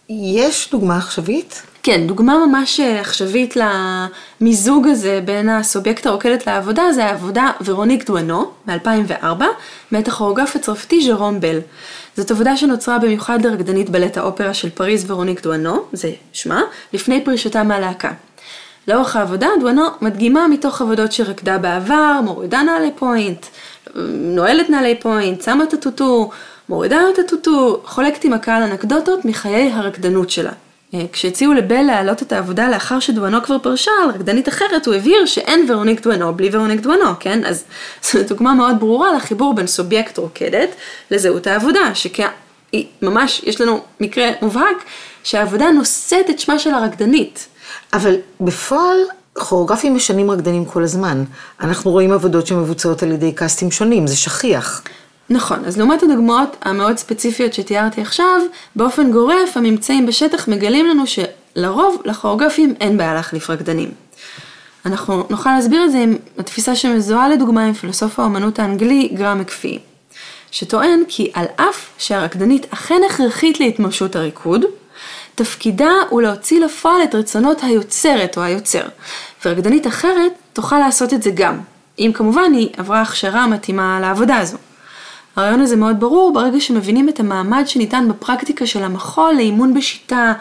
יש 0.10 0.70
דוגמה 0.72 0.98
עכשווית? 0.98 1.62
כן, 1.84 2.08
דוגמה 2.08 2.46
ממש 2.46 2.80
אה, 2.80 3.00
עכשווית 3.00 3.56
למיזוג 3.56 4.88
הזה 4.88 5.22
בין 5.26 5.50
הסובייקט 5.50 6.06
הרוקדת 6.06 6.48
לעבודה, 6.48 6.84
זה 6.92 7.06
העבודה 7.06 7.52
ורוניק 7.66 8.06
דואנו 8.06 8.52
מ-2004, 8.68 9.44
מאת 9.92 10.08
הכוריאוגרף 10.08 10.56
הצרפתי 10.56 11.02
ז'רום 11.02 11.40
בל. 11.40 11.60
זאת 12.18 12.32
עבודה 12.32 12.58
שנוצרה 12.58 13.00
במיוחד 13.00 13.46
לרקדנית 13.46 13.90
בלט 13.90 14.18
האופרה 14.18 14.54
של 14.54 14.70
פריז 14.70 15.12
ורוניק 15.12 15.42
דואנו, 15.44 15.84
זה 15.94 16.12
שמה, 16.34 16.62
לפני 16.94 17.26
פרישתה 17.26 17.64
מהלהקה. 17.64 18.12
לאורך 18.88 19.16
העבודה 19.16 19.48
דואנו 19.60 19.84
מדגימה 20.02 20.48
מתוך 20.48 20.82
עבודות 20.82 21.12
שרקדה 21.12 21.58
בעבר, 21.58 22.20
מורידה 22.24 22.62
נעלי 22.62 22.92
פוינט, 22.96 23.46
נועלת 24.14 24.70
נעלי 24.70 24.96
פוינט, 25.00 25.42
שמה 25.42 25.64
את 25.64 25.74
הטוטו, 25.74 26.30
מורידה 26.70 27.00
את 27.14 27.20
הטוטו, 27.20 27.82
חולקת 27.86 28.24
עם 28.24 28.34
הקהל 28.34 28.64
אנקדוטות 28.64 29.26
מחיי 29.26 29.72
הרקדנות 29.74 30.30
שלה. 30.30 30.52
אה, 30.94 31.06
כשהציעו 31.12 31.54
לבל 31.54 31.82
להעלות 31.82 32.22
את 32.22 32.32
העבודה 32.32 32.70
לאחר 32.70 33.00
שדואנו 33.00 33.44
כבר 33.44 33.60
פרשה 33.60 33.92
על 34.04 34.10
רקדנית 34.10 34.48
אחרת, 34.48 34.86
הוא 34.86 34.96
הבהיר 34.96 35.26
שאין 35.26 35.72
ורוניק 35.72 36.02
דואנו 36.02 36.34
בלי 36.34 36.50
ורוניק 36.52 36.80
דואנו, 36.80 37.12
כן? 37.20 37.46
אז 37.46 37.64
זו 38.12 38.20
דוגמה 38.28 38.54
מאוד 38.54 38.80
ברורה 38.80 39.14
לחיבור 39.14 39.56
בין 39.56 39.68
סובייקט 39.68 40.18
רוקדת 40.18 40.70
לזהות 41.12 41.48
העבודה, 41.48 41.96
שהיא 41.96 42.86
ממש, 43.02 43.42
יש 43.46 43.62
לנו 43.62 43.82
מקרה 44.00 44.30
מובהק 44.42 44.78
שהעבודה 45.24 45.72
נושאת 45.72 46.30
את 46.30 46.40
שמה 46.40 46.60
של 46.60 46.74
הרקדנית. 46.74 47.48
אבל 47.94 48.16
בפועל 48.42 48.98
כוריאוגרפים 49.34 49.96
משנים 49.96 50.32
רקדנים 50.32 50.66
כל 50.66 50.84
הזמן. 50.84 51.24
אנחנו 51.62 51.92
רואים 51.92 52.12
עבודות 52.12 52.48
שמבוצעות 52.48 53.04
על 53.04 53.12
ידי 53.12 53.32
קאסטים 53.32 53.72
שונים, 53.72 54.08
זה 54.08 54.16
שכיח. 54.16 54.82
נכון, 55.30 55.66
אז 55.66 55.78
לעומת 55.78 56.04
הדוגמאות 56.04 56.56
המאוד 56.62 56.98
ספציפיות 56.98 57.54
שתיארתי 57.54 58.02
עכשיו, 58.02 58.42
באופן 58.76 59.12
גורף 59.12 59.58
הממצאים 59.58 60.06
בשטח 60.06 60.48
מגלים 60.48 60.86
לנו 60.86 61.04
שלרוב 61.08 62.02
לכוריאוגרפים 62.06 62.74
אין 62.80 62.98
בעיה 62.98 63.14
להחליף 63.14 63.50
רקדנים. 63.50 63.92
אנחנו 64.86 65.24
נוכל 65.30 65.50
להסביר 65.50 65.86
את 65.86 65.92
זה 65.92 65.98
עם 65.98 66.18
התפיסה 66.38 66.76
שמזוהה 66.76 67.30
לדוגמה 67.30 67.64
עם 67.64 67.74
פילוסוף 67.74 68.20
האומנות 68.20 68.60
האנגלי 68.60 69.10
גרם 69.14 69.40
מקפיא. 69.40 69.80
שטוען 70.52 71.04
כי 71.08 71.32
על 71.34 71.46
אף 71.56 71.90
שהרקדנית 71.98 72.74
אכן 72.74 73.02
הכרחית 73.10 73.60
להתממשות 73.60 74.16
הריקוד, 74.16 74.66
תפקידה 75.36 75.92
הוא 76.10 76.22
להוציא 76.22 76.60
לפועל 76.60 77.04
את 77.04 77.16
רצונות 77.16 77.64
היוצרת 77.64 78.38
או 78.38 78.42
היוצר, 78.42 78.84
ורקדנית 79.46 79.88
אחרת 79.88 80.32
תוכל 80.54 80.80
לעשות 80.80 81.14
את 81.14 81.24
זה 81.24 81.32
גם, 81.34 81.60
אם 82.00 82.12
כמובן 82.14 82.54
היא 82.54 82.70
עברה 82.78 83.02
הכשרה 83.02 83.48
מתאימה 83.48 84.00
לעבודה 84.02 84.38
הזו. 84.38 84.58
הרעיון 85.36 85.62
הזה 85.62 85.76
מאוד 85.76 86.00
ברור 86.00 86.34
ברגע 86.34 86.60
שמבינים 86.60 87.10
את 87.10 87.20
המעמד 87.20 87.64
שניתן 87.66 88.08
בפרקטיקה 88.10 88.66
של 88.66 88.84
המחול 88.84 89.34
לאימון 89.34 89.74
בשיטה, 89.74 90.34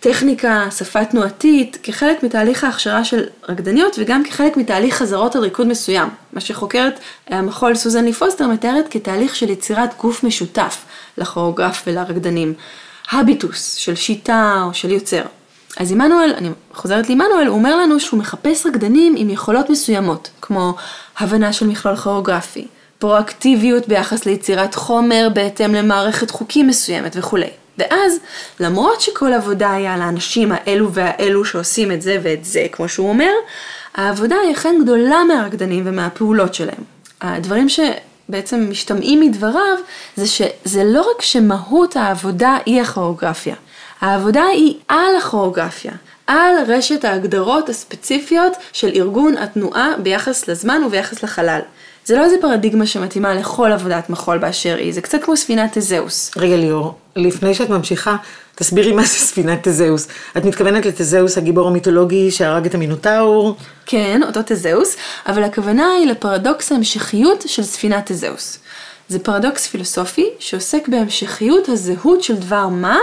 טכניקה, 0.00 0.66
שפה 0.70 1.04
תנועתית, 1.04 1.78
כחלק 1.82 2.22
מתהליך 2.22 2.64
ההכשרה 2.64 3.04
של 3.04 3.24
רקדניות 3.48 3.96
וגם 3.98 4.24
כחלק 4.24 4.56
מתהליך 4.56 4.94
חזרות 4.94 5.36
על 5.36 5.42
ריקוד 5.42 5.66
מסוים. 5.66 6.08
מה 6.32 6.40
שחוקרת 6.40 7.00
המחול 7.28 7.74
סוזן 7.74 8.04
לי 8.04 8.12
פוסטר 8.12 8.46
מתארת 8.46 8.86
כתהליך 8.90 9.36
של 9.36 9.50
יצירת 9.50 9.94
גוף 10.00 10.24
משותף 10.24 10.84
לכוריאוגרף 11.18 11.82
ולרקדנים. 11.86 12.54
הביטוס 13.12 13.74
של 13.74 13.94
שיטה 13.94 14.62
או 14.66 14.74
של 14.74 14.90
יוצר. 14.90 15.22
אז 15.76 15.92
עמנואל, 15.92 16.34
אני 16.36 16.48
חוזרת 16.74 17.08
לעמנואל, 17.08 17.46
הוא 17.46 17.58
אומר 17.58 17.76
לנו 17.76 18.00
שהוא 18.00 18.18
מחפש 18.20 18.66
רקדנים 18.66 19.14
עם 19.16 19.30
יכולות 19.30 19.70
מסוימות, 19.70 20.30
כמו 20.40 20.74
הבנה 21.18 21.52
של 21.52 21.66
מכלול 21.66 21.96
כוריאוגרפי, 21.96 22.66
פרואקטיביות 22.98 23.88
ביחס 23.88 24.26
ליצירת 24.26 24.74
חומר 24.74 25.28
בהתאם 25.34 25.74
למערכת 25.74 26.30
חוקים 26.30 26.66
מסוימת 26.66 27.16
וכולי. 27.16 27.50
ואז, 27.78 28.18
למרות 28.60 29.00
שכל 29.00 29.32
עבודה 29.32 29.72
היה 29.72 29.96
לאנשים 29.96 30.52
האלו 30.52 30.92
והאלו 30.92 31.44
שעושים 31.44 31.92
את 31.92 32.02
זה 32.02 32.18
ואת 32.22 32.44
זה, 32.44 32.66
כמו 32.72 32.88
שהוא 32.88 33.08
אומר, 33.08 33.32
העבודה 33.94 34.36
היא 34.36 34.52
אכן 34.52 34.74
גדולה 34.82 35.24
מהרקדנים 35.24 35.82
ומהפעולות 35.86 36.54
שלהם. 36.54 36.84
הדברים 37.20 37.66
שבעצם 37.68 38.66
משתמעים 38.70 39.20
מדבריו, 39.20 39.78
זה 40.16 40.26
שזה 40.26 40.84
לא 40.84 41.00
רק 41.00 41.22
שמהות 41.22 41.96
העבודה 41.96 42.56
היא 42.66 42.82
הכוריאוגרפיה, 42.82 43.54
העבודה 44.00 44.44
היא 44.44 44.74
על 44.88 45.16
הכוריאוגרפיה, 45.18 45.92
על 46.26 46.54
רשת 46.66 47.04
ההגדרות 47.04 47.68
הספציפיות 47.68 48.52
של 48.72 48.90
ארגון 48.94 49.36
התנועה 49.38 49.90
ביחס 49.98 50.48
לזמן 50.48 50.82
וביחס 50.86 51.22
לחלל. 51.22 51.60
זה 52.04 52.16
לא 52.16 52.24
איזה 52.24 52.36
פרדיגמה 52.40 52.86
שמתאימה 52.86 53.34
לכל 53.34 53.72
עבודת 53.72 54.10
מחול 54.10 54.38
באשר 54.38 54.76
היא, 54.76 54.92
זה 54.92 55.00
קצת 55.00 55.24
כמו 55.24 55.36
ספינת 55.36 55.78
תזהוס. 55.78 56.30
רגע 56.36 56.56
ליאור, 56.56 56.94
לפני 57.16 57.54
שאת 57.54 57.70
ממשיכה, 57.70 58.16
תסבירי 58.54 58.92
מה 58.92 59.02
זה 59.02 59.08
ספינת 59.08 59.68
תזהוס. 59.68 60.08
את 60.36 60.44
מתכוונת 60.44 60.86
לתזהוס 60.86 61.38
הגיבור 61.38 61.68
המיתולוגי 61.68 62.30
שהרג 62.30 62.66
את 62.66 62.74
המינוטאור? 62.74 63.56
כן, 63.86 64.20
אותו 64.26 64.40
תזהוס, 64.46 64.96
אבל 65.26 65.42
הכוונה 65.42 65.92
היא 65.98 66.06
לפרדוקס 66.06 66.72
ההמשכיות 66.72 67.44
של 67.46 67.62
ספינת 67.62 68.12
תזהוס. 68.12 68.58
זה 69.08 69.18
פרדוקס 69.18 69.66
פילוסופי 69.66 70.28
שעוסק 70.38 70.88
בהמשכיות 70.88 71.68
הזהות 71.68 72.22
של 72.22 72.34
דבר 72.34 72.68
מה 72.68 72.98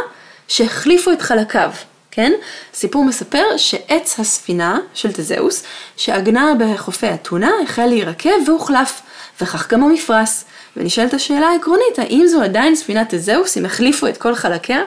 שהחליפו 0.47 1.12
את 1.12 1.22
חלקיו. 1.22 1.72
כן? 2.12 2.32
סיפור 2.74 3.05
מספר 3.05 3.43
שעץ 3.57 4.20
הספינה 4.20 4.80
של 4.93 5.12
תזהוס, 5.12 5.64
שעגנה 5.97 6.53
בחופי 6.59 7.14
אתונה, 7.14 7.51
החל 7.64 7.86
להירקב 7.86 8.47
והוחלף, 8.47 9.01
וכך 9.41 9.74
גם 9.74 9.84
המפרש. 9.84 10.43
ונשאלת 10.78 11.14
השאלה 11.14 11.47
העקרונית, 11.47 11.99
האם 11.99 12.28
זו 12.28 12.41
עדיין 12.41 12.76
ספינת 12.76 13.16
תזהוס, 13.16 13.57
אם 13.57 13.66
החליפו 13.66 14.07
את 14.07 14.18
כל 14.18 14.36
חלקיה? 14.36 14.84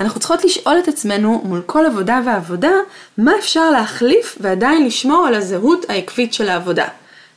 אנחנו 0.00 0.20
צריכות 0.20 0.44
לשאול 0.44 0.78
את 0.78 0.88
עצמנו 0.88 1.42
מול 1.44 1.62
כל 1.66 1.86
עבודה 1.86 2.20
ועבודה, 2.24 2.72
מה 3.18 3.32
אפשר 3.38 3.70
להחליף 3.70 4.38
ועדיין 4.40 4.86
לשמור 4.86 5.26
על 5.26 5.34
הזהות 5.34 5.90
העקבית 5.90 6.34
של 6.34 6.48
העבודה. 6.48 6.86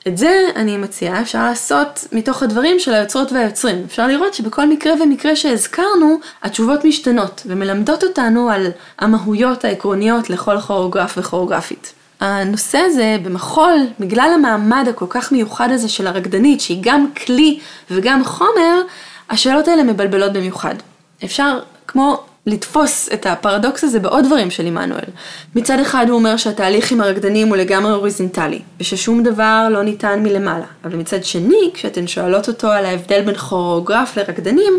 את 0.08 0.18
זה 0.18 0.50
אני 0.56 0.78
מציעה, 0.78 1.22
אפשר 1.22 1.44
לעשות 1.44 2.08
מתוך 2.12 2.44
הדברים 2.44 2.80
של 2.80 2.94
היוצרות 2.94 3.32
והיוצרים. 3.32 3.84
אפשר 3.88 4.08
לראות 4.08 4.34
שבכל 4.34 4.70
מקרה 4.70 4.94
ומקרה 5.04 5.36
שהזכרנו, 5.36 6.20
התשובות 6.44 6.86
משתנות 6.86 7.42
ומלמדות 7.46 8.04
אותנו 8.04 8.50
על 8.50 8.68
המהויות 9.00 9.66
העקרוניות 9.66 10.30
לכל 10.30 10.60
כוריאוגרף 10.60 11.18
וכוריאוגרפית. 11.18 11.94
הנושא 12.20 12.78
הזה 12.78 13.18
במחול, 13.24 13.76
בגלל 14.00 14.32
המעמד 14.36 14.88
הכל 14.90 15.06
כך 15.10 15.32
מיוחד 15.32 15.72
הזה 15.72 15.90
של 15.90 16.08
הרקדנית, 16.08 16.62
שהיא 16.62 16.80
גם 16.82 17.08
כלי 17.26 17.60
וגם 17.92 18.24
חומר, 18.24 18.82
השאלות 19.30 19.68
האלה 19.68 19.84
מבלבלות 19.84 20.34
במיוחד. 20.34 20.76
אפשר, 21.24 21.60
כמו 21.88 22.24
לתפוס 22.46 23.10
את 23.14 23.26
הפרדוקס 23.26 23.84
הזה 23.84 24.00
בעוד 24.00 24.26
דברים 24.26 24.52
של 24.52 24.66
עמנואל. 24.66 25.10
מצד 25.56 25.80
אחד 25.80 26.06
הוא 26.10 26.16
אומר 26.16 26.38
שהתהליך 26.38 26.92
עם 26.92 27.02
הרקדנים 27.02 27.48
הוא 27.48 27.58
לגמרי 27.58 27.94
אוריזנטלי, 27.94 28.60
וששום 28.80 29.24
דבר 29.24 29.68
לא 29.72 29.84
ניתן 29.84 30.24
מלמעלה. 30.24 30.66
אבל 30.86 30.96
מצד 30.96 31.24
שני, 31.24 31.72
כשאתן 31.74 32.08
שואלות 32.08 32.48
אותו 32.48 32.68
על 32.68 32.86
ההבדל 32.86 33.22
בין 33.22 33.36
כוריאוגרף 33.36 34.18
לרקדנים, 34.18 34.74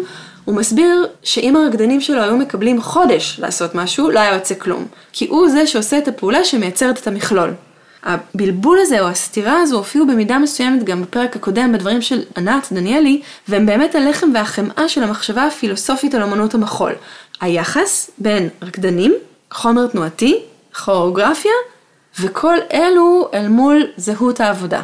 הוא 0.45 0.55
מסביר 0.55 1.07
שאם 1.23 1.57
הרקדנים 1.57 2.01
שלו 2.01 2.23
היו 2.23 2.37
מקבלים 2.37 2.83
חודש 2.83 3.37
לעשות 3.43 3.75
משהו, 3.75 4.11
לא 4.11 4.21
היה 4.21 4.35
יוצא 4.35 4.55
כלום. 4.55 4.87
כי 5.13 5.27
הוא 5.31 5.49
זה 5.49 5.67
שעושה 5.67 5.99
את 5.99 6.09
הפעולה 6.09 6.45
שמייצרת 6.45 6.99
את 6.99 7.07
המכלול. 7.07 7.51
הבלבול 8.05 8.79
הזה 8.81 9.01
או 9.01 9.09
הסתירה 9.09 9.61
הזו 9.61 9.77
הופיעו 9.77 10.07
במידה 10.07 10.39
מסוימת 10.39 10.85
גם 10.85 11.03
בפרק 11.03 11.37
הקודם 11.37 11.73
בדברים 11.73 12.03
של 12.03 12.23
ענת 12.37 12.69
דניאלי, 12.73 13.23
והם 13.49 13.67
באמת 13.67 13.95
הלחם 13.95 14.31
והחמאה 14.35 14.89
של 14.89 15.03
המחשבה 15.03 15.45
הפילוסופית 15.45 16.15
על 16.15 16.23
אמנות 16.23 16.55
המחול. 16.55 16.93
היחס 17.41 18.11
בין 18.19 18.49
רקדנים, 18.63 19.15
חומר 19.51 19.87
תנועתי, 19.87 20.43
כוריאוגרפיה, 20.85 21.53
וכל 22.21 22.57
אלו 22.73 23.29
אל 23.35 23.49
מול 23.49 23.87
זהות 23.97 24.41
העבודה. 24.41 24.83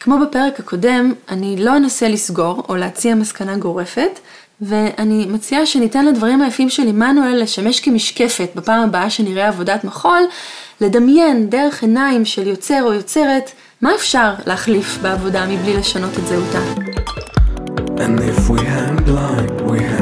כמו 0.00 0.18
בפרק 0.18 0.60
הקודם, 0.60 1.14
אני 1.28 1.56
לא 1.58 1.76
אנסה 1.76 2.08
לסגור 2.08 2.62
או 2.68 2.76
להציע 2.76 3.14
מסקנה 3.14 3.56
גורפת, 3.56 4.18
ואני 4.60 5.26
מציעה 5.26 5.66
שניתן 5.66 6.06
לדברים 6.06 6.42
היפים 6.42 6.70
של 6.70 6.88
עמנואל 6.88 7.42
לשמש 7.42 7.80
כמשקפת 7.80 8.50
בפעם 8.54 8.82
הבאה 8.82 9.10
שנראה 9.10 9.48
עבודת 9.48 9.84
מחול, 9.84 10.22
לדמיין 10.80 11.50
דרך 11.50 11.82
עיניים 11.82 12.24
של 12.24 12.46
יוצר 12.46 12.82
או 12.82 12.92
יוצרת 12.92 13.50
מה 13.82 13.94
אפשר 13.94 14.30
להחליף 14.46 14.98
בעבודה 15.02 15.46
מבלי 15.46 15.76
לשנות 15.76 16.18
את 16.18 16.26
זהותה. 16.26 16.58
And 17.96 18.18
if 18.20 18.48
we 18.48 18.60
hang 18.74 18.96
blind, 19.04 19.60
we 19.70 19.78
hang 19.78 19.99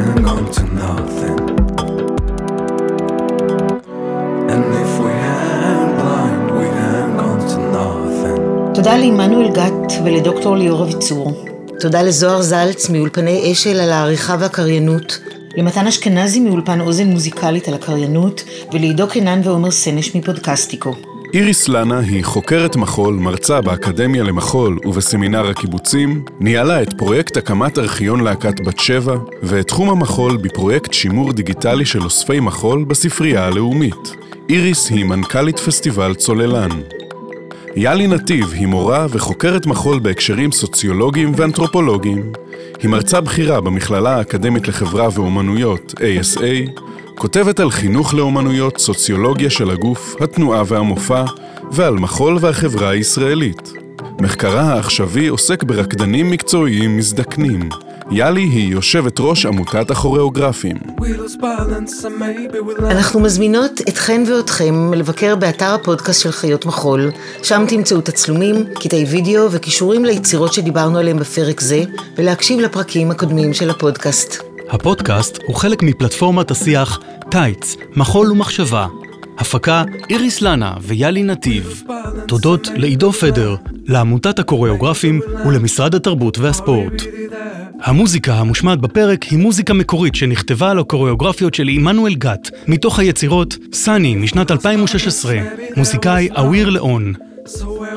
תודה 8.78 8.96
לעמנואל 8.96 9.48
גת 9.48 9.92
ולדוקטור 10.04 10.56
ליאור 10.56 10.84
אביצור. 10.84 11.44
תודה 11.80 12.02
לזוהר 12.02 12.42
זלץ 12.42 12.90
מאולפני 12.90 13.52
אשל 13.52 13.80
על 13.80 13.90
העריכה 13.90 14.36
והקריינות, 14.40 15.18
למתן 15.56 15.86
אשכנזי 15.86 16.40
מאולפן 16.40 16.80
אוזן 16.80 17.06
מוזיקלית 17.06 17.68
על 17.68 17.74
הקריינות, 17.74 18.44
ולעידו 18.72 19.08
קינן 19.08 19.40
ועומר 19.44 19.70
סנש 19.70 20.14
מפודקסטיקו. 20.14 20.94
איריס 21.34 21.68
לנה 21.68 21.98
היא 21.98 22.24
חוקרת 22.24 22.76
מחול, 22.76 23.14
מרצה 23.14 23.60
באקדמיה 23.60 24.22
למחול 24.22 24.78
ובסמינר 24.84 25.48
הקיבוצים, 25.50 26.24
ניהלה 26.40 26.82
את 26.82 26.92
פרויקט 26.98 27.36
הקמת 27.36 27.78
ארכיון 27.78 28.20
להקת 28.20 28.60
בת 28.60 28.78
שבע, 28.78 29.16
ואת 29.42 29.66
תחום 29.66 29.90
המחול 29.90 30.36
בפרויקט 30.36 30.92
שימור 30.92 31.32
דיגיטלי 31.32 31.84
של 31.84 32.02
אוספי 32.02 32.40
מחול 32.40 32.84
בספרייה 32.84 33.46
הלאומית. 33.46 34.16
איריס 34.48 34.90
היא 34.90 35.04
מנכ"לית 35.04 35.58
פסטיבל 35.58 36.14
צוללן. 36.14 36.70
יאלי 37.80 38.06
נתיב 38.06 38.52
היא 38.52 38.66
מורה 38.66 39.06
וחוקרת 39.10 39.66
מחול 39.66 39.98
בהקשרים 39.98 40.52
סוציולוגיים 40.52 41.32
ואנתרופולוגיים. 41.36 42.32
היא 42.82 42.90
מרצה 42.90 43.20
בכירה 43.20 43.60
במכללה 43.60 44.16
האקדמית 44.16 44.68
לחברה 44.68 45.08
ואומנויות, 45.14 45.94
ASA, 45.96 46.80
כותבת 47.14 47.60
על 47.60 47.70
חינוך 47.70 48.14
לאומנויות, 48.14 48.78
סוציולוגיה 48.78 49.50
של 49.50 49.70
הגוף, 49.70 50.16
התנועה 50.20 50.62
והמופע, 50.66 51.24
ועל 51.72 51.94
מחול 51.94 52.38
והחברה 52.40 52.90
הישראלית. 52.90 53.72
מחקרה 54.20 54.62
העכשווי 54.62 55.28
עוסק 55.28 55.62
ברקדנים 55.62 56.30
מקצועיים 56.30 56.96
מזדקנים. 56.96 57.68
יאלי 58.10 58.40
היא 58.40 58.72
יושבת 58.72 59.20
ראש 59.20 59.46
עמותת 59.46 59.90
הכוריאוגרפים. 59.90 60.76
אנחנו 62.80 63.20
מזמינות 63.20 63.80
אתכן 63.88 64.22
ואתכם 64.26 64.94
לבקר 64.94 65.36
באתר 65.36 65.74
הפודקאסט 65.74 66.22
של 66.22 66.32
חיות 66.32 66.66
מחול, 66.66 67.10
שם 67.42 67.64
תמצאו 67.68 68.00
תצלומים, 68.00 68.64
קטעי 68.74 69.04
וידאו 69.04 69.52
וכישורים 69.52 70.04
ליצירות 70.04 70.52
שדיברנו 70.52 70.98
עליהם 70.98 71.18
בפרק 71.18 71.60
זה, 71.60 71.82
ולהקשיב 72.16 72.60
לפרקים 72.60 73.10
הקודמים 73.10 73.54
של 73.54 73.70
הפודקאסט. 73.70 74.42
הפודקאסט 74.70 75.38
הוא 75.46 75.56
חלק 75.56 75.82
מפלטפורמת 75.82 76.50
השיח 76.50 77.00
טייץ, 77.30 77.76
מחול 77.96 78.32
ומחשבה. 78.32 78.86
הפקה 79.38 79.82
איריס 80.10 80.40
לנה 80.40 80.74
ויאלי 80.82 81.22
נתיב. 81.22 81.82
תודות 82.26 82.68
לעידו 82.76 83.12
פדר, 83.12 83.56
לעמותת 83.86 84.38
הקוריאוגרפים 84.38 85.20
ולמשרד 85.46 85.94
התרבות 85.94 86.38
והספורט. 86.38 87.02
המוזיקה 87.82 88.34
המושמעת 88.34 88.78
בפרק 88.80 89.22
היא 89.22 89.38
מוזיקה 89.38 89.74
מקורית 89.74 90.14
שנכתבה 90.14 90.70
על 90.70 90.78
הקוריאוגרפיות 90.78 91.54
של 91.54 91.68
עמנואל 91.68 92.14
גת, 92.14 92.50
מתוך 92.68 92.98
היצירות 92.98 93.56
סאני 93.72 94.14
משנת 94.14 94.50
2016, 94.50 95.36
מוזיקאי 95.76 96.28
אוויר 96.36 96.70
לאון. 96.70 97.12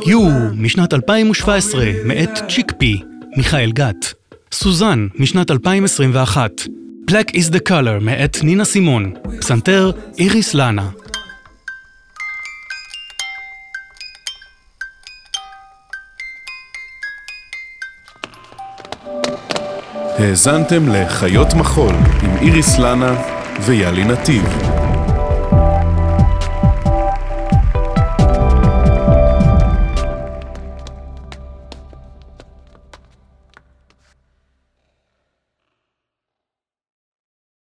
יו 0.06 0.30
משנת 0.56 0.94
2017, 0.94 1.86
מאת 2.06 2.40
צ'יקפי, 2.50 3.02
מיכאל 3.38 3.72
גת. 3.72 4.14
סוזן, 4.52 5.08
משנת 5.16 5.52
2021. 5.52 6.52
Black 7.12 7.36
is 7.36 7.54
the 7.54 7.70
color, 7.70 8.00
מאת 8.02 8.38
נינה 8.44 8.66
סימון. 8.66 9.14
פסנתר, 9.40 9.92
איריס 10.20 10.54
לאנה. 10.54 10.90
האזנתם 20.22 20.90
לחיות 20.90 21.54
מחול 21.54 21.94
עם 22.24 22.38
איריס 22.42 22.80
לנה 22.80 23.16
ויאלי 23.66 24.04
נתיב. 24.04 24.81